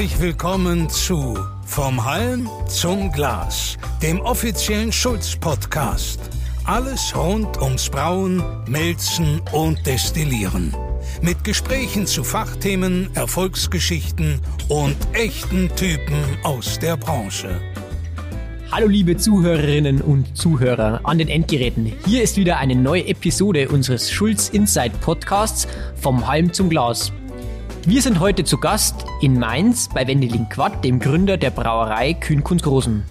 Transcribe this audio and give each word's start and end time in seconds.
Herzlich 0.00 0.20
willkommen 0.22 0.88
zu 0.88 1.38
Vom 1.66 2.02
Halm 2.02 2.48
zum 2.68 3.12
Glas, 3.12 3.76
dem 4.02 4.18
offiziellen 4.22 4.90
Schulz-Podcast. 4.90 6.18
Alles 6.64 7.14
rund 7.14 7.60
ums 7.60 7.90
Brauen, 7.90 8.42
Melzen 8.66 9.42
und 9.52 9.86
Destillieren. 9.86 10.74
Mit 11.20 11.44
Gesprächen 11.44 12.06
zu 12.06 12.24
Fachthemen, 12.24 13.10
Erfolgsgeschichten 13.14 14.40
und 14.70 14.96
echten 15.12 15.68
Typen 15.76 16.24
aus 16.44 16.78
der 16.78 16.96
Branche. 16.96 17.60
Hallo 18.72 18.86
liebe 18.88 19.18
Zuhörerinnen 19.18 20.00
und 20.00 20.34
Zuhörer 20.34 21.00
an 21.02 21.18
den 21.18 21.28
Endgeräten. 21.28 21.92
Hier 22.06 22.22
ist 22.22 22.38
wieder 22.38 22.56
eine 22.56 22.74
neue 22.74 23.06
Episode 23.06 23.68
unseres 23.68 24.10
Schulz 24.10 24.48
Insight 24.48 24.98
Podcasts 25.02 25.68
vom 26.00 26.26
Halm 26.26 26.54
zum 26.54 26.70
Glas. 26.70 27.12
Wir 27.86 28.02
sind 28.02 28.20
heute 28.20 28.44
zu 28.44 28.58
Gast 28.58 29.06
in 29.22 29.38
Mainz 29.38 29.88
bei 29.88 30.06
Wendelin 30.06 30.50
Quatt, 30.50 30.84
dem 30.84 31.00
Gründer 31.00 31.38
der 31.38 31.50
Brauerei 31.50 32.12
Kühnkunst 32.12 32.62
Großen. 32.62 33.02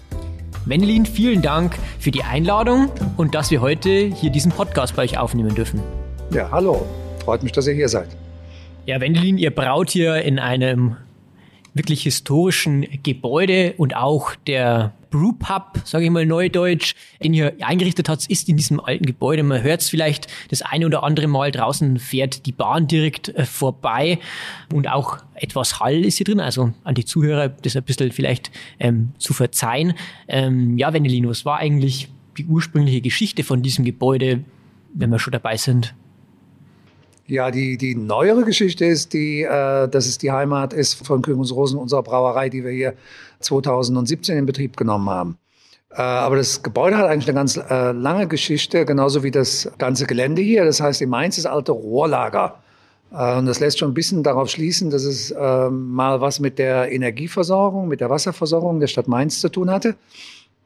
Wendelin, 0.64 1.06
vielen 1.06 1.42
Dank 1.42 1.76
für 1.98 2.12
die 2.12 2.22
Einladung 2.22 2.88
und 3.16 3.34
dass 3.34 3.50
wir 3.50 3.60
heute 3.62 3.90
hier 3.90 4.30
diesen 4.30 4.52
Podcast 4.52 4.94
bei 4.94 5.02
euch 5.02 5.18
aufnehmen 5.18 5.56
dürfen. 5.56 5.82
Ja, 6.32 6.48
hallo. 6.52 6.86
Freut 7.24 7.42
mich, 7.42 7.50
dass 7.50 7.66
ihr 7.66 7.74
hier 7.74 7.88
seid. 7.88 8.08
Ja, 8.86 9.00
Wendelin, 9.00 9.38
ihr 9.38 9.52
braut 9.52 9.90
hier 9.90 10.22
in 10.22 10.38
einem 10.38 10.96
wirklich 11.74 12.04
historischen 12.04 12.86
Gebäude 13.02 13.74
und 13.76 13.96
auch 13.96 14.36
der 14.46 14.92
Brewpub, 15.10 15.80
sage 15.84 16.04
ich 16.04 16.10
mal 16.10 16.26
neudeutsch, 16.26 16.94
den 17.22 17.34
ihr 17.34 17.54
eingerichtet 17.60 18.08
habt, 18.08 18.26
ist 18.26 18.48
in 18.48 18.56
diesem 18.56 18.80
alten 18.80 19.04
Gebäude. 19.04 19.42
Man 19.42 19.62
hört 19.62 19.80
es 19.80 19.88
vielleicht 19.88 20.28
das 20.50 20.62
eine 20.62 20.86
oder 20.86 21.02
andere 21.02 21.26
Mal 21.26 21.50
draußen 21.50 21.98
fährt 21.98 22.46
die 22.46 22.52
Bahn 22.52 22.86
direkt 22.86 23.28
äh, 23.28 23.44
vorbei 23.44 24.18
und 24.72 24.88
auch 24.88 25.18
etwas 25.34 25.80
Hall 25.80 26.04
ist 26.04 26.18
hier 26.18 26.24
drin, 26.24 26.40
also 26.40 26.72
an 26.84 26.94
die 26.94 27.04
Zuhörer 27.04 27.48
das 27.48 27.76
ein 27.76 27.82
bisschen 27.82 28.12
vielleicht 28.12 28.50
ähm, 28.78 29.12
zu 29.18 29.32
verzeihen. 29.32 29.94
Ähm, 30.28 30.78
ja, 30.78 30.92
Wendelin, 30.92 31.28
was 31.28 31.44
war 31.44 31.58
eigentlich 31.58 32.08
die 32.38 32.46
ursprüngliche 32.46 33.00
Geschichte 33.00 33.44
von 33.44 33.62
diesem 33.62 33.84
Gebäude, 33.84 34.44
wenn 34.94 35.10
wir 35.10 35.18
schon 35.18 35.32
dabei 35.32 35.56
sind? 35.56 35.94
Ja, 37.30 37.52
die, 37.52 37.76
die 37.76 37.94
neuere 37.94 38.42
Geschichte 38.42 38.84
ist, 38.84 39.12
die, 39.12 39.42
äh, 39.42 39.86
dass 39.88 40.06
es 40.06 40.18
die 40.18 40.32
Heimat 40.32 40.72
ist 40.72 41.06
von 41.06 41.22
Kühlungs 41.22 41.52
Rosen, 41.52 41.78
unserer 41.78 42.02
Brauerei, 42.02 42.48
die 42.48 42.64
wir 42.64 42.72
hier 42.72 42.94
2017 43.38 44.36
in 44.36 44.46
Betrieb 44.46 44.76
genommen 44.76 45.08
haben. 45.08 45.38
Äh, 45.92 46.02
aber 46.02 46.36
das 46.36 46.64
Gebäude 46.64 46.96
hat 46.96 47.06
eigentlich 47.06 47.28
eine 47.28 47.36
ganz 47.36 47.56
äh, 47.56 47.92
lange 47.92 48.26
Geschichte, 48.26 48.84
genauso 48.84 49.22
wie 49.22 49.30
das 49.30 49.70
ganze 49.78 50.06
Gelände 50.06 50.42
hier. 50.42 50.64
Das 50.64 50.80
heißt, 50.80 51.02
in 51.02 51.08
Mainz 51.08 51.38
ist 51.38 51.46
alte 51.46 51.70
Rohrlager. 51.70 52.56
Äh, 53.12 53.38
und 53.38 53.46
das 53.46 53.60
lässt 53.60 53.78
schon 53.78 53.92
ein 53.92 53.94
bisschen 53.94 54.24
darauf 54.24 54.50
schließen, 54.50 54.90
dass 54.90 55.04
es 55.04 55.30
äh, 55.30 55.70
mal 55.70 56.20
was 56.20 56.40
mit 56.40 56.58
der 56.58 56.90
Energieversorgung, 56.90 57.86
mit 57.86 58.00
der 58.00 58.10
Wasserversorgung 58.10 58.80
der 58.80 58.88
Stadt 58.88 59.06
Mainz 59.06 59.40
zu 59.40 59.48
tun 59.48 59.70
hatte. 59.70 59.94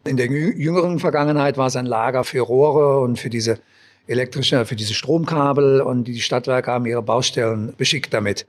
In 0.07 0.17
der 0.17 0.29
jüngeren 0.29 0.99
Vergangenheit 0.99 1.59
war 1.59 1.67
es 1.67 1.77
ein 1.77 1.85
Lager 1.85 2.25
für 2.25 2.41
Rohre 2.41 3.01
und 3.01 3.19
für 3.19 3.29
diese 3.29 3.59
elektrische, 4.07 4.65
für 4.67 4.77
diese 4.77 4.95
Stromkabel 4.95 5.81
und 5.81 6.05
die 6.05 6.21
Stadtwerke 6.21 6.71
haben 6.71 6.87
ihre 6.87 7.03
Baustellen 7.03 7.75
beschickt 7.77 8.13
damit. 8.13 8.47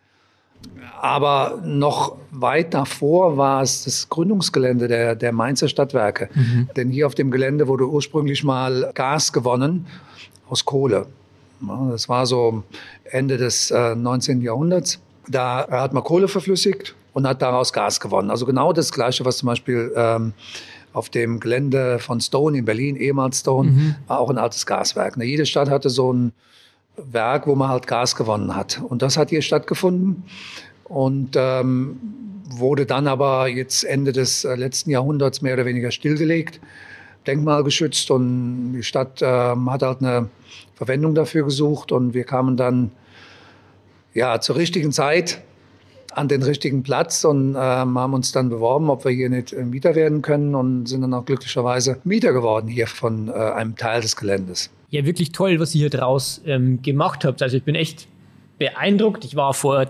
Aber 1.01 1.59
noch 1.63 2.15
weit 2.31 2.73
davor 2.73 3.37
war 3.37 3.61
es 3.61 3.83
das 3.83 4.09
Gründungsgelände 4.09 4.87
der, 4.87 5.15
der 5.15 5.31
Mainzer 5.31 5.67
Stadtwerke. 5.67 6.29
Mhm. 6.33 6.69
Denn 6.75 6.89
hier 6.89 7.07
auf 7.07 7.15
dem 7.15 7.31
Gelände 7.31 7.67
wurde 7.67 7.87
ursprünglich 7.87 8.43
mal 8.43 8.91
Gas 8.93 9.31
gewonnen 9.31 9.87
aus 10.49 10.65
Kohle. 10.65 11.07
Das 11.91 12.09
war 12.09 12.25
so 12.25 12.63
Ende 13.05 13.37
des 13.37 13.71
äh, 13.71 13.95
19. 13.95 14.41
Jahrhunderts. 14.41 14.99
Da 15.27 15.67
hat 15.69 15.93
man 15.93 16.03
Kohle 16.03 16.27
verflüssigt 16.27 16.95
und 17.13 17.27
hat 17.27 17.41
daraus 17.41 17.71
Gas 17.71 17.99
gewonnen. 17.99 18.29
Also 18.29 18.45
genau 18.45 18.73
das 18.73 18.91
Gleiche, 18.91 19.25
was 19.25 19.37
zum 19.37 19.47
Beispiel 19.47 19.91
ähm, 19.95 20.33
auf 20.95 21.09
dem 21.09 21.41
Gelände 21.41 21.99
von 21.99 22.21
Stone 22.21 22.57
in 22.57 22.65
Berlin, 22.65 22.95
ehemals 22.95 23.41
Stone, 23.41 23.71
mhm. 23.71 23.95
war 24.07 24.19
auch 24.19 24.29
ein 24.29 24.37
altes 24.37 24.65
Gaswerk. 24.65 25.17
Ne, 25.17 25.25
jede 25.25 25.45
Stadt 25.45 25.69
hatte 25.69 25.89
so 25.89 26.13
ein 26.13 26.31
Werk, 26.95 27.47
wo 27.47 27.55
man 27.55 27.67
halt 27.67 27.85
Gas 27.85 28.15
gewonnen 28.15 28.55
hat. 28.55 28.81
Und 28.81 29.01
das 29.01 29.17
hat 29.17 29.29
hier 29.29 29.41
stattgefunden 29.41 30.23
und 30.85 31.35
ähm, 31.35 31.99
wurde 32.45 32.85
dann 32.85 33.07
aber 33.07 33.49
jetzt 33.49 33.83
Ende 33.83 34.13
des 34.13 34.45
äh, 34.45 34.55
letzten 34.55 34.89
Jahrhunderts 34.89 35.41
mehr 35.41 35.55
oder 35.55 35.65
weniger 35.65 35.91
stillgelegt, 35.91 36.61
denkmalgeschützt 37.27 38.09
und 38.11 38.73
die 38.73 38.83
Stadt 38.83 39.19
ähm, 39.21 39.69
hat 39.69 39.81
halt 39.81 39.99
eine 39.99 40.29
Verwendung 40.75 41.13
dafür 41.13 41.43
gesucht 41.43 41.91
und 41.91 42.13
wir 42.13 42.23
kamen 42.23 42.55
dann 42.55 42.91
ja 44.13 44.39
zur 44.39 44.55
richtigen 44.55 44.93
Zeit 44.93 45.41
an 46.15 46.27
den 46.27 46.43
richtigen 46.43 46.83
Platz 46.83 47.23
und 47.23 47.49
ähm, 47.51 47.57
haben 47.99 48.13
uns 48.13 48.31
dann 48.31 48.49
beworben, 48.49 48.89
ob 48.89 49.05
wir 49.05 49.11
hier 49.11 49.29
nicht 49.29 49.53
äh, 49.53 49.63
Mieter 49.63 49.95
werden 49.95 50.21
können 50.21 50.55
und 50.55 50.87
sind 50.87 51.01
dann 51.01 51.13
auch 51.13 51.25
glücklicherweise 51.25 51.99
Mieter 52.03 52.33
geworden 52.33 52.67
hier 52.67 52.87
von 52.87 53.27
äh, 53.27 53.31
einem 53.31 53.75
Teil 53.75 54.01
des 54.01 54.15
Geländes. 54.15 54.69
Ja, 54.89 55.05
wirklich 55.05 55.31
toll, 55.31 55.59
was 55.59 55.75
ihr 55.75 55.79
hier 55.79 55.89
draus 55.89 56.41
ähm, 56.45 56.81
gemacht 56.81 57.25
habt. 57.25 57.41
Also 57.41 57.57
ich 57.57 57.63
bin 57.63 57.75
echt 57.75 58.07
beeindruckt. 58.57 59.25
Ich 59.25 59.35
war 59.35 59.53
vor 59.53 59.87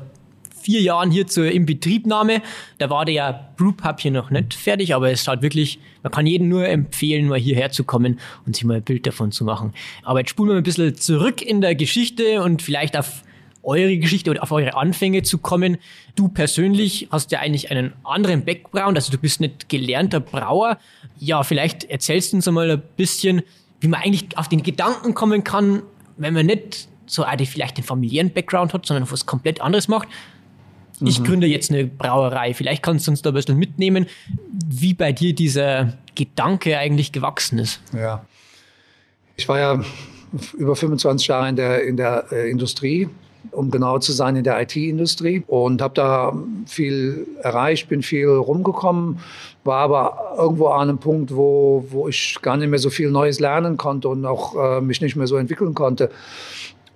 vier 0.65 0.81
Jahren 0.81 1.11
hier 1.11 1.27
zur 1.27 1.51
Inbetriebnahme. 1.51 2.41
Da 2.79 2.89
war 2.89 3.05
der 3.05 3.49
Brewpub 3.55 3.99
hier 3.99 4.09
noch 4.09 4.31
nicht 4.31 4.55
fertig, 4.55 4.95
aber 4.95 5.11
es 5.11 5.27
hat 5.27 5.43
wirklich, 5.43 5.79
man 6.01 6.11
kann 6.11 6.25
jedem 6.25 6.49
nur 6.49 6.67
empfehlen, 6.67 7.27
mal 7.27 7.37
hierher 7.37 7.69
zu 7.69 7.83
kommen 7.83 8.19
und 8.47 8.55
sich 8.55 8.65
mal 8.65 8.77
ein 8.77 8.83
Bild 8.83 9.05
davon 9.05 9.31
zu 9.31 9.45
machen. 9.45 9.73
Aber 10.01 10.19
jetzt 10.19 10.31
spulen 10.31 10.49
wir 10.49 10.57
ein 10.57 10.63
bisschen 10.63 10.95
zurück 10.95 11.43
in 11.43 11.61
der 11.61 11.75
Geschichte 11.75 12.41
und 12.41 12.63
vielleicht 12.63 12.97
auf 12.97 13.21
eure 13.65 13.97
Geschichte 13.97 14.31
oder 14.31 14.43
auf 14.43 14.51
eure 14.51 14.75
Anfänge 14.75 15.23
zu 15.23 15.37
kommen. 15.37 15.77
Du 16.15 16.27
persönlich 16.27 17.07
hast 17.11 17.31
ja 17.31 17.39
eigentlich 17.39 17.71
einen 17.71 17.93
anderen 18.03 18.45
Background, 18.45 18.97
also 18.97 19.11
du 19.11 19.17
bist 19.17 19.41
nicht 19.41 19.69
gelernter 19.69 20.19
Brauer. 20.19 20.77
Ja, 21.19 21.43
vielleicht 21.43 21.83
erzählst 21.85 22.31
du 22.31 22.37
uns 22.37 22.47
einmal 22.47 22.71
ein 22.71 22.81
bisschen, 22.95 23.41
wie 23.81 23.87
man 23.87 24.01
eigentlich 24.01 24.37
auf 24.37 24.47
den 24.47 24.63
Gedanken 24.63 25.13
kommen 25.13 25.43
kann, 25.43 25.81
wenn 26.17 26.33
man 26.33 26.45
nicht 26.45 26.87
so 27.05 27.23
eine, 27.23 27.45
vielleicht 27.45 27.77
den 27.77 27.83
familiären 27.83 28.31
Background 28.31 28.73
hat, 28.73 28.85
sondern 28.85 29.09
was 29.09 29.25
komplett 29.25 29.61
anderes 29.61 29.87
macht. 29.87 30.07
Ich 31.01 31.19
mhm. 31.19 31.25
gründe 31.25 31.47
jetzt 31.47 31.71
eine 31.71 31.85
Brauerei. 31.85 32.53
Vielleicht 32.53 32.81
kannst 32.81 33.07
du 33.07 33.11
uns 33.11 33.21
da 33.21 33.31
ein 33.31 33.33
bisschen 33.33 33.57
mitnehmen, 33.57 34.05
wie 34.67 34.93
bei 34.93 35.11
dir 35.11 35.35
dieser 35.35 35.93
Gedanke 36.15 36.77
eigentlich 36.77 37.11
gewachsen 37.11 37.59
ist. 37.59 37.81
Ja. 37.93 38.25
Ich 39.35 39.47
war 39.49 39.59
ja 39.59 39.83
über 40.57 40.75
25 40.75 41.27
Jahre 41.27 41.49
in 41.49 41.55
der, 41.55 41.83
in 41.83 41.97
der 41.97 42.25
äh, 42.31 42.49
Industrie 42.49 43.09
um 43.51 43.71
genau 43.71 43.99
zu 43.99 44.11
sein, 44.11 44.35
in 44.35 44.43
der 44.43 44.61
IT-Industrie 44.61 45.43
und 45.47 45.81
habe 45.81 45.93
da 45.93 46.33
viel 46.65 47.27
erreicht, 47.41 47.89
bin 47.89 48.01
viel 48.01 48.27
rumgekommen, 48.27 49.19
war 49.63 49.79
aber 49.79 50.35
irgendwo 50.37 50.67
an 50.67 50.89
einem 50.89 50.97
Punkt, 50.97 51.35
wo, 51.35 51.85
wo 51.89 52.07
ich 52.07 52.37
gar 52.41 52.57
nicht 52.57 52.69
mehr 52.69 52.79
so 52.79 52.89
viel 52.89 53.11
Neues 53.11 53.39
lernen 53.39 53.77
konnte 53.77 54.09
und 54.09 54.25
auch 54.25 54.55
äh, 54.55 54.81
mich 54.81 55.01
nicht 55.01 55.15
mehr 55.15 55.27
so 55.27 55.37
entwickeln 55.37 55.73
konnte. 55.73 56.09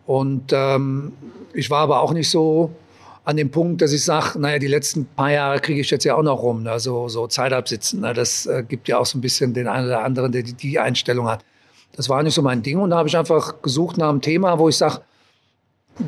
Und 0.05 0.51
ähm, 0.53 1.13
ich 1.53 1.69
war 1.69 1.81
aber 1.81 2.01
auch 2.01 2.13
nicht 2.13 2.29
so 2.29 2.71
an 3.25 3.37
dem 3.37 3.51
Punkt, 3.51 3.81
dass 3.81 3.93
ich 3.93 4.03
sage, 4.03 4.39
naja, 4.39 4.57
die 4.57 4.67
letzten 4.67 5.05
paar 5.05 5.31
Jahre 5.31 5.59
kriege 5.59 5.81
ich 5.81 5.91
jetzt 5.91 6.03
ja 6.03 6.15
auch 6.15 6.23
noch 6.23 6.41
rum, 6.41 6.63
ne? 6.63 6.79
so, 6.79 7.07
so 7.09 7.27
Zeit 7.27 7.53
absitzen. 7.53 8.01
Ne? 8.01 8.13
Das 8.13 8.47
äh, 8.47 8.63
gibt 8.67 8.87
ja 8.87 8.97
auch 8.97 9.05
so 9.05 9.17
ein 9.17 9.21
bisschen 9.21 9.53
den 9.53 9.67
einen 9.67 9.85
oder 9.85 10.03
anderen, 10.03 10.31
der 10.31 10.41
die, 10.41 10.53
die 10.53 10.79
Einstellung 10.79 11.27
hat. 11.27 11.45
Das 11.95 12.09
war 12.09 12.23
nicht 12.23 12.33
so 12.33 12.41
mein 12.41 12.63
Ding 12.63 12.79
und 12.79 12.91
da 12.91 12.97
habe 12.97 13.07
ich 13.07 13.17
einfach 13.17 13.61
gesucht 13.61 13.97
nach 13.97 14.09
einem 14.09 14.21
Thema, 14.21 14.57
wo 14.57 14.69
ich 14.69 14.77
sage, 14.77 15.01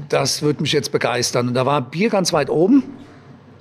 das 0.10 0.42
würde 0.42 0.62
mich 0.62 0.72
jetzt 0.72 0.92
begeistern. 0.92 1.50
Und 1.50 1.54
da 1.54 1.66
war 1.66 1.82
Bier 1.82 2.10
ganz 2.10 2.34
weit 2.34 2.50
oben. 2.50 2.84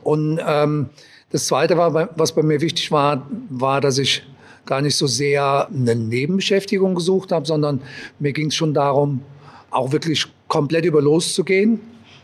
Und 0.02 0.41
ähm, 0.46 0.91
das 1.30 1.46
Zweite, 1.46 1.76
war, 1.76 2.10
was 2.16 2.34
bei 2.34 2.42
mir 2.42 2.60
wichtig 2.60 2.91
war, 2.91 3.26
war, 3.48 3.80
dass 3.80 3.98
ich 3.98 4.22
gar 4.66 4.80
nicht 4.82 4.97
so 4.97 5.06
sehr 5.06 5.68
eine 5.68 5.94
Nebenbeschäftigung 5.94 6.94
gesucht 6.94 7.32
habe, 7.32 7.47
sondern 7.47 7.80
mir 8.18 8.32
ging 8.32 8.48
es 8.48 8.54
schon 8.54 8.74
darum, 8.74 9.22
auch 9.71 9.92
wirklich 9.92 10.27
komplett 10.48 10.84
über 10.84 11.00
loszugehen 11.00 11.80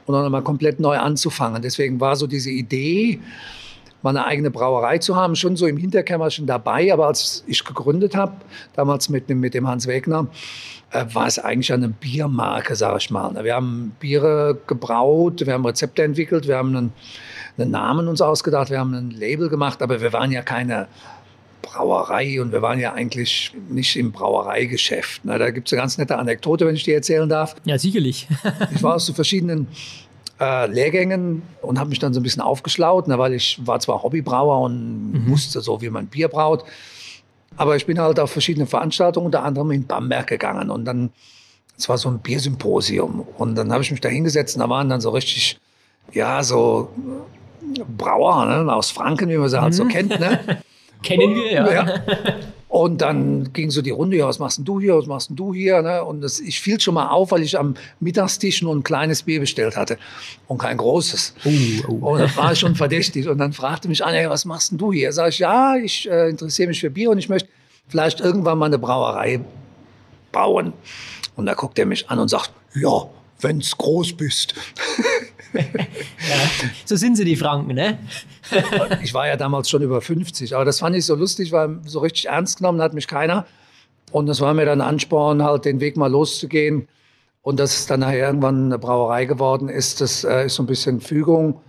und 0.06 0.14
dann 0.14 0.30
mal 0.30 0.42
komplett 0.42 0.80
neu 0.80 0.96
anzufangen. 0.96 1.62
Deswegen 1.62 2.00
war 2.00 2.16
so 2.16 2.26
diese 2.26 2.50
Idee, 2.50 3.20
mal 4.02 4.10
eine 4.10 4.24
eigene 4.24 4.50
Brauerei 4.50 4.98
zu 4.98 5.16
haben, 5.16 5.34
schon 5.34 5.56
so 5.56 5.66
im 5.66 5.76
Hinterkämmerchen 5.76 6.46
dabei. 6.46 6.92
Aber 6.92 7.08
als 7.08 7.44
ich 7.46 7.64
gegründet 7.64 8.14
habe, 8.14 8.32
damals 8.74 9.08
mit, 9.08 9.28
mit 9.28 9.54
dem 9.54 9.66
Hans 9.66 9.86
Wegner, 9.86 10.28
war 10.92 11.26
es 11.26 11.38
eigentlich 11.38 11.72
eine 11.72 11.88
Biermarke, 11.88 12.76
sage 12.76 12.98
ich 12.98 13.10
mal. 13.10 13.32
Wir 13.44 13.54
haben 13.54 13.94
Biere 14.00 14.58
gebraut, 14.66 15.44
wir 15.44 15.52
haben 15.52 15.66
Rezepte 15.66 16.02
entwickelt, 16.02 16.46
wir 16.46 16.56
haben 16.56 16.76
einen, 16.76 16.92
einen 17.58 17.70
Namen 17.70 18.08
uns 18.08 18.20
ausgedacht, 18.20 18.70
wir 18.70 18.78
haben 18.78 18.94
ein 18.94 19.10
Label 19.10 19.48
gemacht, 19.48 19.82
aber 19.82 20.00
wir 20.00 20.12
waren 20.12 20.30
ja 20.30 20.42
keine 20.42 20.88
Brauerei 21.62 22.40
und 22.40 22.52
wir 22.52 22.62
waren 22.62 22.78
ja 22.78 22.92
eigentlich 22.92 23.52
nicht 23.68 23.96
im 23.96 24.12
Brauereigeschäft. 24.12 25.22
Da 25.24 25.50
gibt 25.50 25.68
es 25.68 25.72
eine 25.72 25.82
ganz 25.82 25.98
nette 25.98 26.16
Anekdote, 26.16 26.66
wenn 26.66 26.76
ich 26.76 26.84
die 26.84 26.92
erzählen 26.92 27.28
darf. 27.28 27.56
Ja, 27.64 27.78
sicherlich. 27.78 28.28
ich 28.74 28.82
war 28.82 28.94
aus 28.94 29.06
so 29.06 29.12
verschiedenen 29.12 29.66
äh, 30.40 30.70
Lehrgängen 30.70 31.42
und 31.62 31.78
habe 31.78 31.90
mich 31.90 31.98
dann 31.98 32.14
so 32.14 32.20
ein 32.20 32.22
bisschen 32.22 32.42
aufgeschlaut, 32.42 33.08
ne, 33.08 33.18
weil 33.18 33.34
ich 33.34 33.58
war 33.64 33.80
zwar 33.80 34.02
Hobbybrauer 34.02 34.60
und 34.60 35.12
mhm. 35.12 35.30
wusste 35.30 35.60
so, 35.60 35.80
wie 35.80 35.90
man 35.90 36.06
Bier 36.06 36.28
braut. 36.28 36.64
Aber 37.56 37.76
ich 37.76 37.86
bin 37.86 37.98
halt 37.98 38.20
auf 38.20 38.30
verschiedene 38.30 38.66
Veranstaltungen, 38.66 39.26
unter 39.26 39.42
anderem 39.42 39.70
in 39.70 39.86
Bamberg 39.86 40.26
gegangen. 40.26 40.70
Und 40.70 40.84
dann, 40.84 41.10
es 41.76 41.88
war 41.88 41.98
so 41.98 42.08
ein 42.08 42.18
Biersymposium. 42.18 43.26
Und 43.36 43.54
dann 43.54 43.72
habe 43.72 43.82
ich 43.82 43.90
mich 43.90 44.00
da 44.00 44.08
hingesetzt 44.08 44.56
und 44.56 44.60
da 44.60 44.68
waren 44.68 44.88
dann 44.88 45.00
so 45.00 45.10
richtig, 45.10 45.58
ja, 46.12 46.42
so 46.42 46.90
Brauer 47.96 48.46
ne, 48.46 48.72
aus 48.72 48.90
Franken, 48.90 49.28
wie 49.28 49.36
man 49.36 49.48
sie 49.48 49.60
halt 49.60 49.74
so 49.74 49.84
mhm. 49.84 49.88
kennt. 49.88 50.20
Ne? 50.20 50.62
Kennen 51.02 51.34
wir, 51.34 51.52
ja. 51.52 51.72
ja. 51.72 51.94
Und 52.76 53.00
dann 53.00 53.54
ging 53.54 53.70
so 53.70 53.80
die 53.80 53.88
Runde, 53.88 54.18
ja, 54.18 54.28
was 54.28 54.38
machst 54.38 54.58
denn 54.58 54.66
du 54.66 54.78
hier, 54.78 54.98
was 54.98 55.06
machst 55.06 55.30
denn 55.30 55.36
du 55.36 55.54
hier? 55.54 55.80
Ne? 55.80 56.04
Und 56.04 56.20
das, 56.20 56.40
ich 56.40 56.60
fiel 56.60 56.78
schon 56.78 56.92
mal 56.92 57.08
auf, 57.08 57.30
weil 57.30 57.40
ich 57.40 57.58
am 57.58 57.74
Mittagstisch 58.00 58.60
nur 58.60 58.76
ein 58.76 58.82
kleines 58.82 59.22
Bier 59.22 59.40
bestellt 59.40 59.78
hatte 59.78 59.96
und 60.46 60.58
kein 60.58 60.76
großes. 60.76 61.36
Uh, 61.46 61.50
uh. 61.88 62.08
Und 62.10 62.18
da 62.20 62.36
war 62.36 62.52
ich 62.52 62.58
schon 62.58 62.74
verdächtig. 62.74 63.28
Und 63.28 63.38
dann 63.38 63.54
fragte 63.54 63.88
mich 63.88 64.04
einer, 64.04 64.28
was 64.28 64.44
machst 64.44 64.72
denn 64.72 64.76
du 64.78 64.92
hier? 64.92 65.10
Sag 65.12 65.30
ich, 65.30 65.38
ja, 65.38 65.74
ich 65.76 66.06
äh, 66.06 66.28
interessiere 66.28 66.68
mich 66.68 66.80
für 66.80 66.90
Bier 66.90 67.08
und 67.08 67.16
ich 67.16 67.30
möchte 67.30 67.48
vielleicht 67.88 68.20
irgendwann 68.20 68.58
mal 68.58 68.66
eine 68.66 68.78
Brauerei 68.78 69.40
bauen. 70.30 70.74
Und 71.34 71.46
da 71.46 71.54
guckt 71.54 71.78
er 71.78 71.86
mich 71.86 72.10
an 72.10 72.18
und 72.18 72.28
sagt, 72.28 72.50
ja, 72.74 73.08
wenn's 73.40 73.74
groß 73.74 74.12
bist. 74.18 74.52
so 76.84 76.96
sind 76.96 77.16
sie, 77.16 77.24
die 77.24 77.36
Franken, 77.36 77.74
ne? 77.74 77.98
ich 79.02 79.14
war 79.14 79.26
ja 79.26 79.36
damals 79.36 79.70
schon 79.70 79.82
über 79.82 80.00
50, 80.00 80.54
aber 80.54 80.64
das 80.64 80.80
fand 80.80 80.96
ich 80.96 81.04
so 81.04 81.14
lustig, 81.14 81.52
weil 81.52 81.78
so 81.84 82.00
richtig 82.00 82.26
ernst 82.26 82.58
genommen 82.58 82.80
hat 82.80 82.94
mich 82.94 83.08
keiner. 83.08 83.46
Und 84.12 84.26
das 84.26 84.40
war 84.40 84.54
mir 84.54 84.64
dann 84.64 84.80
Ansporn, 84.80 85.42
halt 85.42 85.64
den 85.64 85.80
Weg 85.80 85.96
mal 85.96 86.10
loszugehen. 86.10 86.88
Und 87.42 87.60
dass 87.60 87.78
es 87.78 87.86
dann 87.86 88.00
nachher 88.00 88.26
irgendwann 88.26 88.66
eine 88.66 88.78
Brauerei 88.78 89.24
geworden 89.24 89.68
ist, 89.68 90.00
das 90.00 90.24
äh, 90.24 90.46
ist 90.46 90.54
so 90.54 90.62
ein 90.62 90.66
bisschen 90.66 91.00
Fügung. 91.00 91.60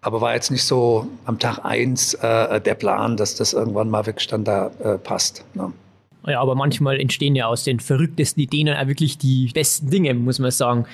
Aber 0.00 0.20
war 0.20 0.34
jetzt 0.34 0.50
nicht 0.50 0.64
so 0.64 1.08
am 1.24 1.38
Tag 1.38 1.58
eins 1.64 2.14
äh, 2.14 2.60
der 2.60 2.74
Plan, 2.74 3.16
dass 3.16 3.34
das 3.34 3.52
irgendwann 3.52 3.90
mal 3.90 4.06
wirklich 4.06 4.28
dann 4.28 4.44
da 4.44 4.70
äh, 4.82 4.98
passt. 4.98 5.44
Ne? 5.54 5.72
Ja, 6.26 6.40
aber 6.40 6.54
manchmal 6.54 7.00
entstehen 7.00 7.36
ja 7.36 7.46
aus 7.46 7.64
den 7.64 7.78
verrücktesten 7.78 8.42
Ideen 8.42 8.68
auch 8.68 8.86
wirklich 8.86 9.16
die 9.18 9.50
besten 9.54 9.90
Dinge, 9.90 10.12
muss 10.14 10.38
man 10.38 10.50
sagen. 10.50 10.86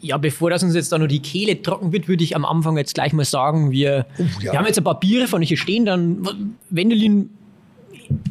Ja, 0.00 0.16
bevor 0.16 0.50
das 0.50 0.62
uns 0.62 0.74
jetzt 0.74 0.90
da 0.92 0.98
nur 0.98 1.08
die 1.08 1.20
Kehle 1.20 1.62
trocken 1.62 1.92
wird, 1.92 2.08
würde 2.08 2.24
ich 2.24 2.34
am 2.34 2.44
Anfang 2.44 2.76
jetzt 2.76 2.94
gleich 2.94 3.12
mal 3.12 3.24
sagen, 3.24 3.70
wir, 3.70 4.06
oh, 4.18 4.22
ja. 4.40 4.52
wir 4.52 4.58
haben 4.58 4.66
jetzt 4.66 4.78
ein 4.78 4.84
paar 4.84 4.98
Biere 4.98 5.28
von 5.28 5.42
euch 5.42 5.48
hier 5.48 5.56
stehen, 5.56 5.84
dann 5.84 6.56
Wendelin, 6.70 7.30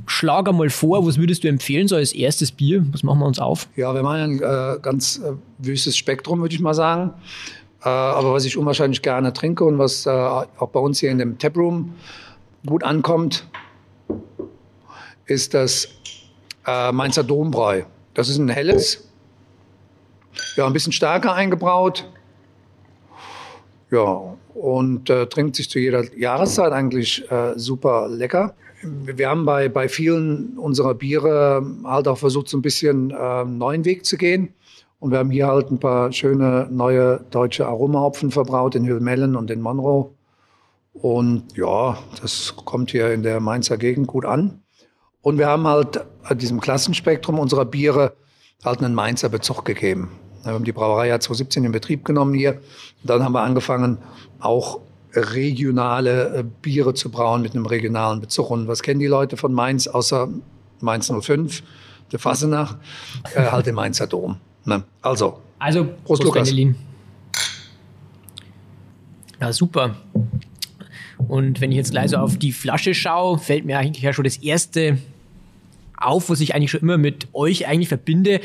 schlag 0.08 0.50
einmal 0.50 0.70
vor, 0.70 1.06
was 1.06 1.18
würdest 1.18 1.44
du 1.44 1.48
empfehlen, 1.48 1.88
so 1.88 1.96
als 1.96 2.12
erstes 2.12 2.52
Bier? 2.52 2.86
Was 2.92 3.04
machen 3.04 3.20
wir 3.20 3.26
uns 3.26 3.40
auf? 3.40 3.68
Ja, 3.76 3.94
wir 3.94 4.04
machen 4.04 4.42
ein 4.42 4.76
äh, 4.76 4.80
ganz 4.82 5.22
äh, 5.24 5.34
wüstes 5.60 5.96
Spektrum, 5.96 6.42
würde 6.42 6.54
ich 6.54 6.60
mal 6.60 6.74
sagen. 6.74 7.14
Äh, 7.84 7.90
aber 7.90 8.34
was 8.34 8.46
ich 8.46 8.58
unwahrscheinlich 8.58 9.02
gerne 9.02 9.32
trinke 9.32 9.64
und 9.64 9.78
was 9.78 10.06
äh, 10.06 10.10
auch 10.10 10.70
bei 10.74 10.80
uns 10.80 11.00
hier 11.00 11.12
in 11.12 11.20
dem 11.20 11.38
Taproom 11.38 11.94
gut 12.66 12.84
ankommt, 12.84 13.48
ist 15.26 15.54
das 15.54 15.88
äh, 16.66 16.92
Mainzer 16.92 17.24
Dombräu. 17.24 17.84
Das 18.14 18.30
ist 18.30 18.38
ein 18.38 18.50
helles, 18.50 19.08
ja, 20.56 20.66
ein 20.66 20.74
bisschen 20.74 20.92
stärker 20.92 21.34
eingebraut. 21.34 22.10
Ja, 23.92 24.36
und 24.54 25.10
äh, 25.10 25.26
trinkt 25.28 25.56
sich 25.56 25.70
zu 25.70 25.80
jeder 25.80 26.04
Jahreszeit 26.16 26.72
eigentlich 26.72 27.30
äh, 27.32 27.54
super 27.58 28.08
lecker. 28.08 28.54
Wir 28.84 29.30
haben 29.30 29.46
bei, 29.46 29.68
bei 29.68 29.90
vielen 29.90 30.58
unserer 30.58 30.94
Biere 30.94 31.66
halt 31.84 32.08
auch 32.08 32.18
versucht, 32.18 32.48
so 32.48 32.58
ein 32.58 32.62
bisschen 32.62 33.12
äh, 33.12 33.46
neuen 33.46 33.84
Weg 33.86 34.06
zu 34.06 34.16
gehen. 34.16 34.54
Und 35.00 35.12
wir 35.12 35.20
haben 35.20 35.32
hier 35.32 35.48
halt 35.48 35.72
ein 35.72 35.80
paar 35.80 36.12
schöne 36.12 36.68
neue 36.70 37.22
deutsche 37.32 37.66
Aromahopfen 37.66 38.32
verbraut 38.32 38.76
in 38.76 38.86
Hüllmellen 38.86 39.36
und 39.36 39.50
in 39.50 39.62
Monroe. 39.62 40.12
Und 40.94 41.56
ja, 41.56 41.98
das 42.22 42.54
kommt 42.66 42.92
hier 42.92 43.14
in 43.14 43.24
der 43.24 43.40
Mainzer 43.40 43.78
Gegend 43.78 44.08
gut 44.08 44.26
an. 44.26 44.62
Und 45.21 45.38
wir 45.38 45.48
haben 45.48 45.68
halt 45.68 46.06
diesem 46.33 46.60
Klassenspektrum 46.62 47.39
unserer 47.39 47.66
Biere 47.66 48.13
halt 48.63 48.80
einen 48.80 48.94
Mainzer 48.94 49.30
Bezug 49.30 49.66
gegeben. 49.66 50.12
Wir 50.44 50.54
haben 50.54 50.63
die 50.63 50.71
Brauerei 50.71 51.07
ja 51.07 51.19
2017 51.19 51.66
in 51.66 51.71
Betrieb 51.71 52.06
genommen 52.06 52.33
hier. 52.33 52.54
Und 52.54 53.10
dann 53.10 53.24
haben 53.24 53.33
wir 53.33 53.42
angefangen, 53.42 53.98
auch 54.39 54.80
regionale 55.13 56.38
äh, 56.38 56.44
Biere 56.62 56.94
zu 56.94 57.10
brauen 57.10 57.42
mit 57.42 57.54
einem 57.54 57.66
regionalen 57.66 58.21
Bezug. 58.21 58.51
Und 58.51 58.68
was 58.68 58.81
kennen 58.81 59.00
die 59.00 59.07
Leute 59.07 59.38
von 59.38 59.54
Mainz, 59.54 59.88
außer 59.88 60.30
Mainz 60.81 61.12
05, 61.12 61.63
der 62.12 62.19
Fassenach, 62.19 62.77
äh, 63.33 63.45
halt 63.45 63.66
den 63.66 63.75
Mainzer 63.75 64.07
Dom. 64.07 64.38
Ne? 64.66 64.83
Also, 65.01 65.39
also 65.57 65.83
Prost, 65.83 66.24
Prost 66.24 66.24
Lukas. 66.24 66.54
Ja, 69.42 69.54
super. 69.54 69.95
Und 71.27 71.62
wenn 71.62 71.71
ich 71.71 71.77
jetzt 71.77 71.92
gleich 71.92 72.12
so 72.12 72.18
auf 72.18 72.38
die 72.38 72.51
Flasche 72.51 72.94
schaue, 72.94 73.38
fällt 73.38 73.66
mir 73.66 73.77
eigentlich 73.77 74.04
ja 74.04 74.13
schon 74.13 74.24
das 74.24 74.38
erste 74.38 74.98
auf, 75.98 76.30
was 76.30 76.39
ich 76.39 76.56
eigentlich 76.56 76.71
schon 76.71 76.81
immer 76.81 76.98
mit 76.98 77.27
euch 77.33 77.68
eigentlich 77.68 77.89
verbinde. 77.89 78.39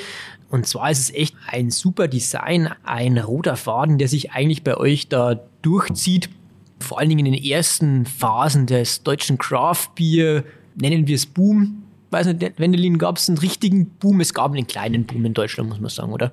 Und 0.51 0.67
zwar 0.67 0.91
ist 0.91 0.99
es 0.99 1.15
echt 1.15 1.35
ein 1.47 1.71
super 1.71 2.09
Design, 2.09 2.71
ein 2.85 3.19
roter 3.19 3.57
Faden, 3.57 3.99
der 3.99 4.09
sich 4.09 4.33
eigentlich 4.33 4.63
bei 4.63 4.77
euch 4.77 5.09
da 5.09 5.41
durchzieht. 5.63 6.29
Vor 6.81 6.99
allen 6.99 7.09
Dingen 7.09 7.27
in 7.27 7.33
den 7.33 7.43
ersten 7.43 8.07
Phasen 8.07 8.67
des 8.67 9.03
deutschen 9.03 9.39
Craft 9.39 9.91
Beer, 9.95 10.45
nennen 10.75 11.07
wir 11.07 11.15
es 11.15 11.27
Boom. 11.27 11.83
Weiß 12.11 12.27
nicht, 12.27 12.59
Wendelin, 12.59 12.99
gab 12.99 13.17
es 13.17 13.29
einen 13.29 13.39
richtigen 13.39 13.87
Boom? 13.87 14.21
Es 14.21 14.35
gab 14.35 14.53
einen 14.53 14.67
kleinen 14.67 15.05
Boom 15.05 15.25
in 15.25 15.35
Deutschland, 15.35 15.71
muss 15.71 15.81
man 15.81 15.91
sagen, 15.91 16.13
oder? 16.13 16.33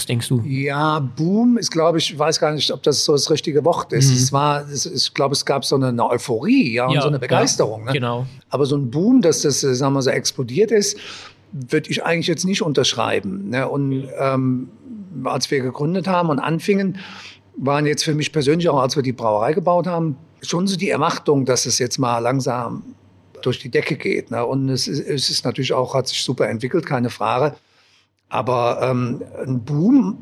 Was 0.00 0.06
denkst 0.06 0.28
du? 0.28 0.40
Ja, 0.46 0.98
Boom 0.98 1.58
ist, 1.58 1.70
glaube 1.70 1.98
ich, 1.98 2.18
weiß 2.18 2.40
gar 2.40 2.52
nicht, 2.52 2.72
ob 2.72 2.82
das 2.82 3.04
so 3.04 3.12
das 3.12 3.30
richtige 3.30 3.66
Wort 3.66 3.92
ist. 3.92 4.08
Mhm. 4.08 4.16
Es 4.16 4.32
war, 4.32 4.66
es, 4.66 4.86
ich 4.86 5.12
glaube, 5.12 5.34
es 5.34 5.44
gab 5.44 5.62
so 5.62 5.76
eine, 5.76 5.88
eine 5.88 6.08
Euphorie 6.08 6.72
ja, 6.72 6.86
und 6.86 6.94
ja, 6.94 7.02
so 7.02 7.08
eine 7.08 7.18
Begeisterung. 7.18 7.80
Ja, 7.80 7.86
ne? 7.88 7.92
Genau. 7.92 8.26
Aber 8.48 8.64
so 8.64 8.78
ein 8.78 8.90
Boom, 8.90 9.20
dass 9.20 9.42
das, 9.42 9.60
sagen 9.60 9.92
wir 9.92 10.00
so, 10.00 10.08
explodiert 10.08 10.70
ist, 10.70 10.96
würde 11.52 11.90
ich 11.90 12.02
eigentlich 12.02 12.28
jetzt 12.28 12.46
nicht 12.46 12.62
unterschreiben. 12.62 13.50
Ne? 13.50 13.68
Und 13.68 14.08
ähm, 14.18 14.70
als 15.24 15.50
wir 15.50 15.60
gegründet 15.60 16.08
haben 16.08 16.30
und 16.30 16.38
anfingen, 16.38 16.96
waren 17.58 17.84
jetzt 17.84 18.02
für 18.02 18.14
mich 18.14 18.32
persönlich 18.32 18.70
auch, 18.70 18.80
als 18.80 18.96
wir 18.96 19.02
die 19.02 19.12
Brauerei 19.12 19.52
gebaut 19.52 19.86
haben, 19.86 20.16
schon 20.40 20.66
so 20.66 20.78
die 20.78 20.88
Erwartung, 20.88 21.44
dass 21.44 21.66
es 21.66 21.78
jetzt 21.78 21.98
mal 21.98 22.20
langsam 22.20 22.84
durch 23.42 23.58
die 23.58 23.68
Decke 23.68 23.96
geht. 23.96 24.30
Ne? 24.30 24.46
Und 24.46 24.70
es 24.70 24.88
ist, 24.88 25.00
es 25.00 25.28
ist 25.28 25.44
natürlich 25.44 25.74
auch, 25.74 25.92
hat 25.94 26.08
sich 26.08 26.22
super 26.24 26.48
entwickelt, 26.48 26.86
keine 26.86 27.10
Frage. 27.10 27.54
Aber 28.30 28.80
ähm, 28.82 29.22
ein 29.44 29.62
Boom 29.62 30.18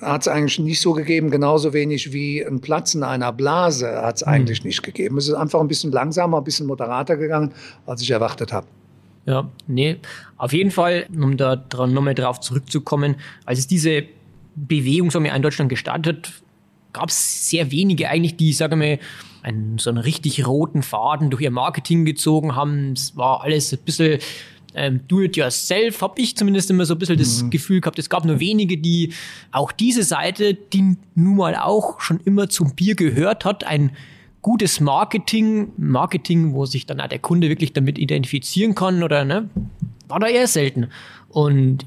hat 0.00 0.22
es 0.22 0.28
eigentlich 0.28 0.58
nicht 0.60 0.80
so 0.80 0.92
gegeben, 0.92 1.30
genauso 1.30 1.72
wenig 1.72 2.12
wie 2.12 2.44
ein 2.44 2.60
Platzen 2.60 3.02
einer 3.02 3.32
Blase 3.32 4.00
hat 4.00 4.16
es 4.16 4.26
mhm. 4.26 4.32
eigentlich 4.32 4.64
nicht 4.64 4.82
gegeben. 4.82 5.18
Es 5.18 5.28
ist 5.28 5.34
einfach 5.34 5.60
ein 5.60 5.68
bisschen 5.68 5.92
langsamer, 5.92 6.38
ein 6.38 6.44
bisschen 6.44 6.66
moderater 6.66 7.16
gegangen, 7.16 7.52
als 7.84 8.00
ich 8.00 8.10
erwartet 8.10 8.52
habe. 8.52 8.66
Ja, 9.26 9.50
nee, 9.66 9.96
auf 10.38 10.52
jeden 10.54 10.70
Fall, 10.70 11.06
um 11.14 11.36
da 11.36 11.56
dran, 11.56 11.92
nochmal 11.92 12.14
drauf 12.14 12.40
zurückzukommen, 12.40 13.16
als 13.44 13.58
es 13.58 13.66
diese 13.66 14.04
Bewegung 14.54 15.10
so 15.10 15.18
in 15.18 15.42
Deutschland 15.42 15.68
gestartet 15.68 16.32
gab 16.92 17.10
es 17.10 17.48
sehr 17.50 17.70
wenige 17.70 18.08
eigentlich, 18.08 18.36
die, 18.36 18.52
sage 18.52 18.76
mal, 18.76 18.98
einen, 19.42 19.78
so 19.78 19.90
einen 19.90 19.98
richtig 19.98 20.46
roten 20.46 20.82
Faden 20.82 21.30
durch 21.30 21.42
ihr 21.42 21.50
Marketing 21.50 22.04
gezogen 22.04 22.56
haben. 22.56 22.92
Es 22.92 23.16
war 23.16 23.42
alles 23.42 23.72
ein 23.72 23.78
bisschen 23.84 24.18
ähm, 24.74 25.00
Do-it-yourself, 25.08 26.02
habe 26.02 26.20
ich 26.20 26.36
zumindest 26.36 26.70
immer 26.70 26.84
so 26.84 26.94
ein 26.94 26.98
bisschen 26.98 27.18
das 27.18 27.42
mhm. 27.42 27.50
Gefühl 27.50 27.80
gehabt. 27.80 27.98
Es 27.98 28.10
gab 28.10 28.24
nur 28.24 28.40
wenige, 28.40 28.78
die 28.78 29.12
auch 29.50 29.72
diese 29.72 30.02
Seite, 30.02 30.54
die 30.54 30.96
nun 31.14 31.36
mal 31.36 31.56
auch 31.56 32.00
schon 32.00 32.20
immer 32.20 32.48
zum 32.48 32.74
Bier 32.74 32.94
gehört 32.94 33.44
hat, 33.44 33.64
ein 33.64 33.92
gutes 34.42 34.80
Marketing, 34.80 35.72
Marketing, 35.76 36.54
wo 36.54 36.64
sich 36.64 36.86
dann 36.86 37.00
auch 37.00 37.08
der 37.08 37.18
Kunde 37.18 37.48
wirklich 37.48 37.72
damit 37.72 37.98
identifizieren 37.98 38.74
kann 38.74 39.02
oder 39.02 39.24
ne, 39.24 39.50
war 40.06 40.20
da 40.20 40.26
eher 40.26 40.46
selten. 40.46 40.88
Und 41.28 41.84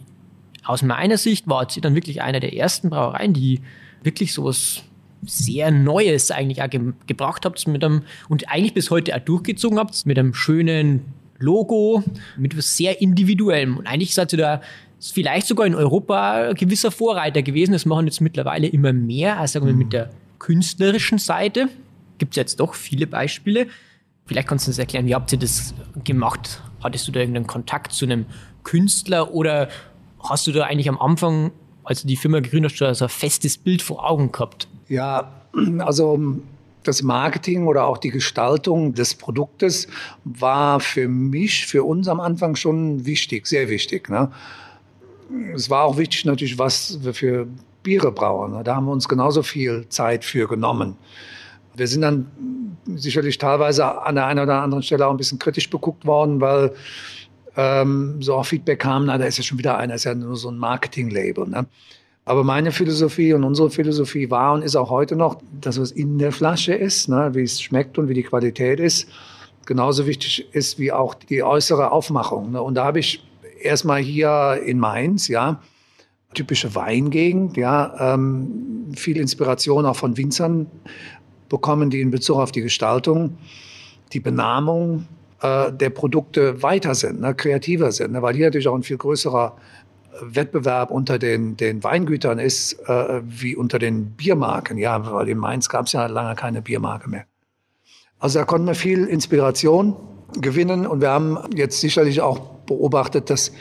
aus 0.63 0.83
meiner 0.83 1.17
Sicht 1.17 1.47
war 1.47 1.69
sie 1.69 1.81
dann 1.81 1.95
wirklich 1.95 2.21
einer 2.21 2.39
der 2.39 2.53
ersten 2.53 2.89
Brauereien, 2.89 3.33
die 3.33 3.61
wirklich 4.03 4.33
sowas 4.33 4.83
sehr 5.23 5.71
Neues 5.71 6.31
eigentlich 6.31 6.61
auch 6.61 6.69
ge 6.69 6.93
gebracht 7.07 7.45
habt 7.45 7.67
mit 7.67 7.83
einem 7.83 8.01
und 8.27 8.49
eigentlich 8.49 8.73
bis 8.73 8.89
heute 8.89 9.15
auch 9.15 9.19
durchgezogen 9.19 9.77
habt 9.77 10.05
mit 10.05 10.17
einem 10.17 10.33
schönen 10.33 11.05
Logo, 11.41 12.03
mit 12.37 12.57
was 12.57 12.77
sehr 12.77 13.01
Individuellem. 13.01 13.77
Und 13.77 13.87
eigentlich 13.87 14.13
seid 14.13 14.33
ihr 14.33 14.37
da 14.37 14.61
vielleicht 14.99 15.47
sogar 15.47 15.65
in 15.65 15.75
Europa 15.75 16.49
ein 16.49 16.55
gewisser 16.55 16.91
Vorreiter 16.91 17.41
gewesen. 17.41 17.73
Das 17.73 17.85
machen 17.85 18.05
jetzt 18.05 18.21
mittlerweile 18.21 18.67
immer 18.67 18.93
mehr, 18.93 19.39
als 19.39 19.53
sagen 19.53 19.65
wir 19.65 19.73
mit 19.73 19.93
der 19.93 20.11
künstlerischen 20.39 21.17
Seite. 21.17 21.69
Gibt 22.17 22.33
es 22.33 22.37
jetzt 22.37 22.59
doch 22.59 22.75
viele 22.75 23.07
Beispiele. 23.07 23.67
Vielleicht 24.25 24.47
kannst 24.47 24.67
du 24.67 24.69
uns 24.69 24.77
erklären, 24.77 25.07
wie 25.07 25.15
habt 25.15 25.31
ihr 25.33 25.39
das 25.39 25.73
gemacht? 26.03 26.61
Hattest 26.83 27.07
du 27.07 27.11
da 27.11 27.19
irgendeinen 27.19 27.47
Kontakt 27.47 27.91
zu 27.91 28.05
einem 28.05 28.25
Künstler 28.63 29.33
oder 29.33 29.69
hast 30.23 30.47
du 30.47 30.51
da 30.51 30.63
eigentlich 30.63 30.89
am 30.89 30.99
Anfang, 30.99 31.51
als 31.83 32.03
du 32.03 32.07
die 32.07 32.15
Firma 32.15 32.39
gegründet 32.39 32.71
hast, 32.71 32.77
schon 32.77 32.93
so 32.93 33.05
ein 33.05 33.09
festes 33.09 33.57
Bild 33.57 33.81
vor 33.81 34.07
Augen 34.07 34.31
gehabt? 34.31 34.67
Ja, 34.87 35.31
also 35.79 36.19
das 36.83 37.03
Marketing 37.03 37.67
oder 37.67 37.85
auch 37.85 37.97
die 37.97 38.09
Gestaltung 38.09 38.93
des 38.93 39.13
Produktes 39.15 39.87
war 40.23 40.79
für 40.79 41.07
mich, 41.07 41.67
für 41.67 41.83
uns 41.83 42.07
am 42.07 42.19
Anfang 42.19 42.55
schon 42.55 43.05
wichtig, 43.05 43.47
sehr 43.47 43.69
wichtig. 43.69 44.09
Ne? 44.09 44.31
Es 45.53 45.69
war 45.69 45.83
auch 45.83 45.97
wichtig 45.97 46.25
natürlich, 46.25 46.57
was 46.57 46.99
wir 47.03 47.13
für 47.13 47.47
Biere 47.83 48.11
brauen. 48.11 48.53
Ne? 48.53 48.63
Da 48.63 48.75
haben 48.75 48.85
wir 48.85 48.91
uns 48.91 49.07
genauso 49.07 49.43
viel 49.43 49.87
Zeit 49.89 50.25
für 50.25 50.47
genommen. 50.47 50.95
Wir 51.75 51.87
sind 51.87 52.01
dann 52.01 52.27
sicherlich 52.95 53.37
teilweise 53.37 54.01
an 54.01 54.15
der 54.15 54.25
einen 54.25 54.41
oder 54.41 54.61
anderen 54.61 54.83
Stelle 54.83 55.07
auch 55.07 55.11
ein 55.11 55.17
bisschen 55.17 55.39
kritisch 55.39 55.69
beguckt 55.69 56.05
worden, 56.05 56.41
weil 56.41 56.73
ähm, 57.55 58.21
so 58.21 58.35
auch 58.35 58.45
Feedback 58.45 58.79
kam, 58.79 59.05
na, 59.05 59.17
da 59.17 59.25
ist 59.25 59.37
ja 59.37 59.43
schon 59.43 59.57
wieder 59.57 59.77
einer, 59.77 59.95
ist 59.95 60.03
ja 60.03 60.15
nur 60.15 60.35
so 60.35 60.49
ein 60.49 60.57
Marketing-Label. 60.57 61.47
Ne? 61.47 61.65
Aber 62.25 62.43
meine 62.43 62.71
Philosophie 62.71 63.33
und 63.33 63.43
unsere 63.43 63.71
Philosophie 63.71 64.29
war 64.29 64.53
und 64.53 64.61
ist 64.61 64.75
auch 64.75 64.89
heute 64.89 65.15
noch, 65.15 65.41
dass 65.59 65.79
was 65.79 65.91
in 65.91 66.19
der 66.19 66.31
Flasche 66.31 66.73
ist, 66.73 67.09
ne, 67.09 67.31
wie 67.33 67.41
es 67.41 67.61
schmeckt 67.61 67.97
und 67.97 68.09
wie 68.09 68.13
die 68.13 68.23
Qualität 68.23 68.79
ist, 68.79 69.07
genauso 69.65 70.05
wichtig 70.05 70.53
ist 70.53 70.77
wie 70.77 70.91
auch 70.91 71.15
die 71.15 71.43
äußere 71.43 71.91
Aufmachung. 71.91 72.51
Ne. 72.51 72.61
Und 72.61 72.75
da 72.75 72.85
habe 72.85 72.99
ich 72.99 73.23
erstmal 73.61 74.01
hier 74.01 74.61
in 74.65 74.79
Mainz, 74.79 75.27
ja, 75.27 75.61
typische 76.33 76.73
Weingegend, 76.75 77.57
ja, 77.57 78.13
ähm, 78.13 78.91
viel 78.95 79.17
Inspiration 79.17 79.85
auch 79.85 79.95
von 79.95 80.15
Winzern 80.15 80.67
bekommen, 81.49 81.89
die 81.89 82.01
in 82.01 82.11
Bezug 82.11 82.37
auf 82.37 82.51
die 82.51 82.61
Gestaltung, 82.61 83.37
die 84.13 84.19
Benamung 84.19 85.07
äh, 85.41 85.71
der 85.73 85.89
Produkte 85.89 86.61
weiter 86.61 86.95
sind, 86.95 87.19
ne, 87.21 87.33
kreativer 87.33 87.91
sind, 87.91 88.13
ne, 88.13 88.21
weil 88.21 88.35
hier 88.35 88.45
natürlich 88.45 88.67
auch 88.67 88.75
ein 88.75 88.83
viel 88.83 88.97
größerer 88.97 89.57
Wettbewerb 90.19 90.91
unter 90.91 91.19
den, 91.19 91.57
den 91.57 91.83
Weingütern 91.83 92.39
ist, 92.39 92.73
äh, 92.87 93.21
wie 93.23 93.55
unter 93.55 93.79
den 93.79 94.11
Biermarken. 94.11 94.77
Ja, 94.77 95.11
weil 95.11 95.29
in 95.29 95.37
Mainz 95.37 95.69
gab 95.69 95.85
es 95.85 95.93
ja 95.93 96.05
lange 96.07 96.35
keine 96.35 96.61
Biermarke 96.61 97.09
mehr. 97.09 97.25
Also 98.19 98.39
da 98.39 98.45
konnten 98.45 98.67
wir 98.67 98.75
viel 98.75 99.05
Inspiration 99.05 99.95
gewinnen 100.39 100.85
und 100.85 101.01
wir 101.01 101.09
haben 101.09 101.37
jetzt 101.55 101.81
sicherlich 101.81 102.21
auch 102.21 102.39
beobachtet, 102.65 103.29
dass 103.29 103.51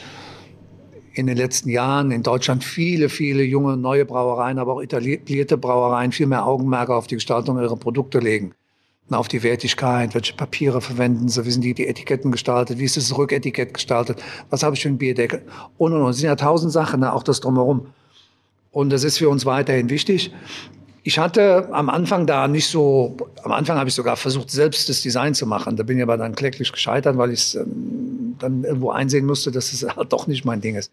in 1.15 1.27
den 1.27 1.37
letzten 1.37 1.71
Jahren 1.71 2.11
in 2.11 2.23
Deutschland 2.23 2.63
viele, 2.63 3.09
viele 3.09 3.43
junge 3.43 3.77
neue 3.77 4.05
Brauereien, 4.05 4.59
aber 4.59 4.75
auch 4.75 4.83
etablierte 4.83 5.57
Brauereien 5.59 6.13
viel 6.13 6.27
mehr 6.27 6.47
Augenmerke 6.47 6.95
auf 6.95 7.07
die 7.07 7.17
Gestaltung 7.17 7.59
ihrer 7.59 7.77
Produkte 7.77 8.19
legen. 8.19 8.55
Auf 9.11 9.27
die 9.27 9.43
Wertigkeit, 9.43 10.15
welche 10.15 10.35
Papiere 10.35 10.81
verwenden 10.81 11.29
sie, 11.29 11.45
wie 11.45 11.51
sind 11.51 11.63
die, 11.63 11.75
die 11.75 11.89
Etiketten 11.89 12.31
gestaltet, 12.31 12.79
wie 12.79 12.85
ist 12.85 12.97
das 12.97 13.17
Rücketikett 13.17 13.75
gestaltet, 13.75 14.23
was 14.51 14.63
habe 14.63 14.77
ich 14.77 14.83
für 14.83 14.89
einen 14.89 14.99
Bierdeckel 14.99 15.43
und 15.79 15.93
und 15.93 16.03
und. 16.03 16.11
Es 16.11 16.19
sind 16.19 16.27
ja 16.27 16.37
tausend 16.37 16.73
Sachen, 16.73 17.01
ne, 17.01 17.13
auch 17.13 17.25
das 17.25 17.41
drumherum. 17.41 17.89
Und 18.71 18.91
das 18.91 19.03
ist 19.03 19.19
für 19.19 19.29
uns 19.29 19.45
weiterhin 19.47 19.91
wichtig. 19.91 20.33
Ich 21.03 21.19
hatte 21.19 21.69
am 21.73 21.89
Anfang 21.89 22.27
da 22.27 22.47
nicht 22.47 22.69
so, 22.69 23.17
am 23.43 23.53
Anfang 23.53 23.79
habe 23.79 23.89
ich 23.89 23.95
sogar 23.95 24.17
versucht, 24.17 24.51
selbst 24.51 24.89
das 24.89 25.01
Design 25.01 25.35
zu 25.35 25.47
machen. 25.47 25.77
Da 25.77 25.83
bin 25.83 25.97
ich 25.97 26.03
aber 26.03 26.17
dann 26.17 26.35
kläglich 26.35 26.71
gescheitert, 26.71 27.17
weil 27.17 27.33
ich 27.33 27.57
ähm, 27.57 28.37
dann 28.39 28.65
irgendwo 28.65 28.91
einsehen 28.91 29.27
musste, 29.27 29.51
dass 29.51 29.73
es 29.73 29.85
halt 29.97 30.13
doch 30.13 30.27
nicht 30.27 30.45
mein 30.45 30.61
Ding 30.61 30.77
ist. 30.77 30.93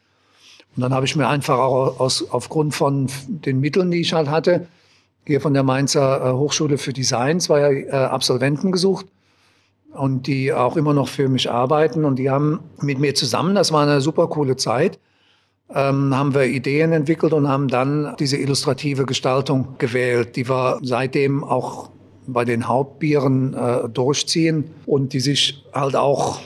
Und 0.75 0.81
dann 0.81 0.93
habe 0.93 1.05
ich 1.05 1.15
mir 1.15 1.27
einfach 1.27 1.57
auch 1.57 1.99
aus, 1.99 2.25
aufgrund 2.29 2.73
von 2.73 3.07
den 3.27 3.59
Mitteln, 3.59 3.91
die 3.91 4.01
ich 4.01 4.13
halt 4.13 4.29
hatte, 4.29 4.67
hier 5.27 5.41
von 5.41 5.53
der 5.53 5.63
Mainzer 5.63 6.25
äh, 6.25 6.33
Hochschule 6.33 6.77
für 6.77 6.93
Design 6.93 7.39
zwei 7.39 7.83
äh, 7.83 7.91
Absolventen 7.91 8.71
gesucht 8.71 9.05
und 9.93 10.27
die 10.27 10.53
auch 10.53 10.77
immer 10.77 10.93
noch 10.93 11.07
für 11.07 11.27
mich 11.27 11.49
arbeiten. 11.49 12.05
Und 12.05 12.17
die 12.17 12.29
haben 12.29 12.61
mit 12.81 12.99
mir 12.99 13.15
zusammen, 13.15 13.55
das 13.55 13.71
war 13.71 13.83
eine 13.83 14.01
super 14.01 14.27
coole 14.27 14.55
Zeit, 14.55 14.99
ähm, 15.73 16.15
haben 16.15 16.33
wir 16.33 16.45
Ideen 16.45 16.93
entwickelt 16.93 17.33
und 17.33 17.47
haben 17.47 17.67
dann 17.67 18.15
diese 18.19 18.37
illustrative 18.37 19.05
Gestaltung 19.05 19.75
gewählt, 19.77 20.35
die 20.35 20.47
wir 20.49 20.79
seitdem 20.81 21.43
auch 21.43 21.89
bei 22.25 22.45
den 22.45 22.67
Hauptbieren 22.67 23.53
äh, 23.53 23.89
durchziehen 23.89 24.65
und 24.85 25.13
die 25.13 25.19
sich 25.19 25.63
halt 25.73 25.95
auch, 25.95 26.39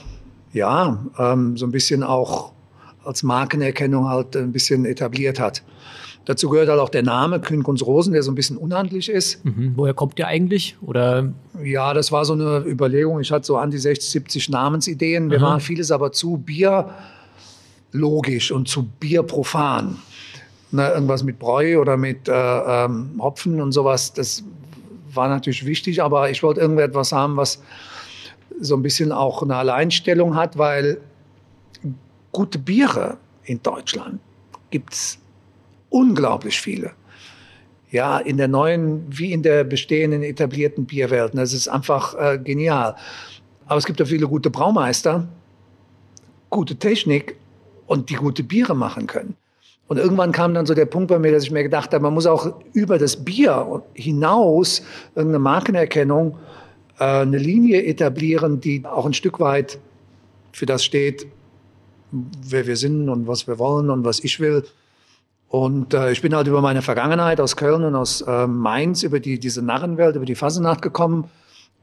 ja, 0.52 1.04
ähm, 1.18 1.56
so 1.56 1.66
ein 1.66 1.72
bisschen 1.72 2.02
auch 2.02 2.52
als 3.04 3.22
Markenerkennung 3.22 4.08
halt 4.08 4.36
ein 4.36 4.52
bisschen 4.52 4.84
etabliert 4.84 5.40
hat. 5.40 5.62
Dazu 6.24 6.48
gehört 6.48 6.68
halt 6.68 6.78
auch 6.78 6.88
der 6.88 7.02
Name 7.02 7.40
Kühnkunst 7.40 7.84
Rosen, 7.84 8.12
der 8.12 8.22
so 8.22 8.30
ein 8.30 8.34
bisschen 8.34 8.56
unhandlich 8.56 9.08
ist. 9.08 9.44
Mhm. 9.44 9.72
Woher 9.76 9.94
kommt 9.94 10.18
der 10.18 10.28
eigentlich? 10.28 10.76
Oder? 10.80 11.32
Ja, 11.62 11.94
das 11.94 12.12
war 12.12 12.24
so 12.24 12.34
eine 12.34 12.58
Überlegung. 12.58 13.20
Ich 13.20 13.32
hatte 13.32 13.44
so 13.44 13.56
an 13.56 13.70
die 13.70 13.78
60, 13.78 14.10
70 14.10 14.48
Namensideen. 14.50 15.30
Wir 15.30 15.40
waren 15.40 15.60
vieles 15.60 15.90
aber 15.90 16.12
zu 16.12 16.36
Bier 16.36 16.90
logisch 17.92 18.52
und 18.52 18.68
zu 18.68 18.84
bierprofan. 19.00 19.98
Ne, 20.70 20.88
irgendwas 20.88 21.22
mit 21.22 21.38
Bräu 21.38 21.78
oder 21.78 21.98
mit 21.98 22.28
äh, 22.28 22.32
ähm, 22.32 23.20
Hopfen 23.20 23.60
und 23.60 23.72
sowas, 23.72 24.14
das 24.14 24.42
war 25.12 25.28
natürlich 25.28 25.66
wichtig, 25.66 26.02
aber 26.02 26.30
ich 26.30 26.42
wollte 26.42 26.62
irgendetwas 26.62 27.12
haben, 27.12 27.36
was 27.36 27.62
so 28.58 28.74
ein 28.74 28.82
bisschen 28.82 29.12
auch 29.12 29.42
eine 29.42 29.56
Alleinstellung 29.56 30.34
hat, 30.34 30.56
weil 30.56 30.98
gute 32.32 32.58
Biere 32.58 33.18
in 33.44 33.62
Deutschland 33.62 34.18
gibt 34.70 34.94
es 34.94 35.18
unglaublich 35.92 36.60
viele. 36.60 36.92
Ja, 37.90 38.18
in 38.18 38.38
der 38.38 38.48
neuen 38.48 39.04
wie 39.08 39.32
in 39.32 39.42
der 39.42 39.64
bestehenden 39.64 40.22
etablierten 40.22 40.86
Bierwelt. 40.86 41.32
Das 41.34 41.52
ist 41.52 41.68
einfach 41.68 42.14
äh, 42.14 42.38
genial. 42.38 42.96
Aber 43.66 43.76
es 43.76 43.84
gibt 43.84 44.00
auch 44.00 44.06
viele 44.06 44.26
gute 44.26 44.50
Braumeister, 44.50 45.28
gute 46.48 46.76
Technik 46.76 47.36
und 47.86 48.08
die 48.08 48.14
gute 48.14 48.42
Biere 48.42 48.74
machen 48.74 49.06
können. 49.06 49.36
Und 49.88 49.98
irgendwann 49.98 50.32
kam 50.32 50.54
dann 50.54 50.64
so 50.64 50.72
der 50.72 50.86
Punkt 50.86 51.08
bei 51.08 51.18
mir, 51.18 51.32
dass 51.32 51.42
ich 51.42 51.50
mir 51.50 51.62
gedacht 51.62 51.92
habe, 51.92 52.02
man 52.02 52.14
muss 52.14 52.24
auch 52.24 52.54
über 52.72 52.98
das 52.98 53.22
Bier 53.22 53.82
hinaus 53.92 54.82
irgendeine 55.14 55.40
Markenerkennung, 55.40 56.38
äh, 56.98 57.04
eine 57.04 57.36
Linie 57.36 57.84
etablieren, 57.84 58.60
die 58.60 58.86
auch 58.86 59.04
ein 59.04 59.12
Stück 59.12 59.38
weit 59.38 59.78
für 60.52 60.64
das 60.64 60.82
steht, 60.82 61.26
wer 62.10 62.66
wir 62.66 62.76
sind 62.76 63.08
und 63.08 63.26
was 63.26 63.46
wir 63.46 63.58
wollen 63.58 63.90
und 63.90 64.04
was 64.04 64.20
ich 64.20 64.40
will. 64.40 64.64
Und 65.52 65.92
äh, 65.92 66.10
ich 66.12 66.22
bin 66.22 66.34
halt 66.34 66.46
über 66.46 66.62
meine 66.62 66.80
Vergangenheit 66.80 67.38
aus 67.38 67.56
Köln 67.56 67.84
und 67.84 67.94
aus 67.94 68.22
äh, 68.22 68.46
Mainz, 68.46 69.02
über 69.02 69.20
die, 69.20 69.38
diese 69.38 69.60
Narrenwelt, 69.60 70.16
über 70.16 70.24
die 70.24 70.34
Fasenacht 70.34 70.80
gekommen. 70.80 71.26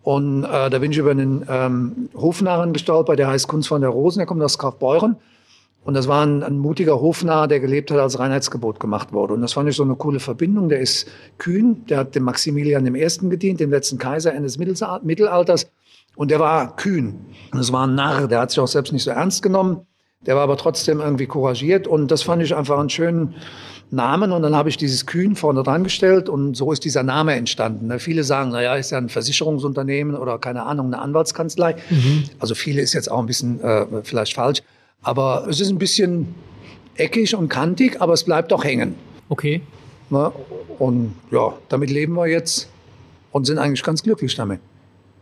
Und 0.02 0.44
äh, 0.44 0.72
da 0.72 0.80
bin 0.80 0.92
ich 0.92 0.98
über 0.98 1.12
einen 1.12 1.46
ähm, 1.48 2.10
Hofnarren 2.16 2.74
gestolpert, 2.74 3.20
der 3.20 3.28
heißt 3.28 3.48
Kunst 3.48 3.68
von 3.68 3.82
der 3.82 3.92
Rosen, 3.92 4.18
der 4.18 4.26
kommt 4.26 4.42
aus 4.42 4.58
Kaufbeuren. 4.58 5.18
Und 5.84 5.94
das 5.94 6.08
war 6.08 6.26
ein, 6.26 6.42
ein 6.42 6.58
mutiger 6.58 7.00
Hofnarr, 7.00 7.48
der 7.48 7.60
gelebt 7.60 7.92
hat, 7.92 8.00
als 8.00 8.18
Reinheitsgebot 8.18 8.80
gemacht 8.80 9.14
wurde. 9.14 9.36
Und 9.36 9.42
das 9.42 9.54
fand 9.54 9.70
ich 9.70 9.76
so 9.76 9.84
eine 9.84 9.96
coole 9.96 10.20
Verbindung. 10.20 10.68
Der 10.70 10.80
ist 10.80 11.08
kühn, 11.38 11.86
der 11.86 12.00
hat 12.00 12.16
dem 12.16 12.24
Maximilian 12.24 12.88
I. 12.88 13.08
gedient, 13.30 13.60
dem 13.60 13.70
letzten 13.70 14.00
Kaiser 14.00 14.32
Ende 14.32 14.48
des 14.48 14.58
Mittelalters. 14.58 15.70
Und 16.16 16.32
der 16.32 16.40
war 16.40 16.76
kühn. 16.76 17.20
Und 17.52 17.60
das 17.60 17.72
war 17.72 17.86
ein 17.86 17.94
Narr, 17.94 18.28
der 18.28 18.40
hat 18.40 18.50
sich 18.50 18.60
auch 18.60 18.68
selbst 18.68 18.94
nicht 18.94 19.04
so 19.04 19.12
ernst 19.12 19.44
genommen. 19.44 19.86
Der 20.26 20.36
war 20.36 20.44
aber 20.44 20.58
trotzdem 20.58 21.00
irgendwie 21.00 21.28
couragiert. 21.28 21.88
Und 21.88 22.10
das 22.12 22.24
fand 22.24 22.44
ich 22.44 22.56
einfach 22.56 22.78
einen 22.78 22.90
schönen 22.90 23.36
Namen. 23.90 24.32
Und 24.32 24.42
dann 24.42 24.56
habe 24.56 24.70
ich 24.70 24.78
dieses 24.78 25.06
Kühn 25.06 25.36
vorne 25.36 25.64
dran 25.64 25.84
gestellt. 25.84 26.28
Und 26.28 26.56
so 26.56 26.72
ist 26.72 26.84
dieser 26.84 27.04
Name 27.04 27.36
entstanden. 27.36 27.88
Ne? 27.88 28.00
Viele 28.00 28.24
sagen, 28.24 28.52
naja, 28.52 28.76
ist 28.76 28.92
ja 28.92 28.98
ein 28.98 29.10
Versicherungsunternehmen 29.10 30.16
oder 30.16 30.38
keine 30.38 30.64
Ahnung, 30.64 30.88
eine 30.88 31.00
Anwaltskanzlei. 31.00 31.76
Mhm. 31.90 32.26
Also 32.40 32.54
viele 32.54 32.82
ist 32.82 32.94
jetzt 32.94 33.10
auch 33.10 33.20
ein 33.20 33.28
bisschen 33.28 33.62
äh, 33.62 33.86
vielleicht 34.04 34.34
falsch. 34.34 34.62
Aber 35.02 35.48
es 35.50 35.62
ist 35.62 35.70
ein 35.70 35.78
bisschen 35.78 36.36
eckig 36.96 37.36
und 37.36 37.48
kantig, 37.48 38.02
aber 38.02 38.14
es 38.14 38.24
bleibt 38.24 38.52
auch 38.52 38.64
hängen. 38.64 38.96
Okay. 39.30 39.62
Na, 40.10 40.32
und 40.80 41.14
ja, 41.32 41.54
damit 41.70 41.90
leben 41.90 42.16
wir 42.16 42.28
jetzt 42.28 42.68
und 43.32 43.46
sind 43.46 43.58
eigentlich 43.58 43.84
ganz 43.84 44.04
glücklich 44.04 44.36
damit. 44.36 44.60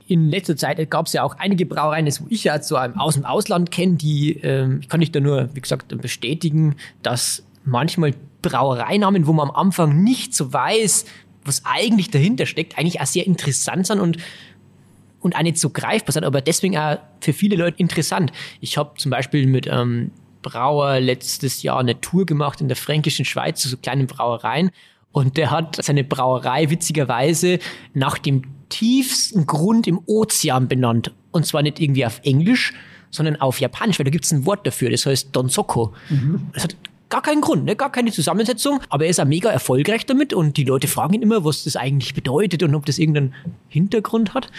In 0.08 0.30
letzter 0.30 0.56
Zeit 0.56 0.90
gab 0.90 1.08
es 1.08 1.14
ja 1.14 1.24
auch 1.24 1.36
einige 1.38 1.66
Brauereien, 1.66 2.06
das 2.06 2.24
ich 2.30 2.46
ja 2.46 2.62
so 2.62 2.78
aus 2.78 3.16
dem 3.16 3.26
Ausland 3.26 3.72
kenne, 3.72 3.96
die, 3.96 4.42
äh, 4.42 4.78
ich 4.80 4.88
kann 4.88 5.02
ich 5.02 5.12
da 5.12 5.20
nur, 5.20 5.50
wie 5.54 5.62
gesagt, 5.62 5.96
bestätigen, 6.02 6.76
dass 7.04 7.44
manchmal 7.66 8.14
Brauereinamen, 8.42 9.28
wo 9.28 9.34
man 9.34 9.50
am 9.50 9.56
Anfang 9.56 10.04
nicht 10.04 10.34
so 10.34 10.54
weiß, 10.54 11.06
was 11.44 11.64
eigentlich 11.66 12.10
dahinter 12.10 12.46
steckt, 12.46 12.78
eigentlich 12.78 13.02
auch 13.02 13.06
sehr 13.06 13.26
interessant 13.26 13.88
sind 13.88 14.00
und 14.00 14.18
und 15.20 15.36
auch 15.36 15.42
nicht 15.42 15.58
so 15.58 15.72
greifbar 15.72 16.14
sind, 16.14 16.24
aber 16.24 16.42
deswegen 16.42 16.78
auch 16.78 17.00
für 17.22 17.34
viele 17.34 17.56
Leute 17.56 17.80
interessant. 17.80 18.32
Ich 18.62 18.78
habe 18.78 18.92
zum 18.98 19.10
Beispiel 19.10 19.48
mit 19.48 19.68
ähm, 19.68 20.12
Brauer 20.42 21.00
letztes 21.00 21.64
Jahr 21.64 21.80
eine 21.80 22.00
Tour 22.00 22.26
gemacht 22.26 22.62
in 22.62 22.68
der 22.68 22.78
fränkischen 22.78 23.26
Schweiz 23.26 23.60
zu 23.62 23.68
so 23.68 23.78
kleinen 23.78 24.08
Brauereien 24.08 24.72
und 25.12 25.36
der 25.36 25.52
hat 25.52 25.84
seine 25.84 26.04
Brauerei 26.04 26.70
witzigerweise 26.70 27.60
nach 27.94 28.18
dem 28.18 28.44
tiefsten 28.70 29.46
Grund 29.46 29.88
im 29.88 30.00
Ozean 30.06 30.68
benannt. 30.68 31.12
Und 31.32 31.46
zwar 31.46 31.62
nicht 31.62 31.80
irgendwie 31.80 32.06
auf 32.06 32.20
Englisch, 32.24 32.74
sondern 33.12 33.38
auf 33.38 33.60
Japanisch, 33.60 34.00
weil 34.00 34.06
da 34.06 34.12
gibt 34.12 34.26
es 34.26 34.32
ein 34.32 34.46
Wort 34.46 34.66
dafür, 34.68 34.90
das 34.90 35.06
heißt 35.06 35.30
Donsoko. 35.32 35.94
Mhm. 36.10 36.48
Das 36.54 36.64
hat 36.64 36.76
Gar 37.10 37.22
keinen 37.22 37.40
Grund, 37.40 37.64
ne? 37.64 37.78
gar 37.78 37.90
keine 37.90 38.12
Zusammensetzung, 38.12 38.82
aber 38.90 39.06
er 39.06 39.12
ist 39.12 39.20
auch 39.22 39.26
mega 39.26 39.50
erfolgreich 39.50 40.06
damit 40.06 40.34
und 40.34 40.58
die 40.58 40.66
Leute 40.66 40.90
fragen 40.90 41.14
ihn 41.14 41.22
immer, 41.22 41.46
was 41.46 41.64
das 41.64 41.78
eigentlich 41.78 42.14
bedeutet 42.14 42.64
und 42.64 42.76
ob 42.76 42.86
das 42.86 43.00
irgendeinen 43.00 43.34
Hintergrund 43.70 44.34
hat. 44.34 44.50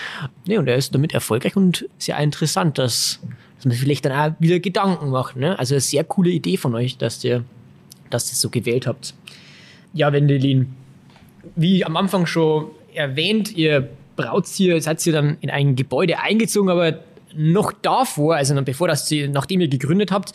Ne, 0.46 0.58
und 0.58 0.66
er 0.66 0.76
ist 0.76 0.94
damit 0.94 1.12
erfolgreich 1.12 1.56
und 1.56 1.86
sehr 1.98 2.18
interessant, 2.18 2.78
dass, 2.78 3.20
dass 3.56 3.66
man 3.66 3.76
vielleicht 3.76 4.06
dann 4.06 4.12
auch 4.12 4.34
wieder 4.38 4.60
Gedanken 4.60 5.10
macht. 5.10 5.36
Ne? 5.36 5.58
Also 5.58 5.74
eine 5.74 5.82
sehr 5.82 6.04
coole 6.04 6.30
Idee 6.30 6.56
von 6.56 6.74
euch, 6.74 6.96
dass 6.96 7.22
ihr, 7.22 7.44
dass 8.08 8.28
ihr 8.28 8.30
das 8.30 8.40
so 8.40 8.48
gewählt 8.48 8.86
habt. 8.86 9.12
Ja, 9.92 10.10
Wendelin, 10.10 10.74
wie 11.54 11.84
am 11.84 11.98
Anfang 11.98 12.24
schon 12.24 12.70
erwähnt, 12.94 13.56
ihr 13.56 13.88
braut 14.16 14.46
hier, 14.46 14.80
seid 14.82 15.04
ihr 15.06 15.12
dann 15.12 15.36
in 15.40 15.50
ein 15.50 15.76
Gebäude 15.76 16.18
eingezogen, 16.18 16.70
aber 16.70 17.00
noch 17.34 17.72
davor, 17.72 18.36
also 18.36 18.60
bevor 18.62 18.88
das, 18.88 19.10
nachdem 19.30 19.60
ihr 19.60 19.68
gegründet 19.68 20.10
habt, 20.10 20.32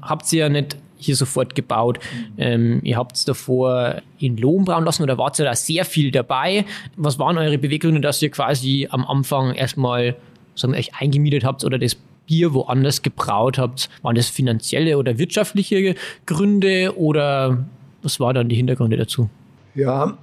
habt 0.00 0.32
ihr 0.32 0.40
ja 0.40 0.48
nicht 0.48 0.76
hier 0.98 1.16
sofort 1.16 1.54
gebaut. 1.54 1.98
Ähm, 2.38 2.80
ihr 2.82 2.96
habt 2.96 3.16
es 3.16 3.24
davor 3.24 4.00
in 4.18 4.36
Lohn 4.36 4.64
brauen 4.64 4.84
lassen 4.84 5.02
oder 5.02 5.18
wart 5.18 5.38
ihr 5.38 5.44
da 5.44 5.54
sehr 5.54 5.84
viel 5.84 6.10
dabei? 6.10 6.64
Was 6.96 7.18
waren 7.18 7.36
eure 7.36 7.58
Beweggründe, 7.58 8.00
dass 8.00 8.22
ihr 8.22 8.30
quasi 8.30 8.88
am 8.90 9.04
Anfang 9.04 9.54
erstmal 9.54 10.16
sagen 10.54 10.72
wir, 10.72 10.78
euch 10.78 10.94
eingemietet 10.98 11.44
habt 11.44 11.64
oder 11.64 11.78
das 11.78 11.96
Bier 12.26 12.54
woanders 12.54 13.02
gebraut 13.02 13.58
habt? 13.58 13.90
Waren 14.02 14.16
das 14.16 14.30
finanzielle 14.30 14.96
oder 14.96 15.18
wirtschaftliche 15.18 15.94
Gründe 16.24 16.96
oder 16.96 17.64
Was 18.02 18.20
war 18.20 18.32
dann 18.32 18.48
die 18.48 18.56
Hintergründe 18.56 18.96
dazu? 18.96 19.28
Ja, 19.74 20.16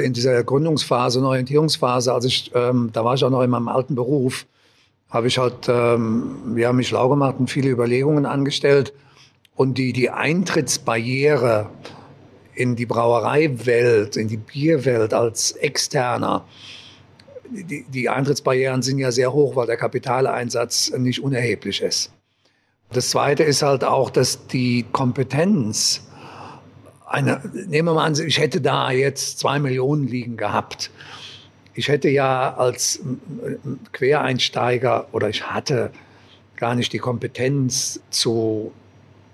in 0.00 0.12
dieser 0.12 0.42
Gründungsphase 0.44 1.18
und 1.20 1.26
Orientierungsphase, 1.26 2.12
also 2.12 2.28
ich, 2.28 2.50
ähm, 2.54 2.90
da 2.92 3.04
war 3.04 3.14
ich 3.14 3.24
auch 3.24 3.30
noch 3.30 3.42
in 3.42 3.50
meinem 3.50 3.68
alten 3.68 3.94
Beruf, 3.94 4.46
habe 5.10 5.26
ich 5.26 5.38
halt, 5.38 5.68
ähm, 5.68 6.56
wir 6.56 6.68
haben 6.68 6.76
mich 6.76 6.88
schlau 6.88 7.08
gemacht 7.08 7.36
und 7.38 7.50
viele 7.50 7.70
Überlegungen 7.70 8.26
angestellt. 8.26 8.92
Und 9.56 9.76
die, 9.76 9.92
die 9.92 10.10
Eintrittsbarriere 10.10 11.68
in 12.54 12.76
die 12.76 12.86
Brauereiwelt, 12.86 14.16
in 14.16 14.28
die 14.28 14.36
Bierwelt 14.36 15.12
als 15.12 15.52
Externer, 15.52 16.44
die, 17.50 17.84
die 17.88 18.08
Eintrittsbarrieren 18.08 18.82
sind 18.82 18.98
ja 18.98 19.10
sehr 19.10 19.32
hoch, 19.32 19.56
weil 19.56 19.66
der 19.66 19.76
Kapitaleinsatz 19.76 20.92
nicht 20.96 21.22
unerheblich 21.22 21.82
ist. 21.82 22.12
Das 22.92 23.10
Zweite 23.10 23.42
ist 23.42 23.62
halt 23.62 23.84
auch, 23.84 24.10
dass 24.10 24.46
die 24.46 24.84
Kompetenz, 24.92 26.08
eine, 27.10 27.40
nehmen 27.52 27.88
wir 27.88 27.94
mal 27.94 28.06
an, 28.06 28.14
ich 28.14 28.38
hätte 28.38 28.60
da 28.60 28.92
jetzt 28.92 29.40
zwei 29.40 29.58
Millionen 29.58 30.06
liegen 30.06 30.36
gehabt. 30.36 30.90
Ich 31.74 31.88
hätte 31.88 32.08
ja 32.08 32.54
als 32.54 33.00
Quereinsteiger 33.92 35.08
oder 35.12 35.28
ich 35.28 35.50
hatte 35.50 35.90
gar 36.56 36.74
nicht 36.74 36.92
die 36.92 36.98
Kompetenz 36.98 38.00
zu 38.10 38.72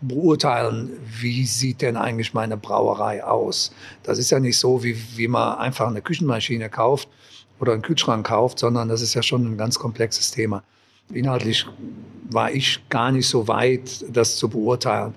beurteilen, 0.00 0.90
wie 1.20 1.44
sieht 1.44 1.82
denn 1.82 1.96
eigentlich 1.96 2.32
meine 2.32 2.56
Brauerei 2.56 3.22
aus. 3.24 3.72
Das 4.02 4.18
ist 4.18 4.30
ja 4.30 4.40
nicht 4.40 4.58
so, 4.58 4.82
wie, 4.82 4.96
wie 5.16 5.28
man 5.28 5.58
einfach 5.58 5.88
eine 5.88 6.00
Küchenmaschine 6.00 6.70
kauft 6.70 7.08
oder 7.60 7.72
einen 7.72 7.82
Kühlschrank 7.82 8.26
kauft, 8.26 8.58
sondern 8.58 8.88
das 8.88 9.02
ist 9.02 9.14
ja 9.14 9.22
schon 9.22 9.44
ein 9.44 9.58
ganz 9.58 9.78
komplexes 9.78 10.30
Thema. 10.30 10.62
Inhaltlich 11.12 11.66
war 12.30 12.50
ich 12.50 12.80
gar 12.88 13.12
nicht 13.12 13.28
so 13.28 13.46
weit, 13.46 14.04
das 14.12 14.36
zu 14.36 14.48
beurteilen. 14.48 15.14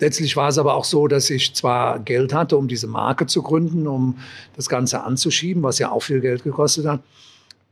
Letztlich 0.00 0.36
war 0.36 0.48
es 0.48 0.58
aber 0.58 0.74
auch 0.74 0.84
so, 0.84 1.06
dass 1.06 1.28
ich 1.30 1.54
zwar 1.54 1.98
Geld 2.00 2.32
hatte, 2.32 2.56
um 2.56 2.68
diese 2.68 2.86
Marke 2.86 3.26
zu 3.26 3.42
gründen, 3.42 3.86
um 3.86 4.16
das 4.56 4.68
Ganze 4.68 5.02
anzuschieben, 5.02 5.62
was 5.62 5.78
ja 5.78 5.90
auch 5.90 6.02
viel 6.02 6.20
Geld 6.20 6.44
gekostet 6.44 6.86
hat, 6.86 7.00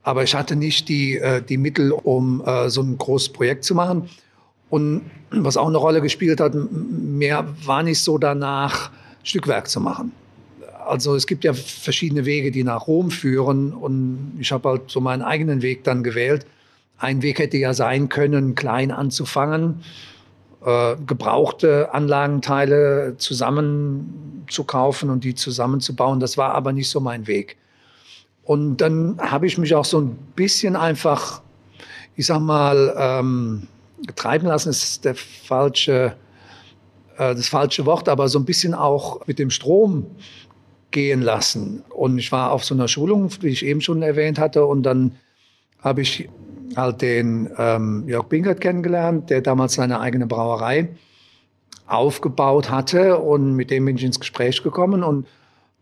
aber 0.05 0.23
ich 0.23 0.35
hatte 0.35 0.55
nicht 0.55 0.89
die, 0.89 1.17
äh, 1.17 1.43
die 1.43 1.57
Mittel, 1.57 1.91
um 1.91 2.43
äh, 2.45 2.69
so 2.69 2.83
ein 2.83 2.97
großes 2.99 3.31
Projekt 3.31 3.65
zu 3.65 3.75
machen. 3.75 4.09
Und 4.69 5.03
was 5.31 5.57
auch 5.57 5.69
eine 5.69 5.79
Rolle 5.79 6.01
gespielt 6.01 6.41
hat, 6.41 6.55
mehr 6.55 7.47
war 7.65 7.83
nicht 7.83 8.01
so 8.01 8.19
danach, 8.19 8.91
Stückwerk 9.23 9.69
zu 9.69 9.81
machen. 9.81 10.13
Also 10.87 11.15
es 11.15 11.27
gibt 11.27 11.45
ja 11.45 11.55
verschiedene 11.55 12.27
Wege, 12.27 12.51
die 12.51 12.63
nach 12.63 12.87
Rom 12.87 13.11
führen 13.11 13.73
und 13.73 14.37
ich 14.39 14.53
habe 14.53 14.69
halt 14.69 14.91
so 14.91 15.01
meinen 15.01 15.23
eigenen 15.23 15.63
Weg 15.63 15.85
dann 15.85 16.03
gewählt. 16.03 16.45
Ein 16.99 17.23
Weg 17.23 17.39
hätte 17.39 17.57
ja 17.57 17.75
sein 17.75 18.09
können, 18.09 18.55
klein 18.55 18.91
anzufangen, 18.91 19.83
äh, 20.65 20.97
gebrauchte 21.07 21.93
Anlagenteile 21.93 23.17
zusammenzukaufen 23.19 25.11
und 25.11 25.25
die 25.25 25.35
zusammenzubauen. 25.35 26.21
Das 26.21 26.39
war 26.39 26.55
aber 26.55 26.73
nicht 26.73 26.89
so 26.89 27.01
mein 27.01 27.27
Weg. 27.27 27.57
Und 28.45 28.79
dann 28.79 29.19
habe 29.19 29.47
ich 29.47 29.59
mich 29.59 29.75
auch 29.75 29.85
so 29.85 30.01
ein 30.01 30.17
bisschen 30.37 30.77
einfach, 30.77 31.43
ich 32.17 32.27
sag 32.27 32.41
mal, 32.41 32.95
ähm, 32.97 33.69
treiben 34.17 34.47
lassen 34.47 34.71
ist 34.71 35.05
der 35.05 35.15
falsche, 35.15 36.17
äh, 37.17 37.35
das 37.35 37.49
falsche 37.49 37.87
Wort, 37.87 38.09
aber 38.09 38.29
so 38.29 38.39
ein 38.39 38.45
bisschen 38.45 38.75
auch 38.75 39.27
mit 39.27 39.39
dem 39.39 39.51
Strom 39.51 40.07
gehen 40.91 41.23
lassen. 41.23 41.83
Und 41.89 42.19
ich 42.19 42.31
war 42.33 42.53
auf 42.53 42.65
so 42.65 42.75
einer 42.75 42.89
Schulung, 42.89 43.31
die 43.43 43.49
ich 43.49 43.65
eben 43.65 43.81
schon 43.81 44.03
erwähnt 44.03 44.39
hatte, 44.39 44.67
und 44.67 44.83
dann 44.83 45.17
habe 45.81 46.03
ich 46.03 46.29
halt 46.77 47.03
den 47.03 47.51
ähm, 47.59 48.05
Jörg 48.07 48.27
Binkert 48.27 48.61
kennengelernt, 48.61 49.31
der 49.31 49.41
damals 49.41 49.75
seine 49.75 50.01
eigene 50.01 50.27
Brauerei 50.27 50.89
aufgebaut 51.87 52.71
hatte 52.71 53.19
und 53.19 53.55
mit 53.55 53.71
dem 53.71 53.85
bin 53.85 53.97
ich 53.97 54.05
ins 54.05 54.19
Gespräch 54.19 54.63
gekommen 54.63 55.03
und 55.03 55.27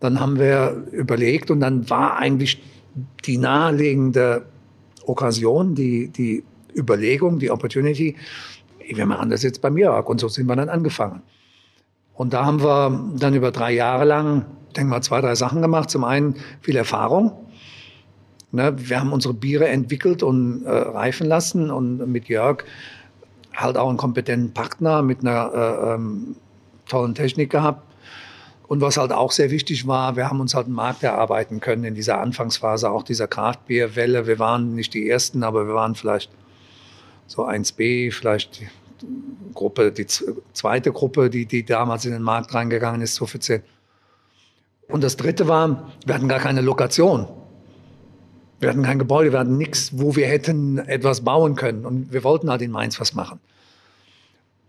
dann 0.00 0.18
haben 0.18 0.38
wir 0.38 0.84
überlegt 0.90 1.50
und 1.50 1.60
dann 1.60 1.88
war 1.88 2.16
eigentlich 2.16 2.60
die 3.24 3.38
naheliegende 3.38 4.46
Okkasion, 5.06 5.74
die, 5.74 6.08
die 6.08 6.42
Überlegung, 6.76 7.38
die 7.38 7.50
Opportunity, 7.50 8.16
wir 8.88 9.06
machen 9.06 9.30
das 9.30 9.42
jetzt 9.42 9.60
bei 9.62 9.70
Mirak. 9.70 10.08
Und 10.08 10.20
so 10.20 10.28
sind 10.28 10.46
wir 10.46 10.56
dann 10.56 10.68
angefangen. 10.68 11.22
Und 12.14 12.32
da 12.32 12.44
haben 12.44 12.62
wir 12.62 13.14
dann 13.18 13.34
über 13.34 13.50
drei 13.50 13.72
Jahre 13.72 14.04
lang, 14.04 14.44
denke 14.76 14.90
mal, 14.90 15.02
zwei, 15.02 15.20
drei 15.20 15.34
Sachen 15.34 15.62
gemacht. 15.62 15.90
Zum 15.90 16.04
einen 16.04 16.36
viel 16.60 16.76
Erfahrung. 16.76 17.32
Ne, 18.54 18.74
wir 18.76 19.00
haben 19.00 19.12
unsere 19.12 19.32
Biere 19.32 19.68
entwickelt 19.68 20.22
und 20.22 20.64
äh, 20.66 20.70
reifen 20.70 21.26
lassen 21.26 21.70
und 21.70 22.06
mit 22.06 22.28
Jörg 22.28 22.64
halt 23.54 23.78
auch 23.78 23.88
einen 23.88 23.96
kompetenten 23.96 24.52
Partner 24.52 25.00
mit 25.00 25.20
einer 25.20 25.52
äh, 25.54 25.94
ähm, 25.94 26.36
tollen 26.86 27.14
Technik 27.14 27.50
gehabt. 27.50 27.82
Und 28.68 28.80
was 28.80 28.96
halt 28.96 29.12
auch 29.12 29.32
sehr 29.32 29.50
wichtig 29.50 29.86
war, 29.86 30.16
wir 30.16 30.28
haben 30.28 30.40
uns 30.40 30.54
halt 30.54 30.66
einen 30.66 30.74
Markt 30.74 31.02
erarbeiten 31.02 31.60
können 31.60 31.84
in 31.84 31.94
dieser 31.94 32.20
Anfangsphase, 32.20 32.90
auch 32.90 33.02
dieser 33.02 33.26
Kraftbierwelle. 33.26 34.26
Wir 34.26 34.38
waren 34.38 34.74
nicht 34.74 34.94
die 34.94 35.08
Ersten, 35.08 35.42
aber 35.42 35.66
wir 35.66 35.74
waren 35.74 35.94
vielleicht 35.94 36.30
so 37.26 37.46
1b, 37.46 38.12
vielleicht 38.12 38.60
die 38.60 38.68
Gruppe, 39.54 39.92
die 39.92 40.06
zweite 40.06 40.92
Gruppe, 40.92 41.28
die, 41.28 41.46
die 41.46 41.64
damals 41.64 42.04
in 42.04 42.12
den 42.12 42.22
Markt 42.22 42.54
reingegangen 42.54 43.00
ist, 43.00 43.14
so 43.14 43.24
offiziell. 43.24 43.62
Und 44.88 45.02
das 45.02 45.16
dritte 45.16 45.48
war, 45.48 45.90
wir 46.04 46.14
hatten 46.14 46.28
gar 46.28 46.40
keine 46.40 46.60
Lokation. 46.60 47.26
Wir 48.62 48.68
hatten 48.68 48.84
kein 48.84 49.00
Gebäude, 49.00 49.32
wir 49.32 49.40
hatten 49.40 49.56
nichts, 49.56 49.90
wo 49.92 50.14
wir 50.14 50.28
hätten 50.28 50.78
etwas 50.78 51.22
bauen 51.22 51.56
können. 51.56 51.84
Und 51.84 52.12
wir 52.12 52.22
wollten 52.22 52.48
halt 52.48 52.62
in 52.62 52.70
Mainz 52.70 53.00
was 53.00 53.12
machen. 53.12 53.40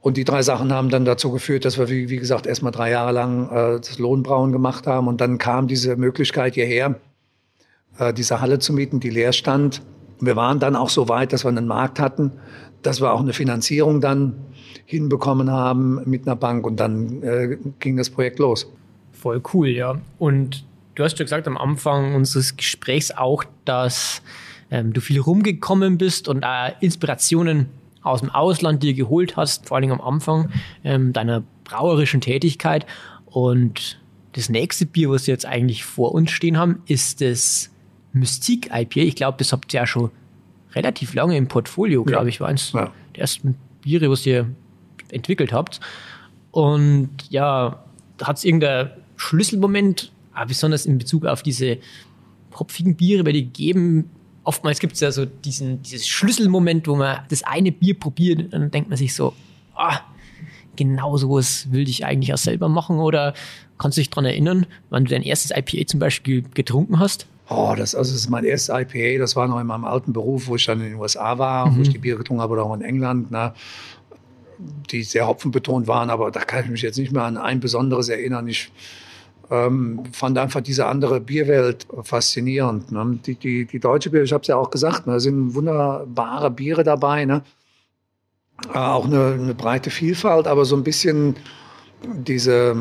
Und 0.01 0.17
die 0.17 0.23
drei 0.23 0.41
Sachen 0.41 0.73
haben 0.73 0.89
dann 0.89 1.05
dazu 1.05 1.29
geführt, 1.29 1.63
dass 1.63 1.77
wir, 1.77 1.89
wie, 1.89 2.09
wie 2.09 2.17
gesagt, 2.17 2.47
erstmal 2.47 2.71
drei 2.71 2.89
Jahre 2.89 3.11
lang 3.11 3.51
äh, 3.51 3.79
das 3.79 3.99
Lohnbrauen 3.99 4.51
gemacht 4.51 4.87
haben. 4.87 5.07
Und 5.07 5.21
dann 5.21 5.37
kam 5.37 5.67
diese 5.67 5.95
Möglichkeit 5.95 6.55
hierher, 6.55 6.95
äh, 7.99 8.15
diese 8.15 8.41
Halle 8.41 8.57
zu 8.57 8.73
mieten, 8.73 8.99
die 8.99 9.11
leer 9.11 9.31
stand. 9.31 9.83
Wir 10.19 10.35
waren 10.35 10.59
dann 10.59 10.75
auch 10.75 10.89
so 10.89 11.07
weit, 11.07 11.31
dass 11.31 11.45
wir 11.45 11.49
einen 11.49 11.67
Markt 11.67 11.99
hatten, 11.99 12.31
dass 12.81 12.99
wir 12.99 13.13
auch 13.13 13.21
eine 13.21 13.33
Finanzierung 13.33 14.01
dann 14.01 14.33
hinbekommen 14.85 15.51
haben 15.51 16.01
mit 16.05 16.25
einer 16.25 16.35
Bank 16.35 16.65
und 16.65 16.79
dann 16.79 17.21
äh, 17.21 17.57
ging 17.79 17.97
das 17.97 18.09
Projekt 18.09 18.39
los. 18.39 18.73
Voll 19.11 19.39
cool, 19.53 19.67
ja. 19.67 20.01
Und 20.17 20.65
du 20.95 21.03
hast 21.03 21.19
ja 21.19 21.25
gesagt 21.25 21.47
am 21.47 21.57
Anfang 21.57 22.15
unseres 22.15 22.55
Gesprächs 22.57 23.11
auch, 23.11 23.43
dass 23.65 24.21
ähm, 24.71 24.93
du 24.93 25.01
viel 25.01 25.19
rumgekommen 25.19 25.97
bist 25.97 26.27
und 26.27 26.43
äh, 26.43 26.73
Inspirationen 26.79 27.69
aus 28.01 28.19
dem 28.19 28.29
Ausland 28.29 28.83
dir 28.83 28.93
geholt 28.93 29.37
hast, 29.37 29.67
vor 29.67 29.77
allem 29.77 29.91
am 29.91 30.01
Anfang 30.01 30.49
ähm, 30.83 31.13
deiner 31.13 31.43
brauerischen 31.63 32.21
Tätigkeit. 32.21 32.85
Und 33.25 33.99
das 34.33 34.49
nächste 34.49 34.85
Bier, 34.85 35.09
was 35.09 35.27
wir 35.27 35.33
jetzt 35.33 35.45
eigentlich 35.45 35.85
vor 35.85 36.13
uns 36.13 36.31
stehen 36.31 36.57
haben, 36.57 36.81
ist 36.85 37.21
das 37.21 37.71
Mystique 38.11 38.69
IPA. 38.73 38.99
Ich 39.01 39.15
glaube, 39.15 39.37
das 39.37 39.51
habt 39.51 39.73
ihr 39.73 39.81
ja 39.81 39.87
schon 39.87 40.11
relativ 40.73 41.13
lange 41.13 41.37
im 41.37 41.47
Portfolio, 41.47 42.03
glaube 42.03 42.25
ja. 42.25 42.29
ich, 42.29 42.41
war 42.41 42.47
eins 42.47 42.71
ja. 42.73 42.91
der 43.15 43.21
ersten 43.21 43.55
Biere, 43.81 44.09
was 44.09 44.25
ihr 44.25 44.47
entwickelt 45.11 45.53
habt. 45.53 45.79
Und 46.51 47.09
ja, 47.29 47.83
hat 48.21 48.37
es 48.37 48.43
irgendein 48.43 48.91
Schlüsselmoment, 49.15 50.11
ah, 50.33 50.45
besonders 50.45 50.85
in 50.85 50.97
Bezug 50.97 51.25
auf 51.25 51.43
diese 51.43 51.77
hopfigen 52.53 52.95
Biere 52.95 53.23
bei 53.23 53.31
dir 53.31 53.43
gegeben? 53.43 54.09
Oftmals 54.43 54.79
gibt 54.79 54.93
es 54.93 54.99
ja 54.99 55.11
so 55.11 55.25
diesen, 55.25 55.81
dieses 55.83 56.07
Schlüsselmoment, 56.07 56.87
wo 56.87 56.95
man 56.95 57.19
das 57.29 57.43
eine 57.43 57.71
Bier 57.71 57.97
probiert 57.97 58.41
und 58.41 58.53
dann 58.53 58.71
denkt 58.71 58.89
man 58.89 58.97
sich 58.97 59.13
so, 59.13 59.33
ah, 59.75 59.99
genau 60.75 61.17
sowas 61.17 61.67
will 61.71 61.87
ich 61.87 62.05
eigentlich 62.05 62.33
auch 62.33 62.37
selber 62.37 62.69
machen. 62.69 62.99
Oder 62.99 63.33
kannst 63.77 63.97
du 63.97 64.01
dich 64.01 64.09
daran 64.09 64.25
erinnern, 64.25 64.65
wann 64.89 65.05
du 65.05 65.11
dein 65.11 65.23
erstes 65.23 65.51
IPA 65.51 65.87
zum 65.87 65.99
Beispiel 65.99 66.43
getrunken 66.53 66.99
hast? 66.99 67.27
Oh, 67.49 67.73
das, 67.77 67.93
also 67.93 68.11
das 68.11 68.21
ist 68.21 68.29
mein 68.29 68.45
erstes 68.45 68.73
IPA. 68.75 69.19
Das 69.19 69.35
war 69.35 69.47
noch 69.47 69.59
in 69.59 69.67
meinem 69.67 69.85
alten 69.85 70.13
Beruf, 70.13 70.47
wo 70.47 70.55
ich 70.55 70.65
dann 70.65 70.79
in 70.79 70.91
den 70.91 70.95
USA 70.95 71.37
war, 71.37 71.67
mhm. 71.69 71.77
wo 71.77 71.81
ich 71.81 71.89
die 71.89 71.97
Biere 71.97 72.17
getrunken 72.17 72.41
habe, 72.41 72.53
oder 72.53 72.63
auch 72.63 72.73
in 72.73 72.81
England, 72.81 73.27
na, 73.29 73.53
die 74.91 75.03
sehr 75.03 75.27
hopfenbetont 75.27 75.87
waren. 75.87 76.09
Aber 76.09 76.31
da 76.31 76.41
kann 76.41 76.63
ich 76.65 76.71
mich 76.71 76.81
jetzt 76.81 76.97
nicht 76.97 77.11
mehr 77.11 77.23
an 77.23 77.37
ein 77.37 77.59
besonderes 77.59 78.09
erinnern. 78.09 78.47
Ich 78.47 78.71
ähm, 79.53 80.03
fand 80.11 80.37
einfach 80.39 80.61
diese 80.61 80.87
andere 80.87 81.19
Bierwelt 81.19 81.85
faszinierend. 82.01 82.91
Ne? 82.91 83.19
Die, 83.23 83.35
die, 83.35 83.65
die 83.65 83.79
deutsche 83.79 84.09
Bier, 84.09 84.23
ich 84.23 84.33
habe 84.33 84.41
es 84.41 84.47
ja 84.47 84.55
auch 84.55 84.71
gesagt, 84.71 85.05
ne? 85.05 85.13
da 85.13 85.19
sind 85.19 85.53
wunderbare 85.53 86.49
Biere 86.49 86.83
dabei. 86.83 87.25
Ne? 87.25 87.43
Äh, 88.73 88.77
auch 88.77 89.05
eine, 89.05 89.37
eine 89.39 89.53
breite 89.53 89.91
Vielfalt, 89.91 90.47
aber 90.47 90.65
so 90.65 90.75
ein 90.75 90.83
bisschen 90.83 91.35
diese 92.03 92.75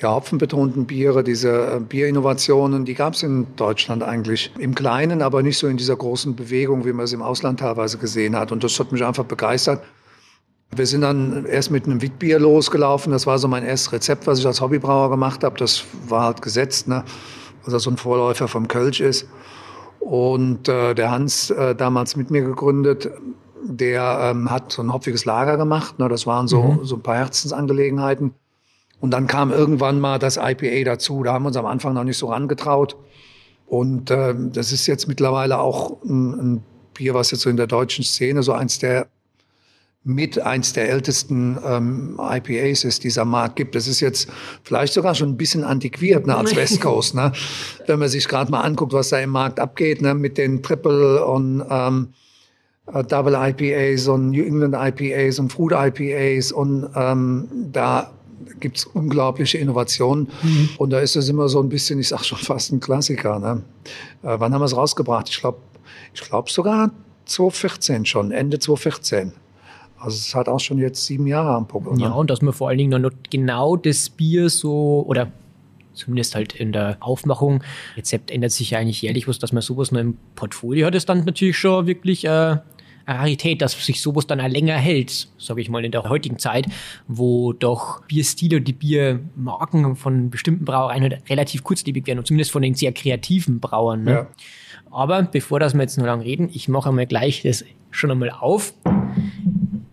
ja, 0.00 0.14
hopfenbetonten 0.14 0.86
Biere, 0.86 1.22
diese 1.22 1.76
äh, 1.76 1.80
Bierinnovationen, 1.80 2.86
die 2.86 2.94
gab 2.94 3.12
es 3.12 3.22
in 3.22 3.46
Deutschland 3.56 4.02
eigentlich 4.02 4.50
im 4.58 4.74
Kleinen, 4.74 5.20
aber 5.20 5.42
nicht 5.42 5.58
so 5.58 5.66
in 5.66 5.76
dieser 5.76 5.96
großen 5.96 6.34
Bewegung, 6.34 6.86
wie 6.86 6.92
man 6.94 7.04
es 7.04 7.12
im 7.12 7.22
Ausland 7.22 7.60
teilweise 7.60 7.98
gesehen 7.98 8.34
hat. 8.34 8.50
Und 8.50 8.64
das 8.64 8.80
hat 8.80 8.92
mich 8.92 9.04
einfach 9.04 9.24
begeistert. 9.24 9.82
Wir 10.76 10.86
sind 10.86 11.02
dann 11.02 11.46
erst 11.46 11.70
mit 11.70 11.86
einem 11.86 12.02
Witbier 12.02 12.38
losgelaufen. 12.38 13.12
Das 13.12 13.26
war 13.26 13.38
so 13.38 13.48
mein 13.48 13.64
erstes 13.64 13.92
Rezept, 13.92 14.26
was 14.26 14.38
ich 14.38 14.46
als 14.46 14.60
Hobbybrauer 14.60 15.10
gemacht 15.10 15.44
habe. 15.44 15.56
Das 15.58 15.84
war 16.08 16.24
halt 16.24 16.42
gesetzt, 16.42 16.88
ne? 16.88 17.04
was 17.64 17.74
also 17.74 17.78
so 17.78 17.90
ein 17.90 17.96
Vorläufer 17.96 18.48
vom 18.48 18.68
Kölsch 18.68 19.00
ist. 19.00 19.28
Und 20.00 20.68
äh, 20.68 20.94
der 20.94 21.10
Hans, 21.10 21.50
äh, 21.50 21.74
damals 21.74 22.16
mit 22.16 22.30
mir 22.30 22.42
gegründet, 22.42 23.10
der 23.62 24.30
ähm, 24.30 24.50
hat 24.50 24.72
so 24.72 24.82
ein 24.82 24.92
hopfiges 24.92 25.24
Lager 25.24 25.56
gemacht. 25.56 25.98
Ne? 25.98 26.08
Das 26.08 26.26
waren 26.26 26.48
so, 26.48 26.62
mhm. 26.62 26.84
so 26.84 26.96
ein 26.96 27.02
paar 27.02 27.16
Herzensangelegenheiten. 27.16 28.34
Und 29.00 29.10
dann 29.10 29.26
kam 29.26 29.50
irgendwann 29.50 30.00
mal 30.00 30.18
das 30.18 30.36
IPA 30.36 30.84
dazu. 30.84 31.22
Da 31.22 31.32
haben 31.32 31.44
wir 31.44 31.48
uns 31.48 31.56
am 31.56 31.66
Anfang 31.66 31.94
noch 31.94 32.04
nicht 32.04 32.18
so 32.18 32.28
rangetraut. 32.28 32.96
Und 33.66 34.10
äh, 34.10 34.34
das 34.36 34.72
ist 34.72 34.86
jetzt 34.86 35.08
mittlerweile 35.08 35.58
auch 35.58 36.02
ein, 36.04 36.34
ein 36.34 36.62
Bier, 36.94 37.14
was 37.14 37.30
jetzt 37.30 37.40
so 37.40 37.50
in 37.50 37.56
der 37.56 37.66
deutschen 37.66 38.04
Szene 38.04 38.42
so 38.42 38.52
eins 38.52 38.78
der 38.78 39.08
mit 40.04 40.38
eins 40.38 40.74
der 40.74 40.90
ältesten 40.90 41.58
ähm, 41.66 42.20
IPAs 42.20 42.84
ist, 42.84 43.04
dieser 43.04 43.24
Markt 43.24 43.56
gibt. 43.56 43.74
Das 43.74 43.86
ist 43.86 44.00
jetzt 44.00 44.28
vielleicht 44.62 44.92
sogar 44.92 45.14
schon 45.14 45.30
ein 45.30 45.36
bisschen 45.38 45.64
antiquiert 45.64 46.26
ne, 46.26 46.36
als 46.36 46.54
West 46.54 46.80
Coast. 46.82 47.14
Ne? 47.14 47.32
Wenn 47.86 47.98
man 47.98 48.08
sich 48.08 48.28
gerade 48.28 48.50
mal 48.50 48.60
anguckt, 48.60 48.92
was 48.92 49.08
da 49.08 49.18
im 49.18 49.30
Markt 49.30 49.58
abgeht 49.58 50.02
ne, 50.02 50.14
mit 50.14 50.36
den 50.36 50.62
Triple 50.62 51.24
und 51.24 51.64
ähm, 51.70 52.08
äh, 52.92 53.02
Double 53.02 53.34
IPAs 53.34 54.06
und 54.08 54.30
New 54.30 54.44
England 54.44 54.74
IPAs 54.78 55.38
und 55.38 55.50
Fruit 55.50 55.72
IPAs 55.72 56.52
und 56.52 56.86
ähm, 56.94 57.48
da 57.72 58.10
gibt's 58.60 58.84
unglaubliche 58.84 59.56
Innovationen. 59.56 60.28
Mhm. 60.42 60.68
Und 60.76 60.90
da 60.90 61.00
ist 61.00 61.16
es 61.16 61.30
immer 61.30 61.48
so 61.48 61.62
ein 61.62 61.70
bisschen, 61.70 61.98
ich 61.98 62.08
sag 62.08 62.24
schon 62.24 62.38
fast 62.38 62.72
ein 62.72 62.80
Klassiker. 62.80 63.38
Ne? 63.38 63.62
Äh, 64.22 64.38
wann 64.38 64.52
haben 64.52 64.60
wir 64.60 64.66
es 64.66 64.76
rausgebracht? 64.76 65.30
Ich 65.30 65.40
glaube 65.40 65.58
ich 66.12 66.20
glaub 66.20 66.50
sogar 66.50 66.90
2014 67.24 68.04
schon, 68.04 68.32
Ende 68.32 68.58
2014. 68.58 69.32
Also 70.04 70.16
es 70.16 70.34
hat 70.34 70.48
auch 70.48 70.60
schon 70.60 70.78
jetzt 70.78 71.06
sieben 71.06 71.26
Jahre 71.26 71.50
am. 71.54 71.66
Ja, 71.98 72.10
ne? 72.10 72.14
und 72.14 72.28
dass 72.28 72.42
man 72.42 72.52
vor 72.52 72.68
allen 72.68 72.76
Dingen 72.76 73.00
noch 73.00 73.10
genau 73.30 73.76
das 73.76 74.10
Bier 74.10 74.50
so 74.50 75.02
oder 75.06 75.32
zumindest 75.94 76.34
halt 76.34 76.54
in 76.54 76.72
der 76.72 76.98
Aufmachung. 77.00 77.62
Rezept 77.96 78.30
ändert 78.30 78.52
sich 78.52 78.70
ja 78.70 78.80
eigentlich 78.80 79.00
jährlich 79.00 79.26
was, 79.28 79.38
dass 79.38 79.52
man 79.52 79.62
sowas 79.62 79.92
noch 79.92 80.00
im 80.00 80.18
Portfolio 80.34 80.86
hat, 80.86 80.94
ist 80.94 81.08
dann 81.08 81.24
natürlich 81.24 81.56
schon 81.56 81.86
wirklich 81.86 82.26
äh, 82.26 82.28
eine 82.28 82.62
Rarität, 83.06 83.62
dass 83.62 83.72
sich 83.84 84.02
sowas 84.02 84.26
dann 84.26 84.40
auch 84.40 84.48
länger 84.48 84.76
hält, 84.76 85.28
sage 85.38 85.62
ich 85.62 85.70
mal, 85.70 85.84
in 85.84 85.92
der 85.92 86.02
heutigen 86.04 86.38
Zeit, 86.38 86.66
wo 87.08 87.52
doch 87.54 88.04
Bierstile 88.06 88.58
und 88.58 88.68
die 88.68 88.72
Biermarken 88.72 89.96
von 89.96 90.28
bestimmten 90.28 90.66
Brauereien 90.66 91.02
halt 91.02 91.30
relativ 91.30 91.64
kurzlebig 91.64 92.06
werden 92.06 92.18
und 92.18 92.26
zumindest 92.26 92.50
von 92.50 92.60
den 92.60 92.74
sehr 92.74 92.92
kreativen 92.92 93.60
Brauern. 93.60 94.04
Ne? 94.04 94.12
Ja. 94.12 94.26
Aber 94.94 95.24
bevor 95.24 95.58
das 95.58 95.74
wir 95.74 95.80
jetzt 95.80 95.98
nur 95.98 96.06
lang 96.06 96.20
reden, 96.20 96.48
ich 96.52 96.68
mache 96.68 96.88
einmal 96.88 97.06
gleich 97.06 97.42
das 97.42 97.64
schon 97.90 98.12
einmal 98.12 98.30
auf. 98.30 98.72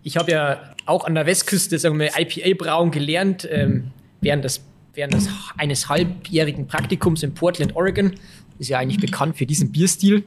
Ich 0.04 0.16
habe 0.16 0.30
ja 0.30 0.74
auch 0.86 1.04
an 1.04 1.16
der 1.16 1.26
Westküste 1.26 1.76
sagen 1.76 1.98
wir, 1.98 2.10
IPA-Brauen 2.16 2.92
gelernt, 2.92 3.46
ähm, 3.50 3.90
während, 4.20 4.44
des, 4.44 4.64
während 4.94 5.14
des 5.14 5.28
eines 5.58 5.88
halbjährigen 5.88 6.68
Praktikums 6.68 7.24
in 7.24 7.34
Portland, 7.34 7.74
Oregon. 7.74 8.12
Ist 8.60 8.68
ja 8.68 8.78
eigentlich 8.78 9.00
bekannt 9.00 9.36
für 9.36 9.44
diesen 9.44 9.72
Bierstil. 9.72 10.22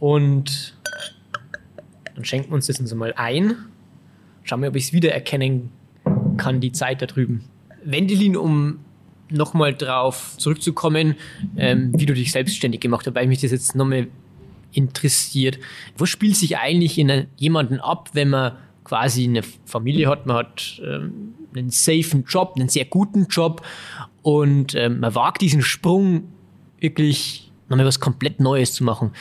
Und 0.00 0.74
dann 2.14 2.24
schenken 2.24 2.50
wir 2.50 2.54
uns 2.54 2.68
das 2.68 2.78
jetzt 2.78 2.94
mal 2.94 3.12
ein. 3.16 3.56
Schauen 4.44 4.62
wir, 4.62 4.70
ob 4.70 4.76
ich 4.76 4.84
es 4.84 4.92
wiedererkennen 4.94 5.68
kann, 6.38 6.60
die 6.60 6.72
Zeit 6.72 7.02
da 7.02 7.06
drüben. 7.06 7.44
Wendelin, 7.84 8.38
um 8.38 8.78
nochmal 9.32 9.74
drauf 9.74 10.34
zurückzukommen, 10.38 11.16
ähm, 11.56 11.92
wie 11.96 12.06
du 12.06 12.14
dich 12.14 12.32
selbstständig 12.32 12.80
gemacht 12.80 13.06
hast, 13.06 13.14
weil 13.14 13.26
mich 13.26 13.40
das 13.40 13.50
jetzt 13.50 13.74
nochmal 13.74 14.08
interessiert. 14.72 15.58
Was 15.98 16.08
spielt 16.08 16.36
sich 16.36 16.58
eigentlich 16.58 16.98
in 16.98 17.26
jemanden 17.36 17.80
ab, 17.80 18.10
wenn 18.12 18.30
man 18.30 18.52
quasi 18.84 19.24
eine 19.24 19.42
Familie 19.64 20.08
hat, 20.08 20.26
man 20.26 20.36
hat 20.36 20.80
ähm, 20.84 21.34
einen 21.54 21.70
safen 21.70 22.24
Job, 22.26 22.54
einen 22.56 22.68
sehr 22.68 22.84
guten 22.84 23.26
Job 23.28 23.62
und 24.22 24.74
ähm, 24.74 25.00
man 25.00 25.14
wagt 25.14 25.42
diesen 25.42 25.62
Sprung 25.62 26.24
wirklich 26.80 27.50
nochmal 27.68 27.86
was 27.86 28.00
komplett 28.00 28.40
Neues 28.40 28.72
zu 28.72 28.84
machen 28.84 29.12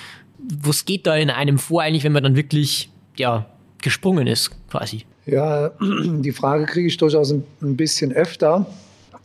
was 0.42 0.86
geht 0.86 1.08
da 1.08 1.16
in 1.16 1.30
einem 1.30 1.58
vor 1.58 1.82
eigentlich, 1.82 2.04
wenn 2.04 2.12
man 2.12 2.24
dann 2.24 2.36
wirklich 2.36 2.90
ja, 3.18 3.46
gesprungen 3.82 4.28
ist 4.28 4.52
quasi? 4.70 5.06
Ja, 5.26 5.70
die 5.80 6.32
Frage 6.32 6.66
kriege 6.66 6.88
ich 6.88 6.98
durchaus 6.98 7.32
ein, 7.32 7.44
ein, 7.62 7.76
bisschen 7.76 8.12
öfter. 8.12 8.66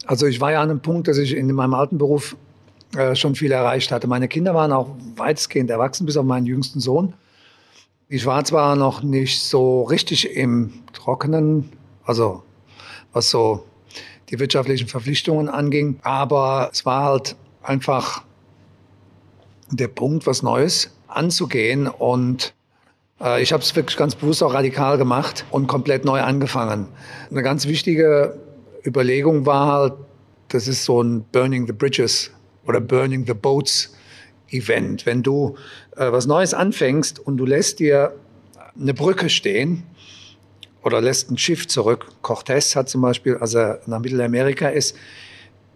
Also 0.06 0.26
ich 0.26 0.40
war 0.40 0.52
ja 0.52 0.62
an 0.62 0.70
einem 0.70 0.80
Punkt, 0.80 1.08
dass 1.08 1.18
ich 1.18 1.36
in 1.36 1.52
meinem 1.52 1.74
alten 1.74 1.98
Beruf 1.98 2.36
äh, 2.96 3.16
schon 3.16 3.34
viel 3.34 3.50
erreicht 3.50 3.90
hatte. 3.90 4.06
Meine 4.06 4.28
Kinder 4.28 4.54
waren 4.54 4.72
auch 4.72 4.90
weitestgehend 5.16 5.68
erwachsen, 5.68 6.06
bis 6.06 6.16
auf 6.16 6.24
meinen 6.24 6.46
jüngsten 6.46 6.80
Sohn. 6.80 7.14
Ich 8.08 8.24
war 8.24 8.44
zwar 8.44 8.76
noch 8.76 9.02
nicht 9.02 9.42
so 9.42 9.82
richtig 9.82 10.36
im 10.36 10.72
Trockenen, 10.92 11.72
also 12.04 12.44
was 13.12 13.30
so 13.30 13.64
die 14.30 14.38
wirtschaftlichen 14.38 14.86
Verpflichtungen 14.86 15.48
anging, 15.48 15.98
aber 16.02 16.70
es 16.72 16.86
war 16.86 17.04
halt 17.04 17.36
einfach 17.62 18.22
der 19.70 19.88
Punkt, 19.88 20.26
was 20.26 20.42
Neues 20.44 20.90
anzugehen. 21.08 21.88
Und 21.88 22.54
äh, 23.20 23.42
ich 23.42 23.52
habe 23.52 23.62
es 23.62 23.74
wirklich 23.74 23.96
ganz 23.96 24.14
bewusst 24.14 24.42
auch 24.44 24.54
radikal 24.54 24.98
gemacht 24.98 25.44
und 25.50 25.66
komplett 25.66 26.04
neu 26.04 26.20
angefangen. 26.20 26.86
Eine 27.30 27.42
ganz 27.42 27.66
wichtige 27.66 28.38
Überlegung 28.86 29.46
war 29.46 29.66
halt, 29.66 29.94
das 30.48 30.68
ist 30.68 30.84
so 30.84 31.02
ein 31.02 31.24
Burning 31.32 31.66
the 31.66 31.72
Bridges 31.72 32.30
oder 32.66 32.80
Burning 32.80 33.26
the 33.26 33.34
Boats 33.34 33.94
Event. 34.50 35.06
Wenn 35.06 35.22
du 35.22 35.56
äh, 35.96 36.12
was 36.12 36.26
Neues 36.26 36.54
anfängst 36.54 37.18
und 37.18 37.36
du 37.36 37.44
lässt 37.44 37.80
dir 37.80 38.14
eine 38.78 38.94
Brücke 38.94 39.28
stehen 39.28 39.82
oder 40.82 41.00
lässt 41.00 41.30
ein 41.30 41.38
Schiff 41.38 41.66
zurück. 41.66 42.06
Cortés 42.22 42.76
hat 42.76 42.88
zum 42.88 43.02
Beispiel, 43.02 43.36
als 43.36 43.54
er 43.54 43.80
nach 43.86 43.98
Mittelamerika 43.98 44.68
ist, 44.68 44.96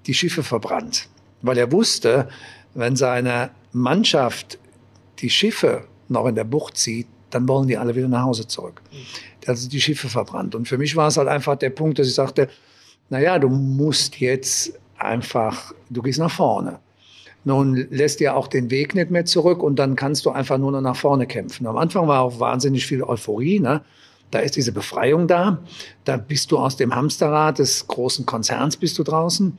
die 0.06 0.14
Schiffe 0.14 0.42
verbrannt, 0.42 1.08
weil 1.42 1.58
er 1.58 1.72
wusste, 1.72 2.28
wenn 2.74 2.96
seine 2.96 3.50
Mannschaft 3.72 4.58
die 5.18 5.30
Schiffe 5.30 5.84
noch 6.08 6.26
in 6.26 6.34
der 6.34 6.44
Bucht 6.44 6.76
sieht, 6.76 7.06
dann 7.30 7.48
wollen 7.48 7.68
die 7.68 7.76
alle 7.76 7.94
wieder 7.94 8.08
nach 8.08 8.22
Hause 8.22 8.46
zurück. 8.46 8.82
Also 9.46 9.68
die 9.68 9.80
Schiffe 9.80 10.08
verbrannt. 10.08 10.54
Und 10.54 10.68
für 10.68 10.78
mich 10.78 10.96
war 10.96 11.08
es 11.08 11.16
halt 11.16 11.28
einfach 11.28 11.56
der 11.56 11.70
Punkt, 11.70 11.98
dass 11.98 12.08
ich 12.08 12.14
sagte, 12.14 12.48
naja, 13.10 13.38
du 13.38 13.48
musst 13.48 14.20
jetzt 14.20 14.72
einfach, 14.96 15.72
du 15.90 16.00
gehst 16.02 16.18
nach 16.18 16.30
vorne. 16.30 16.78
Nun 17.44 17.86
lässt 17.90 18.20
dir 18.20 18.36
auch 18.36 18.48
den 18.48 18.70
Weg 18.70 18.94
nicht 18.94 19.10
mehr 19.10 19.24
zurück 19.24 19.62
und 19.62 19.76
dann 19.78 19.96
kannst 19.96 20.26
du 20.26 20.30
einfach 20.30 20.58
nur 20.58 20.72
noch 20.72 20.80
nach 20.80 20.96
vorne 20.96 21.26
kämpfen. 21.26 21.66
Am 21.66 21.76
Anfang 21.76 22.06
war 22.06 22.20
auch 22.20 22.38
wahnsinnig 22.38 22.86
viel 22.86 23.02
Euphorie. 23.02 23.60
Ne? 23.60 23.82
Da 24.30 24.40
ist 24.40 24.56
diese 24.56 24.72
Befreiung 24.72 25.26
da. 25.26 25.58
Da 26.04 26.18
bist 26.18 26.52
du 26.52 26.58
aus 26.58 26.76
dem 26.76 26.94
Hamsterrad 26.94 27.58
des 27.58 27.86
großen 27.86 28.26
Konzerns 28.26 28.76
bist 28.76 28.98
du 28.98 29.02
draußen. 29.02 29.58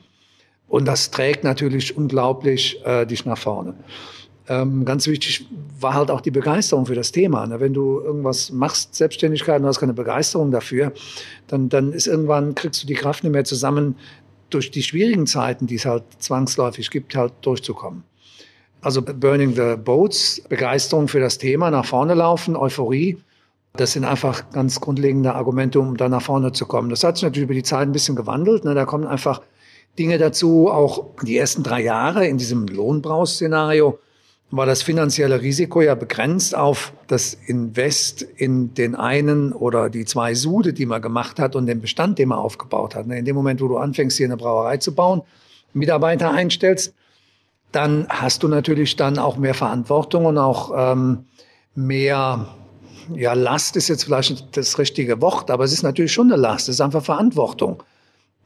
Und 0.68 0.86
das 0.86 1.10
trägt 1.10 1.44
natürlich 1.44 1.96
unglaublich 1.96 2.80
äh, 2.86 3.04
dich 3.04 3.26
nach 3.26 3.36
vorne. 3.36 3.74
Ähm, 4.48 4.84
ganz 4.84 5.06
wichtig 5.06 5.46
war 5.78 5.94
halt 5.94 6.10
auch 6.10 6.20
die 6.20 6.30
Begeisterung 6.30 6.86
für 6.86 6.94
das 6.94 7.12
Thema. 7.12 7.46
Ne? 7.46 7.60
Wenn 7.60 7.74
du 7.74 8.00
irgendwas 8.00 8.50
machst, 8.50 8.94
Selbstständigkeit, 8.94 9.60
und 9.60 9.66
hast 9.66 9.78
keine 9.78 9.94
Begeisterung 9.94 10.50
dafür, 10.50 10.92
dann, 11.46 11.68
dann 11.68 11.92
ist 11.92 12.06
irgendwann, 12.06 12.54
kriegst 12.54 12.82
du 12.82 12.86
die 12.86 12.94
Kraft 12.94 13.22
nicht 13.22 13.32
mehr 13.32 13.44
zusammen, 13.44 13.96
durch 14.50 14.70
die 14.70 14.82
schwierigen 14.82 15.26
Zeiten, 15.26 15.66
die 15.66 15.76
es 15.76 15.86
halt 15.86 16.04
zwangsläufig 16.18 16.90
gibt, 16.90 17.14
halt 17.14 17.32
durchzukommen. 17.42 18.04
Also 18.82 19.00
Burning 19.00 19.54
the 19.54 19.76
Boats, 19.82 20.42
Begeisterung 20.48 21.08
für 21.08 21.20
das 21.20 21.38
Thema, 21.38 21.70
nach 21.70 21.86
vorne 21.86 22.14
laufen, 22.14 22.56
Euphorie, 22.56 23.16
das 23.74 23.92
sind 23.92 24.04
einfach 24.04 24.50
ganz 24.50 24.80
grundlegende 24.80 25.34
Argumente, 25.34 25.80
um 25.80 25.96
da 25.96 26.08
nach 26.08 26.20
vorne 26.20 26.52
zu 26.52 26.66
kommen. 26.66 26.90
Das 26.90 27.04
hat 27.04 27.16
sich 27.16 27.22
natürlich 27.22 27.44
über 27.44 27.54
die 27.54 27.62
Zeit 27.62 27.88
ein 27.88 27.92
bisschen 27.92 28.16
gewandelt. 28.16 28.64
Ne? 28.64 28.74
Da 28.74 28.84
kommen 28.84 29.06
einfach 29.06 29.40
Dinge 29.98 30.18
dazu, 30.18 30.68
auch 30.68 31.06
die 31.22 31.38
ersten 31.38 31.62
drei 31.62 31.82
Jahre 31.82 32.26
in 32.26 32.36
diesem 32.36 32.66
Lohnbrausszenario 32.66 33.98
war 34.52 34.66
das 34.66 34.82
finanzielle 34.82 35.40
Risiko 35.40 35.80
ja 35.80 35.94
begrenzt 35.94 36.54
auf 36.54 36.92
das 37.06 37.32
Invest 37.46 38.20
in 38.20 38.74
den 38.74 38.94
einen 38.94 39.54
oder 39.54 39.88
die 39.88 40.04
zwei 40.04 40.34
Sude, 40.34 40.74
die 40.74 40.84
man 40.84 41.00
gemacht 41.00 41.38
hat 41.38 41.56
und 41.56 41.66
den 41.66 41.80
Bestand, 41.80 42.18
den 42.18 42.28
man 42.28 42.38
aufgebaut 42.38 42.94
hat. 42.94 43.06
In 43.06 43.24
dem 43.24 43.34
Moment, 43.34 43.62
wo 43.62 43.68
du 43.68 43.78
anfängst, 43.78 44.18
hier 44.18 44.26
eine 44.26 44.36
Brauerei 44.36 44.76
zu 44.76 44.94
bauen, 44.94 45.22
Mitarbeiter 45.72 46.30
einstellst, 46.30 46.94
dann 47.72 48.06
hast 48.10 48.42
du 48.42 48.48
natürlich 48.48 48.94
dann 48.96 49.18
auch 49.18 49.38
mehr 49.38 49.54
Verantwortung 49.54 50.26
und 50.26 50.36
auch 50.36 50.70
ähm, 50.76 51.24
mehr, 51.74 52.46
ja, 53.14 53.32
Last 53.32 53.76
ist 53.76 53.88
jetzt 53.88 54.04
vielleicht 54.04 54.32
nicht 54.32 54.54
das 54.54 54.78
richtige 54.78 55.22
Wort, 55.22 55.50
aber 55.50 55.64
es 55.64 55.72
ist 55.72 55.82
natürlich 55.82 56.12
schon 56.12 56.30
eine 56.30 56.40
Last, 56.40 56.68
es 56.68 56.74
ist 56.74 56.82
einfach 56.82 57.02
Verantwortung. 57.02 57.82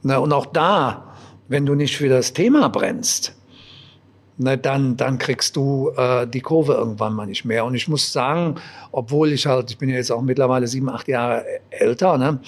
Und 0.04 0.32
auch 0.32 0.46
da, 0.46 1.16
wenn 1.48 1.66
du 1.66 1.74
nicht 1.74 1.96
für 1.96 2.08
das 2.08 2.32
Thema 2.32 2.68
brennst, 2.68 3.34
ne, 4.38 4.58
dann, 4.58 4.96
dann 4.96 5.18
kriegst 5.18 5.56
du 5.56 5.90
äh, 5.96 6.26
die 6.26 6.40
Kurve 6.40 6.74
irgendwann 6.74 7.14
mal 7.14 7.26
nicht 7.26 7.44
mehr. 7.44 7.64
Und 7.64 7.74
ich 7.74 7.88
muss 7.88 8.12
sagen, 8.12 8.56
obwohl 8.92 9.32
ich 9.32 9.46
halt, 9.46 9.70
ich 9.70 9.78
bin 9.78 9.88
ja 9.88 9.96
jetzt 9.96 10.10
auch 10.10 10.22
mittlerweile 10.22 10.66
sieben, 10.66 10.88
acht 10.88 11.08
Jahre 11.08 11.44
älter, 11.70 12.18
ne, 12.18 12.40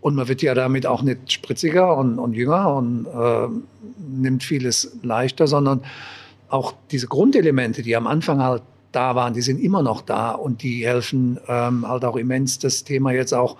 und 0.00 0.16
man 0.16 0.26
wird 0.26 0.42
ja 0.42 0.54
damit 0.54 0.84
auch 0.84 1.02
nicht 1.02 1.32
spritziger 1.32 1.96
und, 1.96 2.18
und 2.18 2.34
jünger 2.34 2.74
und 2.74 3.06
äh, 3.06 3.48
nimmt 3.98 4.42
vieles 4.42 4.98
leichter, 5.02 5.46
sondern 5.46 5.82
auch 6.48 6.74
diese 6.90 7.06
Grundelemente, 7.06 7.82
die 7.82 7.94
am 7.94 8.08
Anfang 8.08 8.42
halt 8.42 8.62
da 8.90 9.14
waren, 9.14 9.32
die 9.32 9.40
sind 9.40 9.58
immer 9.60 9.82
noch 9.82 10.02
da 10.02 10.32
und 10.32 10.62
die 10.62 10.84
helfen 10.84 11.38
ähm, 11.48 11.88
halt 11.88 12.04
auch 12.04 12.16
immens, 12.16 12.58
das 12.58 12.84
Thema 12.84 13.12
jetzt 13.12 13.32
auch 13.32 13.56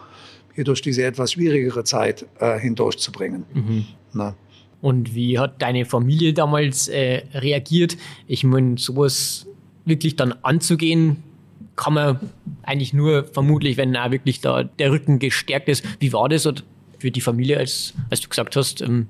hier 0.54 0.64
durch 0.64 0.82
diese 0.82 1.04
etwas 1.04 1.32
schwierigere 1.32 1.84
Zeit 1.84 2.26
äh, 2.38 2.58
hindurchzubringen. 2.58 3.44
Mhm. 3.54 3.86
Na. 4.12 4.34
Und 4.82 5.14
wie 5.14 5.38
hat 5.38 5.62
deine 5.62 5.86
Familie 5.86 6.34
damals 6.34 6.88
äh, 6.88 7.22
reagiert? 7.32 7.96
Ich 8.26 8.44
meine, 8.44 8.76
sowas 8.76 9.46
wirklich 9.86 10.16
dann 10.16 10.34
anzugehen, 10.42 11.22
kann 11.76 11.94
man 11.94 12.20
eigentlich 12.62 12.92
nur 12.92 13.24
vermutlich, 13.24 13.78
wenn 13.78 13.94
da 13.94 14.10
wirklich 14.10 14.42
da 14.42 14.64
der 14.64 14.90
Rücken 14.90 15.18
gestärkt 15.18 15.70
ist. 15.70 15.84
Wie 16.00 16.12
war 16.12 16.28
das? 16.28 16.46
für 17.02 17.10
die 17.10 17.20
Familie, 17.20 17.58
als, 17.58 17.92
als 18.10 18.20
du 18.20 18.28
gesagt 18.28 18.54
hast, 18.54 18.80
ähm, 18.80 19.08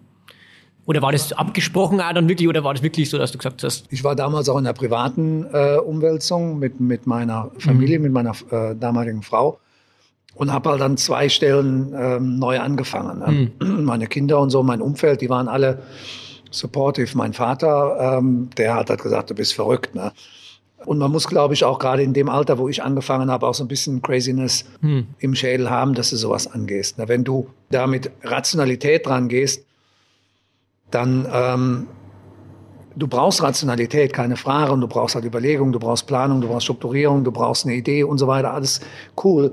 oder 0.86 1.02
war 1.02 1.12
das 1.12 1.32
abgesprochen 1.32 2.00
auch 2.00 2.12
dann 2.12 2.28
wirklich, 2.28 2.48
oder 2.48 2.64
war 2.64 2.74
das 2.74 2.82
wirklich 2.82 3.08
so, 3.08 3.18
dass 3.18 3.30
du 3.30 3.38
gesagt 3.38 3.62
hast? 3.62 3.86
Ich 3.90 4.02
war 4.02 4.16
damals 4.16 4.48
auch 4.48 4.58
in 4.58 4.64
der 4.64 4.72
privaten 4.72 5.46
äh, 5.52 5.76
Umwälzung 5.76 6.58
mit, 6.58 6.80
mit 6.80 7.06
meiner 7.06 7.52
Familie, 7.58 7.98
mhm. 7.98 8.04
mit 8.04 8.12
meiner 8.12 8.34
äh, 8.50 8.74
damaligen 8.74 9.22
Frau 9.22 9.60
und 10.34 10.52
habe 10.52 10.70
halt 10.70 10.80
dann 10.80 10.96
zwei 10.96 11.28
Stellen 11.28 11.94
ähm, 11.96 12.38
neu 12.38 12.58
angefangen. 12.58 13.18
Ne? 13.18 13.50
Mhm. 13.60 13.84
Meine 13.84 14.06
Kinder 14.06 14.40
und 14.40 14.50
so, 14.50 14.62
mein 14.62 14.80
Umfeld, 14.80 15.20
die 15.20 15.28
waren 15.28 15.48
alle 15.48 15.82
supportive. 16.50 17.16
Mein 17.16 17.32
Vater, 17.32 18.18
ähm, 18.18 18.50
der 18.56 18.74
hat 18.74 18.90
halt 18.90 19.02
gesagt, 19.02 19.30
du 19.30 19.34
bist 19.34 19.54
verrückt. 19.54 19.94
Ne? 19.94 20.12
Und 20.84 20.98
man 20.98 21.10
muss, 21.10 21.28
glaube 21.28 21.54
ich, 21.54 21.64
auch 21.64 21.78
gerade 21.78 22.02
in 22.02 22.12
dem 22.12 22.28
Alter, 22.28 22.58
wo 22.58 22.68
ich 22.68 22.82
angefangen 22.82 23.30
habe, 23.30 23.46
auch 23.46 23.54
so 23.54 23.64
ein 23.64 23.68
bisschen 23.68 24.02
Craziness 24.02 24.64
hm. 24.80 25.06
im 25.18 25.34
Schädel 25.34 25.70
haben, 25.70 25.94
dass 25.94 26.10
du 26.10 26.16
sowas 26.16 26.46
angehst. 26.46 26.98
Ne? 26.98 27.08
Wenn 27.08 27.24
du 27.24 27.48
da 27.70 27.86
mit 27.86 28.10
Rationalität 28.22 29.06
dran 29.06 29.28
gehst, 29.28 29.64
dann 30.90 31.26
ähm, 31.32 31.86
du 32.96 33.06
brauchst 33.06 33.42
Rationalität, 33.42 34.12
keine 34.12 34.36
Frage, 34.36 34.72
und 34.72 34.80
du 34.80 34.88
brauchst 34.88 35.14
halt 35.14 35.24
Überlegung, 35.24 35.72
du 35.72 35.78
brauchst 35.78 36.06
Planung, 36.06 36.40
du 36.40 36.48
brauchst 36.48 36.64
Strukturierung, 36.64 37.24
du 37.24 37.32
brauchst 37.32 37.64
eine 37.64 37.74
Idee 37.74 38.04
und 38.04 38.18
so 38.18 38.26
weiter, 38.26 38.52
alles 38.52 38.80
cool. 39.24 39.52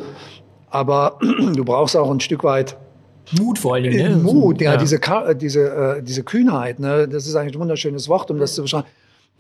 Aber 0.70 1.20
du 1.22 1.64
brauchst 1.64 1.96
auch 1.96 2.10
ein 2.12 2.20
Stück 2.20 2.44
weit 2.44 2.78
Mut 3.38 3.60
vor 3.60 3.76
allen 3.76 3.84
Dingen. 3.84 3.98
Ne? 3.98 4.18
Mut, 4.18 4.62
ja, 4.62 4.74
ja. 4.74 4.78
diese, 4.78 5.00
diese, 5.36 5.70
äh, 5.70 6.04
diese 6.04 6.24
Kühnheit, 6.24 6.80
ne? 6.80 7.08
das 7.08 7.28
ist 7.28 7.36
eigentlich 7.36 7.56
ein 7.56 7.60
wunderschönes 7.60 8.10
Wort, 8.10 8.32
um 8.32 8.40
das 8.40 8.56
zu 8.56 8.64
beschreiben. 8.64 8.88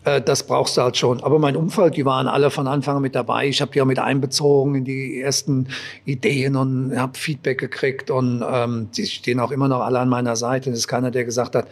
Äh, 0.03 0.21
das 0.21 0.43
brauchst 0.43 0.77
du 0.77 0.81
halt 0.81 0.97
schon. 0.97 1.21
Aber 1.23 1.39
mein 1.39 1.55
Umfeld, 1.55 1.95
die 1.95 2.05
waren 2.05 2.27
alle 2.27 2.51
von 2.51 2.67
Anfang 2.67 2.97
an 2.97 3.01
mit 3.01 3.15
dabei. 3.15 3.47
Ich 3.47 3.61
habe 3.61 3.71
die 3.71 3.81
auch 3.81 3.85
mit 3.85 3.99
einbezogen 3.99 4.75
in 4.75 4.85
die 4.85 5.21
ersten 5.21 5.67
Ideen 6.05 6.55
und 6.55 6.97
habe 6.97 7.17
Feedback 7.17 7.59
gekriegt. 7.59 8.11
Und 8.11 8.43
ähm, 8.47 8.89
die 8.95 9.05
stehen 9.05 9.39
auch 9.39 9.51
immer 9.51 9.67
noch 9.67 9.81
alle 9.81 9.99
an 9.99 10.09
meiner 10.09 10.35
Seite. 10.35 10.69
Es 10.69 10.79
ist 10.79 10.87
keiner, 10.87 11.11
der 11.11 11.25
gesagt 11.25 11.55
hat, 11.55 11.67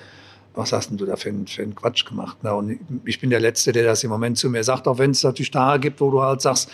was 0.55 0.73
hast 0.73 0.89
denn 0.89 0.97
du 0.97 1.05
da 1.05 1.15
für, 1.15 1.29
einen, 1.29 1.47
für 1.47 1.61
einen 1.61 1.75
Quatsch 1.75 2.05
gemacht? 2.05 2.43
Ne? 2.43 2.53
Und 2.53 2.79
ich 3.05 3.21
bin 3.21 3.29
der 3.29 3.39
Letzte, 3.39 3.71
der 3.71 3.83
das 3.83 4.03
im 4.03 4.09
Moment 4.09 4.37
zu 4.37 4.49
mir 4.49 4.63
sagt, 4.63 4.87
auch 4.87 4.97
wenn 4.97 5.11
es 5.11 5.23
natürlich 5.23 5.51
Tage 5.51 5.79
gibt, 5.79 6.01
wo 6.01 6.09
du 6.09 6.21
halt 6.21 6.41
sagst, 6.41 6.69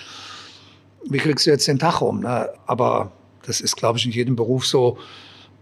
wie 1.10 1.18
kriegst 1.18 1.46
du 1.46 1.52
jetzt 1.52 1.68
den 1.68 1.80
Tag 1.80 2.02
um? 2.02 2.22
Ne? 2.22 2.50
Aber 2.66 3.12
das 3.46 3.62
ist, 3.62 3.76
glaube 3.76 3.98
ich, 3.98 4.06
in 4.06 4.12
jedem 4.12 4.36
Beruf 4.36 4.66
so, 4.66 4.98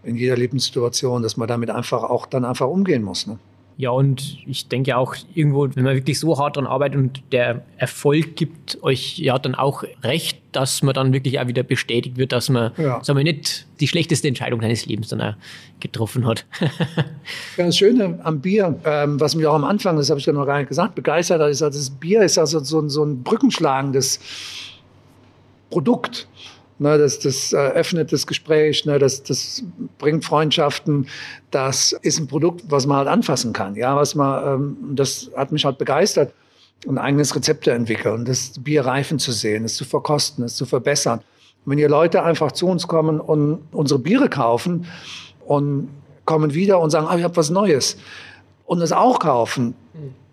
in 0.04 0.16
jeder 0.16 0.36
Lebenssituation, 0.36 1.22
dass 1.22 1.36
man 1.36 1.48
damit 1.48 1.70
einfach 1.70 2.02
auch 2.02 2.26
dann 2.26 2.44
einfach 2.44 2.66
umgehen 2.66 3.02
muss. 3.02 3.26
Ne? 3.26 3.38
Ja, 3.76 3.90
und 3.90 4.38
ich 4.46 4.68
denke 4.68 4.96
auch 4.96 5.14
irgendwo, 5.34 5.68
wenn 5.74 5.84
man 5.84 5.94
wirklich 5.94 6.18
so 6.18 6.38
hart 6.38 6.56
daran 6.56 6.68
arbeitet 6.68 6.98
und 6.98 7.22
der 7.32 7.62
Erfolg 7.78 8.36
gibt 8.36 8.82
euch 8.82 9.18
ja 9.18 9.38
dann 9.38 9.54
auch 9.54 9.82
recht, 10.02 10.38
dass 10.52 10.82
man 10.82 10.94
dann 10.94 11.12
wirklich 11.12 11.40
auch 11.40 11.46
wieder 11.46 11.62
bestätigt 11.62 12.16
wird, 12.18 12.32
dass 12.32 12.50
man, 12.50 12.72
ja. 12.76 13.02
sagen 13.02 13.16
wir, 13.16 13.24
nicht 13.24 13.66
die 13.80 13.88
schlechteste 13.88 14.28
Entscheidung 14.28 14.60
seines 14.60 14.84
Lebens 14.86 15.08
dann 15.08 15.22
auch 15.22 15.34
getroffen 15.80 16.26
hat. 16.26 16.44
ja, 17.56 17.66
das 17.66 17.76
Schöne 17.76 18.20
am 18.22 18.40
Bier, 18.40 18.78
ähm, 18.84 19.18
was 19.18 19.34
mich 19.34 19.46
auch 19.46 19.54
am 19.54 19.64
Anfang, 19.64 19.96
das 19.96 20.10
habe 20.10 20.20
ich 20.20 20.26
ja 20.26 20.32
noch 20.32 20.46
gar 20.46 20.58
nicht 20.58 20.68
gesagt, 20.68 20.94
begeistert 20.94 21.40
hat, 21.40 21.50
ist, 21.50 21.62
also 21.62 21.78
das 21.78 21.90
Bier 21.90 22.22
ist 22.22 22.38
also 22.38 22.60
so, 22.60 22.86
so 22.88 23.04
ein 23.04 23.22
brückenschlagendes 23.22 24.20
Produkt. 25.72 26.28
Ne, 26.78 26.98
das, 26.98 27.18
das 27.18 27.54
öffnet 27.54 28.12
das 28.12 28.26
Gespräch, 28.26 28.84
ne, 28.86 28.98
das, 28.98 29.22
das 29.22 29.62
bringt 29.98 30.24
Freundschaften. 30.24 31.06
Das 31.50 31.92
ist 32.02 32.18
ein 32.18 32.26
Produkt, 32.26 32.64
was 32.68 32.86
man 32.86 32.98
halt 32.98 33.08
anfassen 33.08 33.52
kann. 33.52 33.76
Ja, 33.76 33.94
was 33.94 34.14
man, 34.14 34.54
ähm, 34.54 34.76
das 34.96 35.30
hat 35.36 35.52
mich 35.52 35.64
halt 35.64 35.78
begeistert, 35.78 36.32
ein 36.88 36.98
eigenes 36.98 37.36
Rezept 37.36 37.64
zu 37.64 37.70
entwickeln, 37.70 38.24
das 38.24 38.54
Bier 38.58 38.84
reifen 38.84 39.18
zu 39.18 39.32
sehen, 39.32 39.64
es 39.64 39.76
zu 39.76 39.84
verkosten, 39.84 40.44
es 40.44 40.56
zu 40.56 40.66
verbessern. 40.66 41.20
Und 41.64 41.72
wenn 41.72 41.78
ihr 41.78 41.88
Leute 41.88 42.22
einfach 42.22 42.52
zu 42.52 42.66
uns 42.66 42.88
kommen 42.88 43.20
und 43.20 43.60
unsere 43.70 44.00
Biere 44.00 44.28
kaufen 44.28 44.86
und 45.46 45.88
kommen 46.24 46.54
wieder 46.54 46.80
und 46.80 46.90
sagen, 46.90 47.06
ah, 47.08 47.16
ich 47.16 47.24
habe 47.24 47.36
was 47.36 47.50
Neues 47.50 47.96
und 48.66 48.80
es 48.80 48.92
auch 48.92 49.20
kaufen 49.20 49.74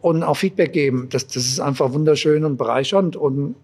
und 0.02 0.24
auch 0.24 0.38
Feedback 0.38 0.74
geben, 0.74 1.08
das, 1.12 1.28
das 1.28 1.46
ist 1.46 1.60
einfach 1.60 1.94
wunderschön 1.94 2.46
und 2.46 2.58
bereichernd 2.58 3.16
und 3.16 3.56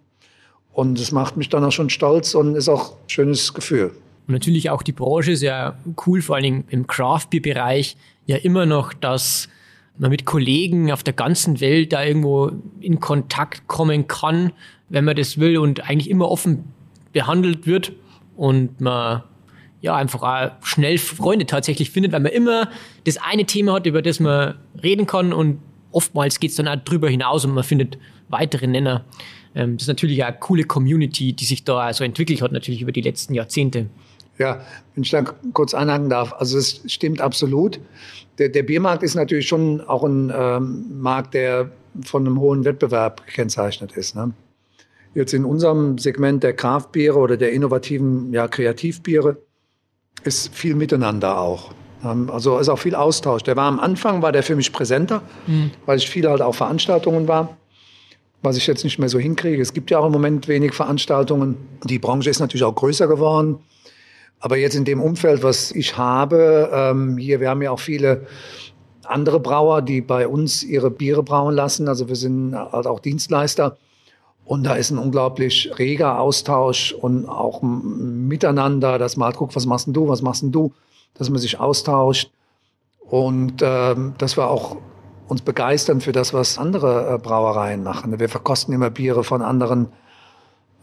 und 0.76 1.00
es 1.00 1.12
macht 1.12 1.38
mich 1.38 1.50
dann 1.50 1.64
auch 1.64 1.72
schon 1.72 1.90
stolz 1.90 2.36
und 2.36 2.56
ist 2.56 2.68
auch 2.68 2.92
ein 2.92 3.10
schönes 3.10 3.54
Gefühl. 3.54 3.92
Und 4.28 4.34
natürlich 4.34 4.70
auch 4.70 4.84
die 4.84 4.92
Branche 4.92 5.32
ist 5.32 5.42
ja 5.42 5.78
cool, 6.06 6.22
vor 6.22 6.36
allen 6.36 6.44
Dingen 6.44 6.64
im 6.70 6.86
Craft 6.86 7.28
Beer 7.30 7.42
Bereich 7.42 7.96
ja 8.26 8.36
immer 8.38 8.66
noch, 8.66 8.94
dass 8.94 9.48
man 9.98 10.10
mit 10.10 10.26
Kollegen 10.26 10.92
auf 10.92 11.04
der 11.04 11.14
ganzen 11.14 11.62
Welt 11.62 11.94
da 11.94 12.04
irgendwo 12.04 12.52
in 12.82 13.00
Kontakt 13.00 13.68
kommen 13.68 14.08
kann, 14.08 14.52
wenn 14.90 15.06
man 15.06 15.16
das 15.16 15.40
will 15.40 15.58
und 15.58 15.90
eigentlich 15.90 16.10
immer 16.10 16.30
offen 16.30 16.66
behandelt 17.14 17.66
wird 17.66 17.94
und 18.36 18.82
man 18.82 19.24
ja 19.80 19.96
einfach 19.96 20.24
auch 20.24 20.66
schnell 20.66 20.98
Freunde 20.98 21.46
tatsächlich 21.46 21.92
findet, 21.92 22.12
weil 22.12 22.20
man 22.20 22.34
immer 22.34 22.70
das 23.06 23.18
eine 23.18 23.46
Thema 23.46 23.74
hat, 23.74 23.86
über 23.86 24.02
das 24.02 24.20
man 24.20 24.56
reden 24.84 25.06
kann 25.06 25.32
und 25.32 25.60
oftmals 25.92 26.42
geht 26.42 26.50
es 26.50 26.58
dann 26.58 26.68
auch 26.68 26.84
drüber 26.84 27.08
hinaus 27.08 27.46
und 27.46 27.54
man 27.54 27.64
findet 27.64 27.98
weitere 28.28 28.68
Nenner. 28.68 29.06
Ähm, 29.56 29.78
das 29.78 29.84
ist 29.84 29.88
natürlich 29.88 30.24
eine 30.24 30.36
coole 30.38 30.66
Community, 30.66 31.34
die 31.34 31.46
sich 31.46 31.64
da 31.64 31.92
so 31.94 32.04
entwickelt 32.04 32.42
hat, 32.42 32.52
natürlich 32.52 32.82
über 32.82 32.92
die 32.92 33.02
letzten 33.02 33.34
Jahrzehnte. 33.34 33.88
Ja, 34.38 34.62
wenn 34.94 35.04
ich 35.04 35.12
da 35.12 35.24
kurz 35.54 35.74
anhaken 35.74 36.10
darf, 36.10 36.34
also 36.34 36.58
es 36.58 36.82
stimmt 36.88 37.22
absolut. 37.22 37.80
Der, 38.38 38.50
der 38.50 38.64
Biermarkt 38.64 39.02
ist 39.02 39.16
natürlich 39.16 39.48
schon 39.48 39.80
auch 39.80 40.04
ein 40.04 40.32
ähm, 40.36 41.02
Markt, 41.02 41.34
der 41.34 41.72
von 42.04 42.26
einem 42.26 42.40
hohen 42.42 42.66
Wettbewerb 42.66 43.26
gekennzeichnet 43.26 43.94
ist. 43.94 44.14
Ne? 44.14 44.34
Jetzt 45.14 45.34
in 45.34 45.46
unserem 45.46 45.98
Segment 45.98 46.44
der 46.44 46.52
Kraftbiere 46.52 47.18
oder 47.18 47.38
der 47.38 47.54
innovativen 47.54 48.34
ja, 48.34 48.50
Kreativbiere 48.50 49.38
ist 50.26 50.54
viel 50.54 50.76
Miteinander 50.76 51.40
auch. 51.40 51.72
Ähm, 52.04 52.30
also 52.30 52.60
ist 52.60 52.68
auch 52.68 52.80
viel 52.80 52.96
Austausch. 52.96 53.44
Der 53.44 53.56
war 53.56 53.68
am 53.68 53.80
Anfang, 53.80 54.22
war 54.22 54.34
der 54.34 54.44
für 54.44 54.58
mich 54.58 54.74
präsenter, 54.74 55.22
mhm. 55.48 55.72
weil 55.86 55.98
ich 55.98 56.10
viel 56.10 56.28
halt 56.28 56.42
auch 56.42 56.56
Veranstaltungen 56.56 57.30
war 57.30 57.56
was 58.42 58.58
ich 58.58 58.68
jetzt 58.68 58.84
nicht 58.84 59.00
mehr 59.00 59.10
so 59.10 59.20
hinkriege. 59.20 59.62
Es 59.62 59.74
gibt 59.74 59.92
ja 59.92 60.00
auch 60.00 60.06
im 60.06 60.12
Moment 60.12 60.48
wenig 60.48 60.74
Veranstaltungen. 60.74 61.58
Die 61.84 62.00
Branche 62.00 62.30
ist 62.30 62.40
natürlich 62.40 62.64
auch 62.64 62.76
größer 62.76 63.08
geworden. 63.08 63.60
Aber 64.40 64.58
jetzt 64.58 64.76
in 64.76 64.86
dem 64.86 65.02
Umfeld, 65.02 65.42
was 65.44 65.72
ich 65.72 65.98
habe, 65.98 66.70
ähm, 66.72 67.18
hier, 67.18 67.40
wir 67.40 67.50
haben 67.50 67.62
ja 67.62 67.72
auch 67.72 67.80
viele 67.80 68.28
andere 69.04 69.40
Brauer, 69.40 69.82
die 69.82 70.02
bei 70.02 70.28
uns 70.28 70.64
ihre 70.64 70.92
Biere 70.92 71.24
brauen 71.24 71.56
lassen. 71.56 71.88
Also 71.88 72.08
wir 72.08 72.16
sind 72.16 72.56
halt 72.56 72.88
auch 72.88 73.00
Dienstleister. 73.00 73.78
Und 74.46 74.64
da 74.64 74.76
ist 74.76 74.92
ein 74.92 75.00
unglaublich 75.00 75.72
reger 75.80 76.20
Austausch 76.20 76.94
und 76.94 77.28
auch 77.28 77.64
miteinander, 77.64 79.00
dass 79.00 79.18
man 79.18 79.28
halt 79.28 79.38
guckt, 79.38 79.56
was 79.56 79.66
machst 79.66 79.88
denn 79.88 79.94
du, 79.94 80.08
was 80.08 80.22
machst 80.22 80.44
denn 80.44 80.52
du, 80.52 80.72
dass 81.16 81.30
man 81.32 81.40
sich 81.40 81.60
austauscht. 81.60 82.30
Und 83.00 83.62
ähm, 83.64 84.14
das 84.20 84.38
war 84.38 84.52
auch 84.52 84.78
uns 85.28 85.42
begeistern 85.42 86.02
für 86.02 86.12
das, 86.12 86.34
was 86.34 86.58
andere 86.58 87.16
äh, 87.16 87.18
Brauereien 87.18 87.84
machen. 87.84 88.20
Wir 88.20 88.30
verkosten 88.30 88.74
immer 88.74 88.90
Biere 88.90 89.24
von 89.24 89.42
anderen 89.42 89.88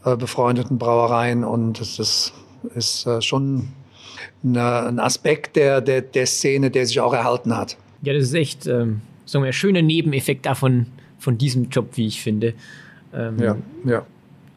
äh, 0.05 0.15
befreundeten 0.15 0.77
Brauereien 0.77 1.43
und 1.43 1.79
das 1.79 1.99
ist, 1.99 2.33
ist 2.75 3.05
äh, 3.07 3.21
schon 3.21 3.69
eine, 4.43 4.87
ein 4.87 4.99
Aspekt 4.99 5.55
der, 5.55 5.81
der, 5.81 6.01
der 6.01 6.25
Szene, 6.25 6.71
der 6.71 6.85
sich 6.85 6.99
auch 6.99 7.13
erhalten 7.13 7.55
hat. 7.55 7.77
Ja, 8.01 8.13
das 8.13 8.23
ist 8.23 8.33
echt 8.33 8.67
ähm, 8.67 9.01
so 9.25 9.39
ein 9.39 9.53
schöner 9.53 9.81
Nebeneffekt 9.81 10.45
davon, 10.45 10.87
von 11.19 11.37
diesem 11.37 11.69
Job, 11.69 11.91
wie 11.95 12.07
ich 12.07 12.21
finde. 12.21 12.53
Ähm, 13.13 13.39
ja, 13.39 13.57
ja. 13.85 14.05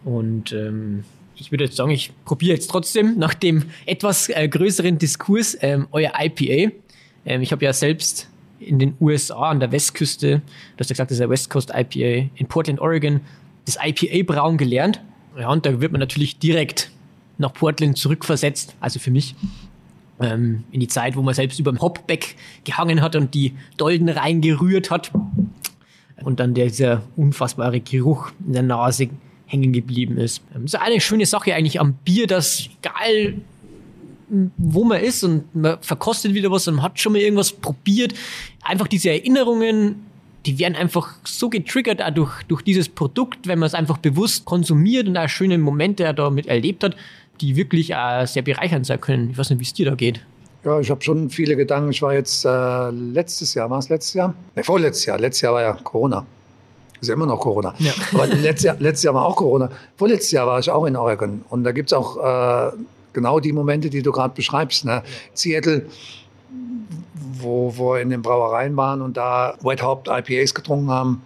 Und 0.04 0.52
ähm, 0.52 1.04
ich 1.36 1.52
würde 1.52 1.64
jetzt 1.64 1.76
sagen, 1.76 1.90
ich 1.90 2.12
probiere 2.24 2.54
jetzt 2.54 2.68
trotzdem 2.68 3.18
nach 3.18 3.34
dem 3.34 3.64
etwas 3.84 4.28
äh, 4.28 4.48
größeren 4.48 4.98
Diskurs 4.98 5.56
ähm, 5.60 5.86
euer 5.92 6.12
IPA. 6.18 6.72
Ähm, 7.24 7.42
ich 7.42 7.52
habe 7.52 7.64
ja 7.64 7.72
selbst 7.72 8.28
in 8.58 8.78
den 8.78 8.94
USA 9.00 9.50
an 9.50 9.60
der 9.60 9.72
Westküste, 9.72 10.38
du 10.38 10.80
hast 10.80 10.90
ja 10.90 10.94
gesagt, 10.94 11.10
das 11.10 11.16
ist 11.16 11.20
der 11.20 11.30
West 11.30 11.50
Coast 11.50 11.72
IPA, 11.74 12.30
in 12.34 12.46
Portland, 12.46 12.80
Oregon, 12.80 13.20
das 13.64 13.78
IPA-Brauen 13.82 14.56
gelernt. 14.56 15.00
Ja, 15.38 15.50
und 15.50 15.66
da 15.66 15.80
wird 15.80 15.92
man 15.92 16.00
natürlich 16.00 16.38
direkt 16.38 16.90
nach 17.38 17.52
Portland 17.52 17.98
zurückversetzt, 17.98 18.74
also 18.80 18.98
für 18.98 19.10
mich, 19.10 19.34
ähm, 20.20 20.64
in 20.72 20.80
die 20.80 20.88
Zeit, 20.88 21.16
wo 21.16 21.22
man 21.22 21.34
selbst 21.34 21.58
über 21.58 21.72
dem 21.72 21.80
Hopback 21.80 22.36
gehangen 22.64 23.02
hat 23.02 23.16
und 23.16 23.34
die 23.34 23.54
Dolden 23.76 24.08
reingerührt 24.08 24.90
hat. 24.90 25.10
Und 26.22 26.40
dann 26.40 26.54
dieser 26.54 27.02
unfassbare 27.16 27.80
Geruch 27.80 28.30
in 28.46 28.54
der 28.54 28.62
Nase 28.62 29.10
hängen 29.44 29.72
geblieben 29.72 30.16
ist. 30.16 30.42
Das 30.54 30.62
ist 30.64 30.74
eine 30.76 31.00
schöne 31.00 31.26
Sache 31.26 31.54
eigentlich 31.54 31.78
am 31.78 31.92
Bier, 31.92 32.26
dass 32.26 32.70
egal 32.82 33.34
wo 34.28 34.84
man 34.84 35.00
ist 35.00 35.22
und 35.22 35.54
man 35.54 35.78
verkostet 35.80 36.34
wieder 36.34 36.50
was 36.50 36.66
und 36.68 36.76
man 36.76 36.84
hat 36.84 36.98
schon 36.98 37.12
mal 37.12 37.20
irgendwas 37.20 37.52
probiert. 37.52 38.14
Einfach 38.62 38.88
diese 38.88 39.10
Erinnerungen, 39.10 40.06
die 40.46 40.58
werden 40.58 40.76
einfach 40.76 41.14
so 41.24 41.48
getriggert 41.48 42.02
auch 42.02 42.10
durch, 42.10 42.42
durch 42.44 42.62
dieses 42.62 42.88
Produkt, 42.88 43.46
wenn 43.46 43.58
man 43.58 43.66
es 43.66 43.74
einfach 43.74 43.98
bewusst 43.98 44.44
konsumiert 44.44 45.08
und 45.08 45.16
auch 45.16 45.28
schöne 45.28 45.58
Momente 45.58 46.12
damit 46.14 46.46
erlebt 46.46 46.84
hat, 46.84 46.96
die 47.40 47.56
wirklich 47.56 47.94
auch 47.94 48.26
sehr 48.26 48.42
bereichernd 48.42 48.86
sein 48.86 49.00
können. 49.00 49.30
Ich 49.30 49.38
weiß 49.38 49.50
nicht, 49.50 49.60
wie 49.60 49.64
es 49.64 49.74
dir 49.74 49.86
da 49.86 49.94
geht. 49.94 50.20
Ja, 50.64 50.80
ich 50.80 50.90
habe 50.90 51.02
schon 51.02 51.30
viele 51.30 51.54
Gedanken. 51.54 51.90
Ich 51.90 52.02
war 52.02 52.12
jetzt 52.12 52.44
äh, 52.44 52.90
letztes 52.90 53.54
Jahr, 53.54 53.70
war 53.70 53.78
es 53.78 53.88
letztes 53.88 54.14
Jahr? 54.14 54.34
Ne, 54.56 54.64
vorletztes 54.64 55.06
Jahr. 55.06 55.18
Letztes 55.18 55.42
Jahr 55.42 55.54
war 55.54 55.62
ja 55.62 55.72
Corona. 55.74 56.26
Ist 57.00 57.08
ja 57.08 57.14
immer 57.14 57.26
noch 57.26 57.38
Corona. 57.38 57.74
Ja. 57.78 57.92
Aber 58.12 58.26
letztes 58.26 58.64
Jahr, 58.64 58.76
letztes 58.80 59.04
Jahr 59.04 59.14
war 59.14 59.26
auch 59.26 59.36
Corona. 59.36 59.70
Vorletztes 59.96 60.32
Jahr 60.32 60.46
war 60.46 60.58
ich 60.58 60.68
auch 60.70 60.84
in 60.86 60.96
Oregon. 60.96 61.44
Und 61.50 61.62
da 61.62 61.72
gibt 61.72 61.90
es 61.90 61.92
auch 61.92 62.16
äh, 62.16 62.72
genau 63.16 63.40
die 63.40 63.52
Momente, 63.52 63.88
die 63.88 64.02
du 64.02 64.12
gerade 64.12 64.34
beschreibst. 64.34 64.84
Ne? 64.84 65.02
Seattle, 65.32 65.86
wo, 67.40 67.72
wir 67.76 68.00
in 68.02 68.10
den 68.10 68.22
Brauereien 68.22 68.76
waren 68.76 69.00
und 69.00 69.16
da 69.16 69.54
White 69.62 69.82
Haupt 69.82 70.08
IPAs 70.08 70.54
getrunken 70.54 70.90
haben, 70.90 71.22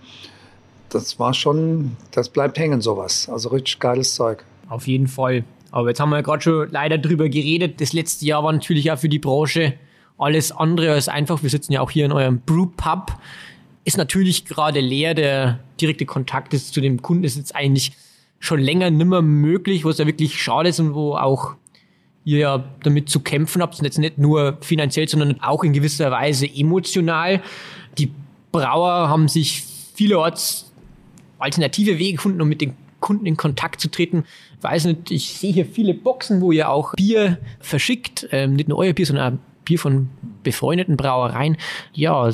das 0.89 1.19
war 1.19 1.35
schon, 1.35 1.97
das 2.13 2.29
bleibt 2.29 2.59
hängen, 2.59 2.81
sowas. 2.81 3.29
Also 3.29 3.51
richtig 3.51 3.81
geiles 3.81 4.15
Zeug. 4.15 4.45
Auf 4.69 4.87
jeden 4.87 5.09
Fall. 5.09 5.45
Aber 5.73 5.89
jetzt 5.89 6.01
haben 6.01 6.11
wir 6.11 6.17
ja 6.17 6.23
gerade 6.23 6.43
schon 6.43 6.69
leider 6.71 6.97
drüber 6.97 7.29
geredet. 7.29 7.81
Das 7.81 7.93
letzte 7.93 8.25
Jahr 8.25 8.45
war 8.45 8.53
natürlich 8.53 8.91
auch 8.91 8.99
für 8.99 9.09
die 9.09 9.19
Branche 9.19 9.75
alles 10.17 10.53
andere 10.53 10.93
als 10.93 11.09
einfach. 11.09 11.43
Wir 11.43 11.51
sitzen 11.51 11.73
ja 11.73 11.81
auch 11.81 11.91
hier 11.91 12.05
in 12.05 12.13
eurem 12.13 12.41
Brewpub. 12.41 13.13
Ist 13.85 13.97
natürlich 13.97 14.45
gerade 14.45 14.81
leer. 14.81 15.15
Der 15.15 15.59
direkte 15.81 16.07
Kontakt 16.07 16.55
ist 16.55 16.73
zu 16.73 16.81
dem 16.81 17.03
Kunden 17.03 17.25
ist 17.25 17.37
jetzt 17.37 17.55
eigentlich 17.57 17.93
schon 18.39 18.61
länger 18.61 18.91
nimmer 18.91 19.23
möglich, 19.23 19.85
was 19.85 19.99
ja 19.99 20.07
wirklich 20.07 20.41
schade 20.41 20.69
ist 20.69 20.81
und 20.81 20.95
wo 20.95 21.15
auch 21.15 21.55
ihr 22.25 22.39
ja 22.39 22.65
damit 22.83 23.09
zu 23.09 23.21
kämpfen 23.21 23.63
habt, 23.63 23.81
jetzt 23.83 23.99
nicht 23.99 24.19
nur 24.19 24.59
finanziell, 24.61 25.09
sondern 25.09 25.41
auch 25.41 25.65
in 25.65 25.73
gewisser 25.73 26.11
Weise 26.11 26.47
emotional. 26.47 27.43
Die 27.99 28.13
Brauer 28.53 29.09
haben 29.09 29.29
sich 29.29 29.63
vielerorts 29.95 30.73
alternative 31.39 31.99
Wege 31.99 32.17
gefunden, 32.17 32.41
um 32.41 32.49
mit 32.49 32.61
den 32.61 32.75
Kunden 33.01 33.27
in 33.27 33.37
Kontakt 33.37 33.81
zu 33.81 33.91
treten. 33.91 34.25
Ich 34.59 34.63
weiß 34.63 34.85
nicht, 34.85 35.11
ich 35.11 35.33
sehe 35.33 35.53
hier 35.53 35.65
viele 35.65 35.95
Boxen, 35.95 36.41
wo 36.41 36.53
ihr 36.53 36.69
auch 36.69 36.95
Bier 36.95 37.39
verschickt, 37.61 38.29
ähm, 38.31 38.55
nicht 38.55 38.69
nur 38.69 38.79
euer 38.79 38.93
Bier, 38.93 39.07
sondern 39.07 39.35
auch 39.35 39.39
Bier 39.65 39.79
von 39.79 40.11
befreundeten 40.43 40.97
Brauereien. 40.97 41.57
Ja, 41.95 42.31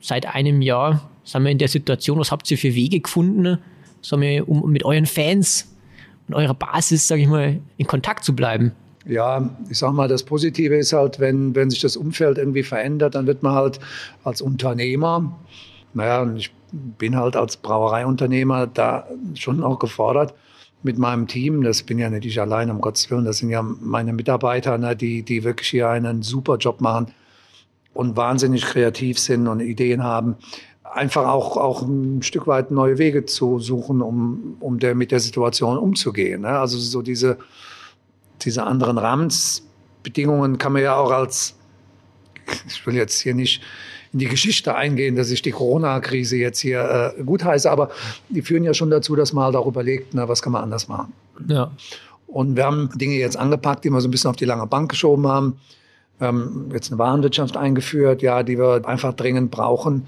seit 0.00 0.26
einem 0.26 0.62
Jahr 0.62 1.08
sind 1.24 1.44
wir 1.44 1.50
in 1.50 1.58
der 1.58 1.68
Situation, 1.68 2.18
was 2.18 2.30
habt 2.30 2.50
ihr 2.50 2.58
für 2.58 2.74
Wege 2.74 3.00
gefunden, 3.00 3.58
sagen 4.02 4.22
wir, 4.22 4.48
um 4.48 4.70
mit 4.70 4.84
euren 4.84 5.06
Fans 5.06 5.72
und 6.28 6.34
eurer 6.34 6.54
Basis, 6.54 7.08
sage 7.08 7.22
ich 7.22 7.28
mal, 7.28 7.60
in 7.78 7.86
Kontakt 7.86 8.24
zu 8.24 8.34
bleiben? 8.34 8.72
Ja, 9.06 9.50
ich 9.68 9.78
sag 9.78 9.92
mal, 9.92 10.08
das 10.08 10.22
Positive 10.22 10.76
ist 10.76 10.92
halt, 10.92 11.18
wenn, 11.18 11.54
wenn 11.54 11.70
sich 11.70 11.80
das 11.80 11.96
Umfeld 11.96 12.38
irgendwie 12.38 12.62
verändert, 12.62 13.14
dann 13.14 13.26
wird 13.26 13.42
man 13.42 13.54
halt 13.54 13.80
als 14.22 14.40
Unternehmer, 14.40 15.38
naja, 15.94 16.22
und 16.22 16.36
ich 16.36 16.52
bin 16.72 17.16
halt 17.16 17.36
als 17.36 17.56
Brauereiunternehmer 17.56 18.66
da 18.66 19.06
schon 19.34 19.62
auch 19.62 19.78
gefordert 19.78 20.34
mit 20.82 20.98
meinem 20.98 21.26
Team. 21.26 21.62
Das 21.62 21.82
bin 21.82 21.98
ja 21.98 22.08
nicht 22.10 22.24
ich 22.24 22.40
allein, 22.40 22.70
um 22.70 22.80
Gottes 22.80 23.10
Willen. 23.10 23.24
Das 23.24 23.38
sind 23.38 23.50
ja 23.50 23.62
meine 23.62 24.12
Mitarbeiter, 24.12 24.78
ne, 24.78 24.96
die, 24.96 25.22
die 25.22 25.44
wirklich 25.44 25.68
hier 25.68 25.88
einen 25.88 26.22
super 26.22 26.56
Job 26.56 26.80
machen 26.80 27.08
und 27.94 28.16
wahnsinnig 28.16 28.64
kreativ 28.64 29.18
sind 29.18 29.48
und 29.48 29.60
Ideen 29.60 30.02
haben. 30.02 30.36
Einfach 30.82 31.26
auch, 31.26 31.56
auch 31.56 31.82
ein 31.82 32.22
Stück 32.22 32.46
weit 32.46 32.70
neue 32.70 32.98
Wege 32.98 33.24
zu 33.24 33.58
suchen, 33.58 34.02
um, 34.02 34.56
um 34.60 34.78
der, 34.78 34.94
mit 34.94 35.10
der 35.10 35.20
Situation 35.20 35.78
umzugehen. 35.78 36.42
Ne? 36.42 36.48
Also 36.48 36.78
so 36.78 37.02
diese, 37.02 37.38
diese 38.44 38.64
anderen 38.64 38.98
Rahmensbedingungen 38.98 40.58
kann 40.58 40.72
man 40.72 40.82
ja 40.82 40.96
auch 40.96 41.10
als, 41.10 41.54
ich 42.66 42.86
will 42.86 42.94
jetzt 42.94 43.20
hier 43.20 43.34
nicht 43.34 43.62
in 44.12 44.18
die 44.18 44.28
Geschichte 44.28 44.74
eingehen, 44.74 45.16
dass 45.16 45.30
ich 45.30 45.42
die 45.42 45.52
Corona-Krise 45.52 46.36
jetzt 46.36 46.58
hier 46.58 47.14
äh, 47.18 47.22
gutheiße, 47.22 47.70
aber 47.70 47.90
die 48.28 48.42
führen 48.42 48.62
ja 48.62 48.74
schon 48.74 48.90
dazu, 48.90 49.16
dass 49.16 49.32
man 49.32 49.44
halt 49.44 49.56
auch 49.56 49.66
überlegt, 49.66 50.12
na, 50.14 50.28
was 50.28 50.42
kann 50.42 50.52
man 50.52 50.62
anders 50.62 50.88
machen. 50.88 51.12
Ja. 51.48 51.70
Und 52.26 52.56
wir 52.56 52.64
haben 52.64 52.90
Dinge 52.94 53.16
jetzt 53.16 53.36
angepackt, 53.36 53.84
die 53.84 53.90
wir 53.90 54.00
so 54.00 54.08
ein 54.08 54.10
bisschen 54.10 54.30
auf 54.30 54.36
die 54.36 54.44
lange 54.44 54.66
Bank 54.66 54.90
geschoben 54.90 55.26
haben. 55.26 55.58
Wir 56.18 56.28
haben 56.28 56.70
jetzt 56.72 56.90
eine 56.90 56.98
Warenwirtschaft 56.98 57.56
eingeführt, 57.56 58.22
ja, 58.22 58.42
die 58.42 58.58
wir 58.58 58.86
einfach 58.86 59.12
dringend 59.14 59.50
brauchen. 59.50 60.06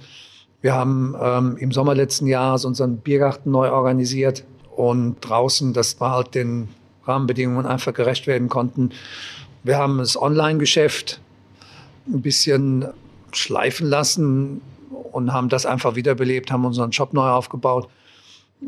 Wir 0.60 0.74
haben 0.74 1.14
ähm, 1.20 1.56
im 1.58 1.72
Sommer 1.72 1.94
letzten 1.94 2.26
Jahres 2.26 2.64
unseren 2.64 2.98
Biergarten 2.98 3.50
neu 3.50 3.70
organisiert 3.70 4.44
und 4.74 5.16
draußen, 5.20 5.74
das 5.74 6.00
war 6.00 6.12
halt 6.12 6.34
den 6.34 6.68
Rahmenbedingungen 7.06 7.66
einfach 7.66 7.94
gerecht 7.94 8.26
werden 8.26 8.48
konnten. 8.48 8.90
Wir 9.62 9.78
haben 9.78 9.98
das 9.98 10.20
Online-Geschäft 10.20 11.20
ein 12.06 12.22
bisschen 12.22 12.86
schleifen 13.32 13.88
lassen 13.88 14.60
und 15.12 15.32
haben 15.32 15.48
das 15.48 15.66
einfach 15.66 15.94
wiederbelebt, 15.94 16.50
haben 16.50 16.64
unseren 16.64 16.92
Shop 16.92 17.12
neu 17.12 17.28
aufgebaut, 17.28 17.88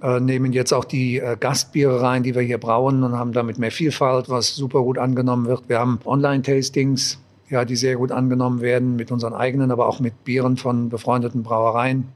äh, 0.03 0.20
nehmen 0.20 0.53
jetzt 0.53 0.72
auch 0.72 0.85
die 0.85 1.18
äh, 1.18 1.37
Gastbiere 1.38 2.01
rein, 2.01 2.22
die 2.22 2.35
wir 2.35 2.42
hier 2.42 2.59
brauen 2.59 3.03
und 3.03 3.12
haben 3.12 3.33
damit 3.33 3.59
mehr 3.59 3.70
Vielfalt, 3.70 4.29
was 4.29 4.55
super 4.55 4.81
gut 4.83 4.99
angenommen 4.99 5.46
wird. 5.46 5.68
Wir 5.68 5.79
haben 5.79 6.01
Online-Tastings, 6.05 7.18
ja, 7.49 7.64
die 7.64 7.77
sehr 7.77 7.96
gut 7.96 8.12
angenommen 8.12 8.61
werden 8.61 8.96
mit 8.96 9.11
unseren 9.11 9.35
eigenen, 9.35 9.70
aber 9.70 9.87
auch 9.87 10.01
mit 10.01 10.25
Bieren 10.25 10.57
von 10.57 10.88
befreundeten 10.88 11.42
Brauereien. 11.42 12.09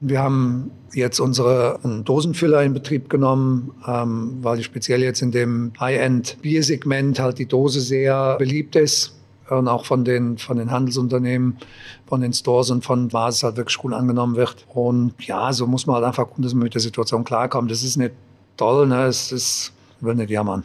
Wir 0.00 0.20
haben 0.20 0.70
jetzt 0.92 1.20
unsere 1.20 1.80
Dosenfüller 2.04 2.62
in 2.62 2.74
Betrieb 2.74 3.08
genommen, 3.08 3.72
ähm, 3.86 4.38
weil 4.42 4.62
speziell 4.62 5.02
jetzt 5.02 5.22
in 5.22 5.30
dem 5.30 5.72
High-End-Biersegment 5.80 7.18
halt 7.18 7.38
die 7.38 7.46
Dose 7.46 7.80
sehr 7.80 8.36
beliebt 8.36 8.76
ist 8.76 9.14
und 9.48 9.68
auch 9.68 9.84
von 9.84 10.04
den, 10.04 10.38
von 10.38 10.58
den 10.58 10.70
Handelsunternehmen, 10.70 11.56
von 12.06 12.20
den 12.20 12.32
Stores 12.32 12.70
und 12.70 12.84
von 12.84 13.08
Basis 13.08 13.42
halt 13.42 13.56
wirklich 13.56 13.78
gut 13.78 13.92
angenommen 13.92 14.36
wird. 14.36 14.66
Und 14.68 15.14
ja, 15.24 15.52
so 15.52 15.66
muss 15.66 15.86
man 15.86 15.96
halt 15.96 16.04
einfach 16.04 16.26
gucken, 16.26 16.42
dass 16.42 16.52
man 16.52 16.64
mit 16.64 16.74
der 16.74 16.80
Situation 16.80 17.24
klarkommt. 17.24 17.70
Das 17.70 17.82
ist 17.82 17.96
nicht 17.96 18.12
toll, 18.56 18.86
ne? 18.86 19.04
es 19.04 19.32
ist, 19.32 19.72
will 20.00 20.14
nicht 20.14 20.30
jammern. 20.30 20.64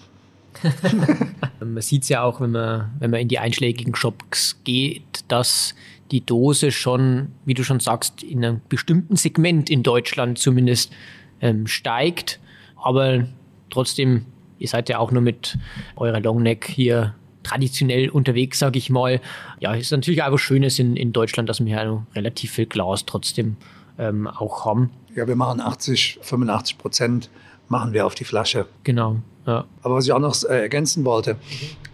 man 1.60 1.82
sieht 1.82 2.04
es 2.04 2.10
ja 2.10 2.24
auch, 2.24 2.42
wenn 2.42 2.52
man, 2.52 2.92
wenn 3.00 3.12
man 3.12 3.22
in 3.22 3.28
die 3.28 3.40
einschlägigen 3.40 3.96
Shops 3.96 4.58
geht, 4.64 5.24
dass 5.28 5.74
die 6.12 6.26
Dose 6.26 6.72
schon, 6.72 7.30
wie 7.46 7.54
du 7.54 7.64
schon 7.64 7.80
sagst, 7.80 8.24
in 8.24 8.44
einem 8.44 8.62
bestimmten 8.70 9.16
Segment 9.16 9.70
in 9.70 9.84
Deutschland 9.84 10.38
zumindest 10.38 10.92
ähm, 11.40 11.68
steigt. 11.68 12.40
Aber 12.76 13.28
trotzdem, 13.70 14.26
ihr 14.60 14.68
seid 14.68 14.90
ja 14.90 15.00
auch 15.00 15.12
nur 15.12 15.22
mit 15.22 15.58
eurer 15.96 16.20
Longneck 16.20 16.68
hier 16.68 17.16
traditionell 17.44 18.10
unterwegs, 18.10 18.60
sage 18.60 18.78
ich 18.78 18.90
mal. 18.90 19.20
Ja, 19.60 19.74
ist 19.74 19.92
natürlich 19.92 20.22
auch 20.22 20.32
was 20.32 20.42
Schönes 20.42 20.80
in, 20.80 20.96
in 20.96 21.14
Deutschland, 21.14 21.50
dass 21.50 21.64
wir 21.64 21.72
ja 21.72 22.06
relativ 22.14 22.52
viel 22.52 22.66
Glas 22.66 23.06
trotzdem 23.06 23.58
ähm, 23.98 24.28
auch 24.28 24.66
haben. 24.66 24.92
Ja, 25.16 25.28
wir 25.28 25.36
machen 25.36 25.60
80, 25.60 26.20
85 26.22 26.78
Prozent 26.78 27.30
machen 27.68 27.94
wir 27.94 28.06
auf 28.06 28.16
die 28.16 28.26
Flasche. 28.26 28.68
Genau. 28.84 29.18
Ja. 29.48 29.66
Aber 29.82 29.96
was 29.96 30.06
ich 30.06 30.12
auch 30.12 30.20
noch 30.20 30.36
äh, 30.44 30.62
ergänzen 30.62 31.04
wollte, 31.06 31.36
mhm. 31.36 31.38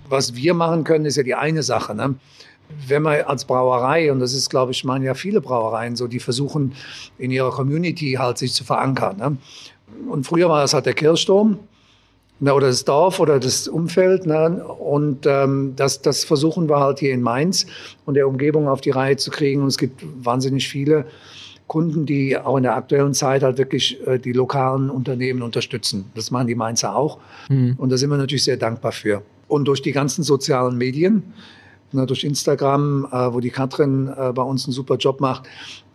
was 0.09 0.35
wir 0.35 0.53
machen 0.53 0.83
können, 0.83 1.05
ist 1.05 1.15
ja 1.15 1.23
die 1.23 1.35
eine 1.35 1.63
Sache. 1.63 1.95
Ne? 1.95 2.15
Wenn 2.87 3.03
man 3.03 3.21
als 3.21 3.45
Brauerei, 3.45 4.11
und 4.11 4.19
das 4.19 4.33
ist, 4.33 4.49
glaube 4.49 4.71
ich, 4.71 4.83
meinen 4.83 5.03
ja 5.03 5.13
viele 5.13 5.41
Brauereien 5.41 5.95
so, 5.95 6.07
die 6.07 6.19
versuchen 6.19 6.73
in 7.17 7.31
ihrer 7.31 7.51
Community 7.51 8.13
halt 8.13 8.37
sich 8.37 8.53
zu 8.53 8.63
verankern. 8.63 9.17
Ne? 9.17 9.37
Und 10.09 10.25
früher 10.25 10.49
war 10.49 10.61
das 10.61 10.73
halt 10.73 10.85
der 10.85 10.93
Kirchturm 10.93 11.59
na, 12.39 12.53
oder 12.53 12.67
das 12.67 12.85
Dorf 12.85 13.19
oder 13.19 13.39
das 13.39 13.67
Umfeld. 13.67 14.25
Ne? 14.25 14.63
Und 14.63 15.25
ähm, 15.25 15.73
das, 15.75 16.01
das 16.01 16.23
versuchen 16.23 16.69
wir 16.69 16.79
halt 16.79 16.99
hier 16.99 17.13
in 17.13 17.21
Mainz 17.21 17.65
und 18.05 18.13
der 18.13 18.27
Umgebung 18.27 18.67
auf 18.67 18.81
die 18.81 18.91
Reihe 18.91 19.17
zu 19.17 19.31
kriegen. 19.31 19.61
Und 19.61 19.69
es 19.69 19.77
gibt 19.77 20.03
wahnsinnig 20.23 20.67
viele 20.67 21.05
Kunden, 21.67 22.05
die 22.05 22.37
auch 22.37 22.57
in 22.57 22.63
der 22.63 22.75
aktuellen 22.75 23.13
Zeit 23.13 23.43
halt 23.43 23.57
wirklich 23.57 24.05
äh, 24.07 24.19
die 24.19 24.33
lokalen 24.33 24.89
Unternehmen 24.89 25.41
unterstützen. 25.41 26.05
Das 26.15 26.31
machen 26.31 26.47
die 26.47 26.55
Mainzer 26.55 26.95
auch. 26.95 27.17
Mhm. 27.49 27.75
Und 27.77 27.91
da 27.91 27.97
sind 27.97 28.09
wir 28.09 28.17
natürlich 28.17 28.43
sehr 28.43 28.57
dankbar 28.57 28.91
für. 28.91 29.23
Und 29.47 29.65
durch 29.65 29.81
die 29.81 29.91
ganzen 29.91 30.23
sozialen 30.23 30.77
Medien, 30.77 31.23
na, 31.91 32.05
durch 32.05 32.23
Instagram, 32.23 33.07
äh, 33.11 33.33
wo 33.33 33.39
die 33.39 33.49
Katrin 33.49 34.07
äh, 34.07 34.31
bei 34.33 34.43
uns 34.43 34.65
einen 34.65 34.73
super 34.73 34.97
Job 34.97 35.21
macht, 35.21 35.43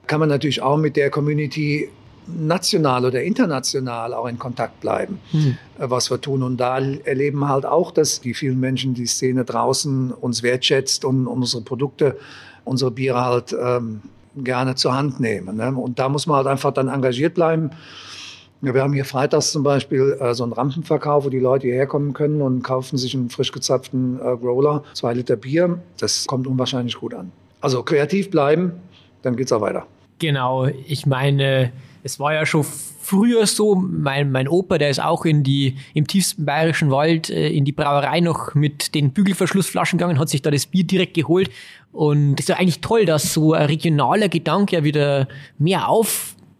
kann 0.06 0.20
man 0.20 0.28
natürlich 0.28 0.62
auch 0.62 0.76
mit 0.76 0.96
der 0.96 1.10
Community 1.10 1.88
national 2.26 3.04
oder 3.04 3.22
international 3.22 4.14
auch 4.14 4.26
in 4.26 4.38
Kontakt 4.38 4.80
bleiben, 4.80 5.18
hm. 5.30 5.56
Äh, 5.78 5.90
was 5.90 6.10
wir 6.10 6.20
tun. 6.20 6.42
Und 6.42 6.58
da 6.58 6.78
erleben 6.78 7.48
halt 7.48 7.66
auch, 7.66 7.90
dass 7.90 8.20
die 8.20 8.34
vielen 8.34 8.60
Menschen, 8.60 8.94
die 8.94 9.06
Szene 9.06 9.44
draußen 9.44 10.12
uns 10.12 10.42
wertschätzt 10.42 11.04
und 11.04 11.26
unsere 11.26 11.62
Produkte, 11.62 12.18
unsere 12.64 12.90
Biere 12.90 13.24
halt 13.24 13.56
ähm, 13.60 14.02
gerne 14.36 14.74
zur 14.76 14.94
Hand 14.94 15.20
nehmen. 15.20 15.56
Ne? 15.56 15.72
Und 15.74 15.98
da 15.98 16.08
muss 16.08 16.26
man 16.26 16.38
halt 16.38 16.46
einfach 16.46 16.72
dann 16.72 16.88
engagiert 16.88 17.34
bleiben. 17.34 17.70
Ja, 18.64 18.74
wir 18.74 18.82
haben 18.82 18.92
hier 18.92 19.04
freitags 19.04 19.50
zum 19.50 19.64
Beispiel 19.64 20.16
äh, 20.20 20.34
so 20.34 20.44
einen 20.44 20.52
Rampenverkauf, 20.52 21.24
wo 21.24 21.30
die 21.30 21.40
Leute 21.40 21.66
hierher 21.66 21.88
kommen 21.88 22.12
können 22.12 22.40
und 22.40 22.62
kaufen 22.62 22.96
sich 22.96 23.12
einen 23.12 23.28
frisch 23.28 23.50
gezapften 23.50 24.20
äh, 24.20 24.36
Growler, 24.36 24.84
zwei 24.94 25.14
Liter 25.14 25.34
Bier. 25.34 25.80
Das 25.98 26.26
kommt 26.26 26.46
unwahrscheinlich 26.46 26.94
gut 26.94 27.12
an. 27.12 27.32
Also 27.60 27.82
kreativ 27.82 28.30
bleiben, 28.30 28.72
dann 29.22 29.34
geht's 29.34 29.50
auch 29.50 29.60
weiter. 29.60 29.86
Genau, 30.20 30.66
ich 30.66 31.06
meine, 31.06 31.72
es 32.04 32.20
war 32.20 32.34
ja 32.34 32.46
schon 32.46 32.64
früher 32.64 33.48
so, 33.48 33.74
mein, 33.74 34.30
mein 34.30 34.46
Opa, 34.46 34.78
der 34.78 34.90
ist 34.90 35.02
auch 35.02 35.24
in 35.24 35.42
die, 35.42 35.76
im 35.92 36.06
tiefsten 36.06 36.44
bayerischen 36.44 36.92
Wald 36.92 37.30
äh, 37.30 37.48
in 37.48 37.64
die 37.64 37.72
Brauerei 37.72 38.20
noch 38.20 38.54
mit 38.54 38.94
den 38.94 39.12
Bügelverschlussflaschen 39.12 39.98
gegangen, 39.98 40.20
hat 40.20 40.28
sich 40.28 40.40
da 40.40 40.52
das 40.52 40.66
Bier 40.66 40.84
direkt 40.84 41.14
geholt. 41.14 41.50
Und 41.90 42.34
es 42.38 42.44
ist 42.44 42.48
ja 42.48 42.56
eigentlich 42.58 42.80
toll, 42.80 43.06
dass 43.06 43.34
so 43.34 43.54
ein 43.54 43.66
regionaler 43.66 44.28
Gedanke 44.28 44.76
ja 44.76 44.84
wieder 44.84 45.26
mehr 45.58 45.88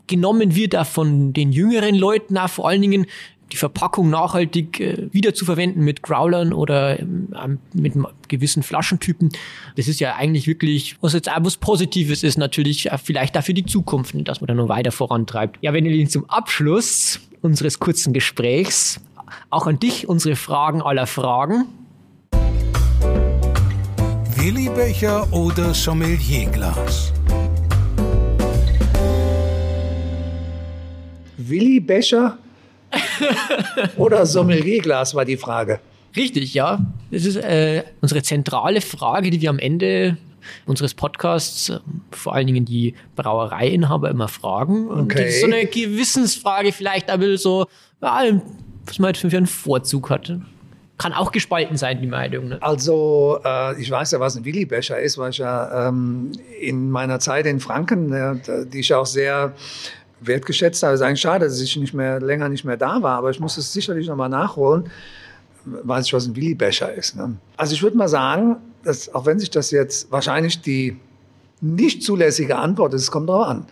aufgenommen 0.03 0.55
wird, 0.55 0.76
auch 0.76 0.86
von 0.86 1.32
den 1.32 1.53
jüngeren 1.53 1.94
Leuten, 1.94 2.36
auch 2.36 2.48
vor 2.48 2.68
allen 2.68 2.82
Dingen 2.82 3.07
die 3.50 3.57
Verpackung 3.57 4.09
nachhaltig 4.09 4.80
äh, 4.80 5.09
wieder 5.12 5.32
mit 5.76 6.03
Growlern 6.03 6.53
oder 6.53 6.98
ähm, 6.98 7.59
mit 7.74 7.94
gewissen 8.28 8.62
Flaschentypen. 8.62 9.30
Das 9.76 9.88
ist 9.88 10.00
ja 10.00 10.14
eigentlich 10.16 10.46
wirklich, 10.46 10.96
was 11.03 11.12
jetzt 11.12 11.30
auch 11.30 11.44
was 11.44 11.59
Positives 11.59 12.22
ist, 12.22 12.38
natürlich 12.38 12.88
vielleicht 13.03 13.36
dafür 13.36 13.55
die 13.55 13.66
Zukunft, 13.66 14.14
dass 14.26 14.40
man 14.40 14.48
da 14.48 14.55
noch 14.55 14.68
weiter 14.68 14.90
vorantreibt. 14.90 15.59
Ja, 15.61 15.74
wenn 15.74 15.84
ihr 15.84 16.09
zum 16.09 16.28
Abschluss 16.30 17.20
unseres 17.42 17.78
kurzen 17.78 18.12
Gesprächs 18.12 19.00
auch 19.50 19.66
an 19.66 19.78
dich 19.78 20.09
unsere 20.09 20.36
Fragen 20.36 20.80
aller 20.82 21.07
Fragen. 21.07 21.66
Willi-Becher 24.36 25.32
oder 25.32 25.74
Sommelierglas? 25.74 27.12
Willi 31.37 31.80
Becher 31.80 32.39
oder 33.97 34.26
Sommelierglas 34.26 35.14
war 35.14 35.24
die 35.24 35.37
Frage. 35.37 35.80
Richtig, 36.14 36.53
ja. 36.55 36.78
Das 37.11 37.24
ist 37.24 37.37
äh, 37.37 37.85
unsere 38.01 38.22
zentrale 38.22 38.80
Frage, 38.83 39.30
die 39.30 39.41
wir 39.41 39.49
am 39.51 39.59
Ende 39.59 40.18
unseres 40.66 40.93
Podcasts 40.93 41.70
äh, 41.70 41.78
vor 42.11 42.35
allen 42.35 42.47
Dingen 42.47 42.64
die 42.66 42.95
Brauereiinhaber 43.16 44.11
immer 44.11 44.28
fragen. 44.28 44.89
Und 44.89 45.05
Okay. 45.05 45.24
das 45.24 45.35
ist 45.35 45.41
so 45.41 45.47
eine 45.47 45.64
Gewissensfrage 45.66 46.72
vielleicht, 46.72 47.09
aber 47.11 47.37
so, 47.39 47.66
ja, 48.03 48.24
was 48.85 48.99
man 48.99 49.07
halt 49.07 49.16
für 49.16 49.35
einen 49.35 49.47
Vorzug 49.47 50.11
hat. 50.11 50.33
Kann 50.99 51.14
auch 51.14 51.33
gespalten 51.33 51.76
sein, 51.78 52.01
die 52.01 52.07
Meinung. 52.07 52.49
Ne? 52.49 52.59
Also, 52.61 53.41
äh, 53.45 53.80
ich 53.80 53.91
weiß 53.91 54.11
ja, 54.12 54.20
was 54.20 54.37
ein 54.37 54.45
Willi-Becher 54.45 55.01
ist, 55.01 55.16
weil 55.16 55.30
ich 55.30 55.39
ja 55.39 55.89
ähm, 55.89 56.33
in 56.61 56.91
meiner 56.91 57.18
Zeit 57.18 57.47
in 57.47 57.59
Franken, 57.59 58.41
die 58.70 58.80
ich 58.80 58.93
auch 58.95 59.07
sehr 59.07 59.55
wertgeschätzt 60.26 60.82
habe. 60.82 60.94
Es 60.94 61.00
ist 61.00 61.06
eigentlich 61.06 61.20
schade, 61.20 61.46
dass 61.46 61.60
ich 61.60 61.76
nicht 61.76 61.94
mehr, 61.94 62.20
länger 62.20 62.48
nicht 62.48 62.64
mehr 62.64 62.76
da 62.76 63.02
war, 63.02 63.18
aber 63.18 63.30
ich 63.30 63.40
muss 63.40 63.56
es 63.56 63.72
sicherlich 63.72 64.06
nochmal 64.06 64.28
nachholen. 64.28 64.90
Weiß 65.64 66.06
ich, 66.06 66.12
was 66.12 66.26
ein 66.26 66.34
Willi-Becher 66.34 66.92
ist. 66.92 67.16
Ne? 67.16 67.36
Also, 67.56 67.74
ich 67.74 67.82
würde 67.82 67.96
mal 67.96 68.08
sagen, 68.08 68.56
dass, 68.84 69.14
auch 69.14 69.26
wenn 69.26 69.38
sich 69.38 69.50
das 69.50 69.70
jetzt 69.70 70.10
wahrscheinlich 70.10 70.60
die 70.60 70.96
nicht 71.60 72.02
zulässige 72.02 72.56
Antwort 72.56 72.94
ist, 72.94 73.02
es 73.02 73.10
kommt 73.10 73.28
drauf 73.28 73.46
an. 73.46 73.66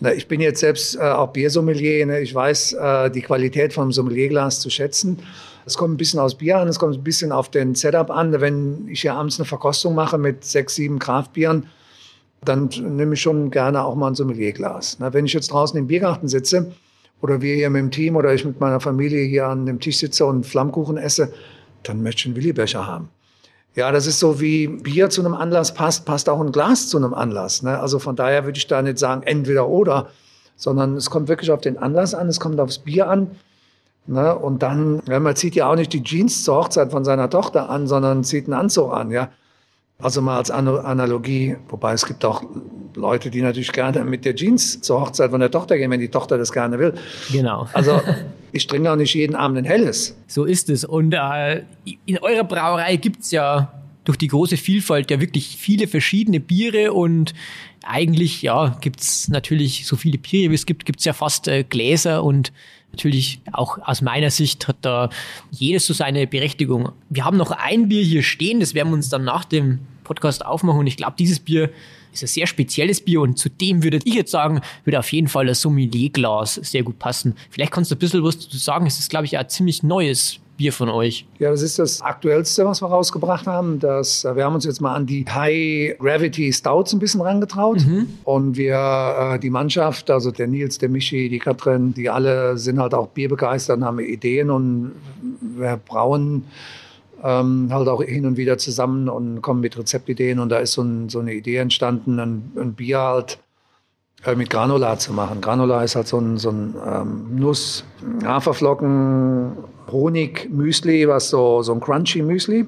Na, 0.00 0.12
Ich 0.12 0.28
bin 0.28 0.40
jetzt 0.40 0.60
selbst 0.60 0.96
äh, 0.96 1.00
auch 1.00 1.32
Biersommelier. 1.32 2.06
Ne? 2.06 2.20
Ich 2.20 2.34
weiß 2.34 2.72
äh, 2.74 3.10
die 3.10 3.22
Qualität 3.22 3.72
vom 3.72 3.92
Sommelierglas 3.92 4.60
zu 4.60 4.70
schätzen. 4.70 5.18
Es 5.66 5.76
kommt 5.76 5.94
ein 5.94 5.96
bisschen 5.96 6.20
aus 6.20 6.36
Bier 6.36 6.58
an, 6.58 6.68
es 6.68 6.78
kommt 6.78 6.94
ein 6.94 7.02
bisschen 7.02 7.32
auf 7.32 7.50
den 7.50 7.74
Setup 7.74 8.10
an. 8.10 8.40
Wenn 8.40 8.88
ich 8.88 9.00
hier 9.00 9.14
abends 9.14 9.38
eine 9.38 9.46
Verkostung 9.46 9.94
mache 9.94 10.16
mit 10.16 10.44
sechs, 10.44 10.76
sieben 10.76 10.98
Kraftbieren, 10.98 11.66
dann 12.44 12.68
nehme 12.68 13.14
ich 13.14 13.20
schon 13.20 13.50
gerne 13.50 13.84
auch 13.84 13.94
mal 13.94 14.08
ein 14.08 14.14
Sommelierglas. 14.14 14.98
Na, 15.00 15.12
wenn 15.12 15.26
ich 15.26 15.32
jetzt 15.32 15.52
draußen 15.52 15.78
im 15.78 15.86
Biergarten 15.86 16.28
sitze 16.28 16.72
oder 17.20 17.40
wir 17.40 17.54
hier 17.54 17.70
mit 17.70 17.80
dem 17.80 17.90
Team 17.90 18.16
oder 18.16 18.34
ich 18.34 18.44
mit 18.44 18.60
meiner 18.60 18.80
Familie 18.80 19.24
hier 19.24 19.46
an 19.46 19.66
dem 19.66 19.80
Tisch 19.80 19.98
sitze 19.98 20.26
und 20.26 20.46
Flammkuchen 20.46 20.96
esse, 20.96 21.32
dann 21.82 22.02
möchte 22.02 22.20
ich 22.20 22.26
einen 22.26 22.36
Willi-Becher 22.36 22.86
haben. 22.86 23.08
Ja, 23.74 23.92
das 23.92 24.06
ist 24.06 24.18
so 24.20 24.40
wie 24.40 24.68
Bier 24.68 25.10
zu 25.10 25.20
einem 25.20 25.34
Anlass 25.34 25.74
passt, 25.74 26.06
passt 26.06 26.30
auch 26.30 26.40
ein 26.40 26.50
Glas 26.50 26.88
zu 26.88 26.96
einem 26.96 27.12
Anlass. 27.12 27.62
Ne? 27.62 27.78
Also 27.78 27.98
von 27.98 28.16
daher 28.16 28.44
würde 28.44 28.56
ich 28.56 28.66
da 28.66 28.80
nicht 28.80 28.98
sagen 28.98 29.22
entweder 29.24 29.68
oder, 29.68 30.08
sondern 30.56 30.96
es 30.96 31.10
kommt 31.10 31.28
wirklich 31.28 31.50
auf 31.50 31.60
den 31.60 31.76
Anlass 31.76 32.14
an, 32.14 32.28
es 32.28 32.40
kommt 32.40 32.58
aufs 32.58 32.78
Bier 32.78 33.08
an. 33.10 33.32
Ne? 34.06 34.34
Und 34.34 34.62
dann, 34.62 35.02
ja, 35.06 35.20
man 35.20 35.36
zieht 35.36 35.54
ja 35.54 35.70
auch 35.70 35.76
nicht 35.76 35.92
die 35.92 36.02
Jeans 36.02 36.42
zur 36.42 36.56
Hochzeit 36.56 36.90
von 36.90 37.04
seiner 37.04 37.28
Tochter 37.28 37.68
an, 37.68 37.86
sondern 37.86 38.24
zieht 38.24 38.46
einen 38.46 38.54
Anzug 38.54 38.92
an. 38.92 39.10
Ja? 39.10 39.28
Also 39.98 40.20
mal 40.20 40.36
als 40.36 40.50
Analogie, 40.50 41.56
wobei 41.68 41.94
es 41.94 42.04
gibt 42.04 42.24
auch 42.24 42.42
Leute, 42.94 43.30
die 43.30 43.40
natürlich 43.40 43.72
gerne 43.72 44.04
mit 44.04 44.24
der 44.26 44.34
Jeans 44.34 44.80
zur 44.82 45.00
Hochzeit 45.00 45.30
von 45.30 45.40
der 45.40 45.50
Tochter 45.50 45.78
gehen, 45.78 45.90
wenn 45.90 46.00
die 46.00 46.10
Tochter 46.10 46.36
das 46.36 46.52
gerne 46.52 46.78
will. 46.78 46.94
Genau. 47.32 47.66
Also 47.72 48.00
ich 48.52 48.66
trinke 48.66 48.90
auch 48.90 48.96
nicht 48.96 49.14
jeden 49.14 49.34
Abend 49.34 49.58
ein 49.58 49.64
helles. 49.64 50.14
So 50.26 50.44
ist 50.44 50.68
es. 50.68 50.84
Und 50.84 51.14
äh, 51.14 51.62
in 52.04 52.18
eurer 52.18 52.44
Brauerei 52.44 52.96
gibt's 52.96 53.30
ja 53.30 53.72
durch 54.06 54.16
die 54.16 54.28
große 54.28 54.56
Vielfalt 54.56 55.10
ja 55.10 55.20
wirklich 55.20 55.56
viele 55.58 55.88
verschiedene 55.88 56.40
Biere 56.40 56.92
und 56.92 57.34
eigentlich 57.84 58.40
ja 58.42 58.78
gibt's 58.80 59.28
natürlich 59.28 59.86
so 59.86 59.96
viele 59.96 60.16
Biere, 60.16 60.50
wie 60.50 60.54
es 60.54 60.64
gibt, 60.64 60.86
gibt's 60.86 61.04
ja 61.04 61.12
fast 61.12 61.48
äh, 61.48 61.64
Gläser 61.64 62.24
und 62.24 62.52
natürlich 62.92 63.40
auch 63.52 63.78
aus 63.82 64.00
meiner 64.00 64.30
Sicht 64.30 64.68
hat 64.68 64.76
da 64.80 65.10
jedes 65.50 65.86
so 65.86 65.92
seine 65.92 66.26
Berechtigung. 66.26 66.92
Wir 67.10 67.24
haben 67.24 67.36
noch 67.36 67.50
ein 67.50 67.88
Bier 67.88 68.02
hier 68.02 68.22
stehen, 68.22 68.60
das 68.60 68.74
werden 68.74 68.88
wir 68.88 68.94
uns 68.94 69.08
dann 69.08 69.24
nach 69.24 69.44
dem 69.44 69.80
Podcast 70.04 70.46
aufmachen 70.46 70.80
und 70.80 70.86
ich 70.86 70.96
glaube, 70.96 71.16
dieses 71.18 71.40
Bier 71.40 71.70
ist 72.12 72.22
ein 72.22 72.28
sehr 72.28 72.46
spezielles 72.46 73.00
Bier 73.00 73.20
und 73.20 73.38
zu 73.38 73.48
dem 73.48 73.82
würde 73.82 73.98
ich 74.04 74.14
jetzt 74.14 74.30
sagen, 74.30 74.60
würde 74.84 75.00
auf 75.00 75.12
jeden 75.12 75.28
Fall 75.28 75.46
das 75.46 75.60
Sommelierglas 75.60 76.54
sehr 76.54 76.84
gut 76.84 76.98
passen. 77.00 77.34
Vielleicht 77.50 77.72
kannst 77.72 77.90
du 77.90 77.96
ein 77.96 77.98
bisschen 77.98 78.22
was 78.22 78.38
dazu 78.38 78.56
sagen. 78.56 78.86
Es 78.86 78.98
ist, 78.98 79.10
glaube 79.10 79.26
ich, 79.26 79.36
ein 79.36 79.48
ziemlich 79.48 79.82
neues 79.82 80.38
Bier 80.56 80.72
von 80.72 80.88
euch. 80.88 81.26
Ja, 81.38 81.50
das 81.50 81.62
ist 81.62 81.78
das 81.78 82.00
Aktuellste, 82.00 82.64
was 82.64 82.80
wir 82.80 82.88
rausgebracht 82.88 83.46
haben. 83.46 83.78
Das, 83.78 84.24
äh, 84.24 84.34
wir 84.36 84.44
haben 84.44 84.54
uns 84.54 84.64
jetzt 84.64 84.80
mal 84.80 84.94
an 84.94 85.06
die 85.06 85.24
High 85.28 85.98
Gravity 85.98 86.52
Stouts 86.52 86.92
ein 86.92 86.98
bisschen 86.98 87.20
rangetraut. 87.20 87.80
Und 88.24 88.56
wir, 88.56 89.34
äh, 89.34 89.38
die 89.38 89.50
Mannschaft, 89.50 90.10
also 90.10 90.30
der 90.30 90.46
Nils, 90.46 90.78
der 90.78 90.88
Michi, 90.88 91.28
die 91.28 91.38
Katrin, 91.38 91.94
die 91.94 92.08
alle 92.08 92.56
sind 92.58 92.78
halt 92.78 92.94
auch 92.94 93.08
bierbegeistert 93.08 93.78
und 93.78 93.84
haben 93.84 93.98
Ideen 93.98 94.50
und 94.50 94.92
wir 95.40 95.78
brauen 95.84 96.44
ähm, 97.22 97.68
halt 97.70 97.88
auch 97.88 98.02
hin 98.02 98.26
und 98.26 98.36
wieder 98.36 98.58
zusammen 98.58 99.08
und 99.08 99.42
kommen 99.42 99.60
mit 99.60 99.76
Rezeptideen. 99.76 100.38
Und 100.38 100.50
da 100.50 100.58
ist 100.58 100.72
so, 100.72 100.82
ein, 100.82 101.08
so 101.08 101.18
eine 101.18 101.34
Idee 101.34 101.56
entstanden, 101.56 102.18
ein, 102.18 102.52
ein 102.56 102.74
Bier 102.74 103.00
halt 103.00 103.38
äh, 104.24 104.34
mit 104.34 104.50
Granulat 104.50 105.00
zu 105.00 105.12
machen. 105.12 105.40
Granulat 105.40 105.84
ist 105.84 105.96
halt 105.96 106.08
so 106.08 106.18
ein, 106.18 106.38
so 106.38 106.50
ein 106.50 106.74
ähm, 106.86 107.36
Nuss, 107.36 107.84
Haferflocken, 108.24 109.52
Honig, 109.90 110.48
Müsli, 110.50 111.08
was 111.08 111.30
so, 111.30 111.62
so 111.62 111.72
ein 111.72 111.80
crunchy 111.80 112.22
Müsli. 112.22 112.66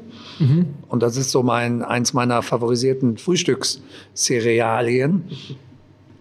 Und 0.88 1.02
das 1.02 1.16
ist 1.16 1.30
so 1.30 1.42
mein, 1.42 1.82
eins 1.82 2.12
meiner 2.12 2.42
favorisierten 2.42 3.18
Frühstückscerealien. 3.18 5.24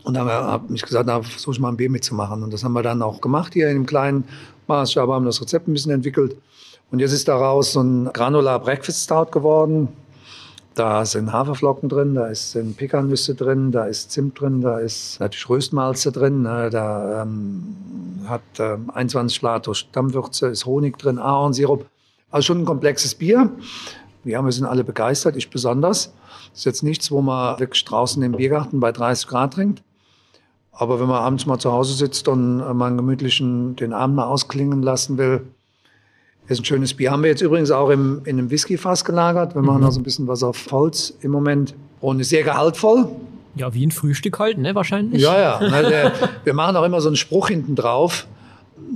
Und 0.04 0.14
dann 0.14 0.28
habe 0.28 0.74
ich 0.74 0.82
gesagt, 0.82 1.10
da 1.10 1.22
versuche 1.22 1.54
ich 1.54 1.60
mal 1.60 1.70
ein 1.70 1.78
Bier 1.78 1.90
mitzumachen. 1.90 2.44
Und 2.44 2.54
das 2.54 2.64
haben 2.64 2.74
wir 2.74 2.84
dann 2.84 3.02
auch 3.02 3.22
gemacht 3.22 3.54
hier 3.54 3.70
in 3.70 3.76
einem 3.76 3.86
kleinen 3.86 4.24
Maßstab, 4.68 5.10
haben 5.10 5.26
das 5.26 5.42
Rezept 5.42 5.68
ein 5.68 5.74
bisschen 5.74 5.92
entwickelt. 5.92 6.38
Und 6.92 7.00
jetzt 7.00 7.12
ist 7.12 7.28
daraus 7.28 7.74
so 7.74 7.82
ein 7.82 8.10
Granular 8.14 8.60
Breakfast 8.60 9.04
Stout 9.04 9.32
geworden. 9.32 9.90
Da 10.78 11.06
sind 11.06 11.34
Haferflocken 11.34 11.90
drin, 11.90 12.14
da 12.14 12.28
sind 12.52 12.78
Pekannüsse 12.78 13.34
drin, 13.34 13.72
da 13.72 13.86
ist 13.86 14.12
Zimt 14.12 14.40
drin, 14.40 14.62
da 14.62 14.78
ist 14.78 15.20
natürlich 15.20 15.50
Röstmalze 15.50 16.12
drin, 16.12 16.44
ne, 16.44 16.70
da 16.70 17.24
ähm, 17.24 17.64
hat 18.28 18.44
ähm, 18.60 18.92
21 18.94 19.36
Schlato 19.36 19.74
Stammwürze, 19.74 20.46
ist 20.46 20.68
Honig 20.68 21.00
drin, 21.00 21.18
Ahornsirup. 21.18 21.88
Also 22.30 22.46
schon 22.46 22.60
ein 22.60 22.66
komplexes 22.66 23.16
Bier. 23.16 23.50
Ja, 24.24 24.44
wir 24.44 24.52
sind 24.52 24.66
alle 24.66 24.84
begeistert, 24.84 25.36
ich 25.36 25.50
besonders. 25.50 26.14
Ist 26.54 26.66
jetzt 26.66 26.84
nichts, 26.84 27.10
wo 27.10 27.24
man 27.24 27.60
wirklich 27.60 27.84
draußen 27.84 28.22
im 28.22 28.34
Biergarten 28.34 28.80
bei 28.80 28.92
30 28.92 29.26
Grad 29.26 29.56
trinkt. 29.56 29.82
Aber 30.72 31.00
wenn 31.00 31.08
man 31.08 31.24
abends 31.24 31.48
mal 31.48 31.58
zu 31.58 31.72
Hause 31.72 31.96
sitzt 31.96 32.28
und 32.28 32.60
äh, 32.60 32.74
mal 32.76 32.92
einen 32.92 33.76
den 33.78 33.94
Abend 33.94 34.16
mal 34.16 34.26
ausklingen 34.26 34.84
lassen 34.84 35.18
will, 35.18 35.42
ist 36.48 36.60
ein 36.62 36.66
schönes 36.66 36.94
Bier. 36.94 37.12
Haben 37.12 37.24
wir 37.24 37.30
jetzt 37.30 37.42
übrigens 37.42 37.72
auch 37.72 37.90
im, 37.90 38.22
in 38.26 38.38
einem 38.38 38.50
Whiskyfass 38.50 39.04
gelagert. 39.04 39.56
Wir 39.56 39.62
machen 39.62 39.84
also 39.84 40.00
ein 40.00 40.04
bisschen 40.04 40.28
was 40.28 40.44
auf 40.44 40.72
Holz 40.72 41.14
im 41.22 41.32
Moment. 41.32 41.76
Und 42.00 42.20
ist 42.20 42.30
sehr 42.30 42.44
gehaltvoll. 42.44 43.10
Ja, 43.56 43.74
wie 43.74 43.86
ein 43.86 43.92
Frühstück 43.92 44.40
halt, 44.40 44.58
ne, 44.58 44.76
wahrscheinlich. 44.76 45.22
Ja, 45.22 45.40
ja. 45.40 45.60
Na, 45.70 45.82
der, 45.82 46.14
wir 46.44 46.54
machen 46.54 46.76
auch 46.76 46.84
immer 46.84 47.02
so 47.02 47.10
einen 47.10 47.16
Spruch 47.16 47.50
hinten 47.50 47.76
drauf. 47.76 48.28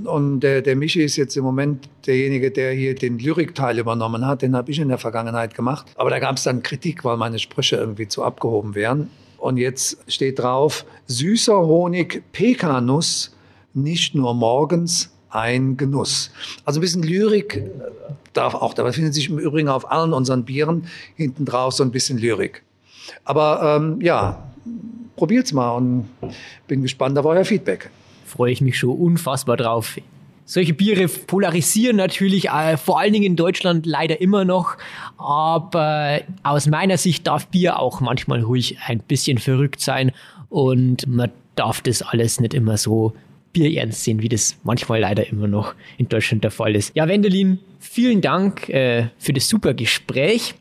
Und 0.04 0.40
der, 0.40 0.62
der 0.62 0.76
Michi 0.76 1.02
ist 1.02 1.16
jetzt 1.16 1.36
im 1.36 1.44
Moment 1.44 1.88
derjenige, 2.06 2.50
der 2.50 2.72
hier 2.72 2.94
den 2.94 3.18
Lyrikteil 3.18 3.78
übernommen 3.78 4.26
hat. 4.26 4.42
Den 4.42 4.56
habe 4.56 4.70
ich 4.70 4.78
in 4.78 4.88
der 4.88 4.98
Vergangenheit 4.98 5.54
gemacht. 5.54 5.86
Aber 5.96 6.10
da 6.10 6.18
gab 6.20 6.36
es 6.36 6.44
dann 6.44 6.62
Kritik, 6.62 7.04
weil 7.04 7.16
meine 7.16 7.38
Sprüche 7.38 7.76
irgendwie 7.76 8.08
zu 8.08 8.22
abgehoben 8.22 8.74
wären. 8.74 9.10
Und 9.38 9.56
jetzt 9.56 9.98
steht 10.06 10.38
drauf, 10.38 10.86
süßer 11.08 11.58
Honig, 11.58 12.22
Pekanuss, 12.32 13.36
nicht 13.74 14.14
nur 14.14 14.34
morgens 14.34 15.10
ein 15.32 15.76
Genuss. 15.76 16.30
Also 16.64 16.78
ein 16.78 16.82
bisschen 16.82 17.02
Lyrik 17.02 17.64
darf 18.32 18.54
auch. 18.54 18.74
Da 18.74 18.90
findet 18.92 19.14
sich 19.14 19.28
im 19.28 19.38
Übrigen 19.38 19.68
auf 19.68 19.90
allen 19.90 20.12
unseren 20.12 20.44
Bieren 20.44 20.86
hinten 21.16 21.44
drauf 21.44 21.74
so 21.74 21.82
ein 21.82 21.90
bisschen 21.90 22.18
Lyrik. 22.18 22.62
Aber 23.24 23.76
ähm, 23.76 24.00
ja, 24.00 24.50
probiert's 25.16 25.52
mal 25.52 25.70
und 25.76 26.08
bin 26.66 26.82
gespannt 26.82 27.18
auf 27.18 27.24
euer 27.24 27.44
Feedback. 27.44 27.90
Freue 28.26 28.52
ich 28.52 28.60
mich 28.60 28.78
schon 28.78 28.96
unfassbar 28.96 29.56
drauf. 29.56 29.96
Solche 30.44 30.74
Biere 30.74 31.08
polarisieren 31.08 31.96
natürlich 31.96 32.48
äh, 32.48 32.76
vor 32.76 32.98
allen 32.98 33.12
Dingen 33.12 33.24
in 33.24 33.36
Deutschland 33.36 33.86
leider 33.86 34.20
immer 34.20 34.44
noch, 34.44 34.76
aber 35.16 36.20
aus 36.42 36.66
meiner 36.66 36.98
Sicht 36.98 37.26
darf 37.26 37.46
Bier 37.46 37.78
auch 37.78 38.00
manchmal 38.00 38.42
ruhig 38.42 38.76
ein 38.86 38.98
bisschen 38.98 39.38
verrückt 39.38 39.80
sein 39.80 40.12
und 40.50 41.06
man 41.06 41.30
darf 41.54 41.80
das 41.80 42.02
alles 42.02 42.40
nicht 42.40 42.54
immer 42.54 42.76
so 42.76 43.14
bierernst 43.52 44.04
sehen, 44.04 44.22
wie 44.22 44.28
das 44.28 44.56
manchmal 44.64 45.00
leider 45.00 45.28
immer 45.28 45.46
noch 45.46 45.74
in 45.98 46.08
Deutschland 46.08 46.44
der 46.44 46.50
Fall 46.50 46.74
ist. 46.74 46.94
Ja, 46.94 47.08
Wendelin, 47.08 47.58
vielen 47.78 48.20
Dank 48.20 48.68
äh, 48.68 49.08
für 49.18 49.32
das 49.32 49.48
super 49.48 49.74
Gespräch. 49.74 50.54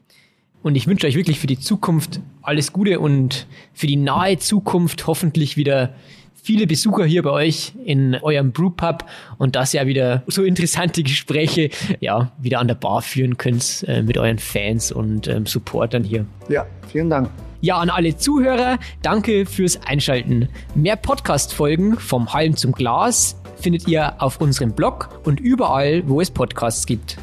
Und 0.64 0.76
ich 0.76 0.86
wünsche 0.86 1.08
euch 1.08 1.16
wirklich 1.16 1.40
für 1.40 1.48
die 1.48 1.60
Zukunft 1.60 2.20
alles 2.44 2.72
Gute 2.72 3.00
und 3.00 3.48
für 3.74 3.88
die 3.88 3.96
nahe 3.96 4.38
Zukunft 4.38 5.08
hoffentlich 5.08 5.58
wieder 5.58 5.96
viele 6.42 6.68
Besucher 6.68 7.06
hier 7.06 7.24
bei 7.24 7.32
euch 7.32 7.74
in 7.86 8.16
eurem 8.16 8.52
Brewpub 8.52 9.06
und 9.38 9.56
dass 9.56 9.74
ihr 9.74 9.86
wieder 9.86 10.24
so 10.28 10.44
interessante 10.44 11.04
Gespräche 11.04 11.70
ja 12.00 12.32
wieder 12.40 12.60
an 12.60 12.68
der 12.68 12.76
Bar 12.76 13.02
führen 13.02 13.38
könnt 13.38 13.86
äh, 13.88 14.02
mit 14.02 14.18
euren 14.18 14.40
Fans 14.40 14.92
und 14.92 15.28
ähm, 15.28 15.46
Supportern 15.46 16.04
hier. 16.04 16.26
Ja, 16.50 16.66
vielen 16.92 17.10
Dank. 17.10 17.30
Ja, 17.62 17.78
an 17.78 17.92
alle 17.92 18.18
Zuhörer, 18.18 18.80
danke 19.04 19.46
fürs 19.46 19.80
Einschalten. 19.86 20.50
Mehr 20.74 20.96
Podcast-Folgen 20.96 22.00
vom 22.00 22.34
Halm 22.34 22.56
zum 22.58 22.72
Glas 22.72 23.40
findet 23.58 23.88
ihr 23.88 24.20
auf 24.20 24.42
unserem 24.42 24.72
Blog 24.72 25.22
und 25.24 25.40
überall, 25.40 26.02
wo 26.08 26.22
es 26.22 26.32
Podcasts 26.32 26.88
gibt. 26.88 27.18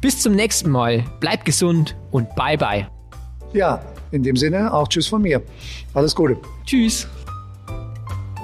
Bis 0.00 0.20
zum 0.20 0.34
nächsten 0.34 0.70
Mal, 0.70 1.04
bleibt 1.20 1.44
gesund 1.44 1.94
und 2.10 2.34
bye 2.34 2.58
bye. 2.58 2.88
Ja, 3.52 3.80
in 4.10 4.24
dem 4.24 4.34
Sinne 4.34 4.72
auch 4.72 4.88
Tschüss 4.88 5.06
von 5.06 5.22
mir. 5.22 5.40
Alles 5.94 6.14
Gute. 6.14 6.36
Tschüss. 6.64 7.06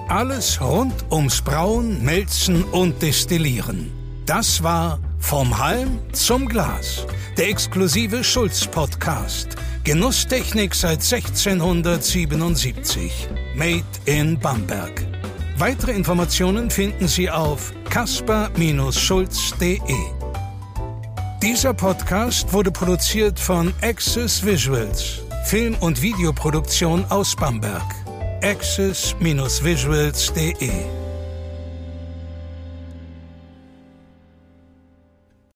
Alles 0.09 0.61
rund 0.61 0.95
ums 1.11 1.43
Brauen, 1.43 2.05
Melzen 2.05 2.63
und 2.63 3.03
Destillieren. 3.03 3.91
Das 4.25 4.63
war 4.63 5.01
Vom 5.19 5.59
Halm 5.59 5.99
zum 6.13 6.47
Glas, 6.47 7.05
der 7.37 7.49
exklusive 7.49 8.23
Schulz-Podcast. 8.23 9.57
Genusstechnik 9.83 10.77
seit 10.77 11.03
1677. 11.03 13.29
Made 13.57 13.83
in 14.05 14.39
Bamberg. 14.39 15.05
Weitere 15.59 15.91
Informationen 15.93 16.71
finden 16.71 17.09
Sie 17.09 17.29
auf 17.29 17.73
kasper-schulz.de. 17.91 19.81
Dieser 21.43 21.75
Podcast 21.75 22.53
wurde 22.53 22.71
produziert 22.71 23.41
von 23.41 23.75
Access 23.83 24.47
Visuals, 24.47 25.23
Film- 25.47 25.75
und 25.81 26.01
Videoproduktion 26.01 27.05
aus 27.07 27.35
Bamberg. 27.35 28.06
access-visuals.de 28.41 31.06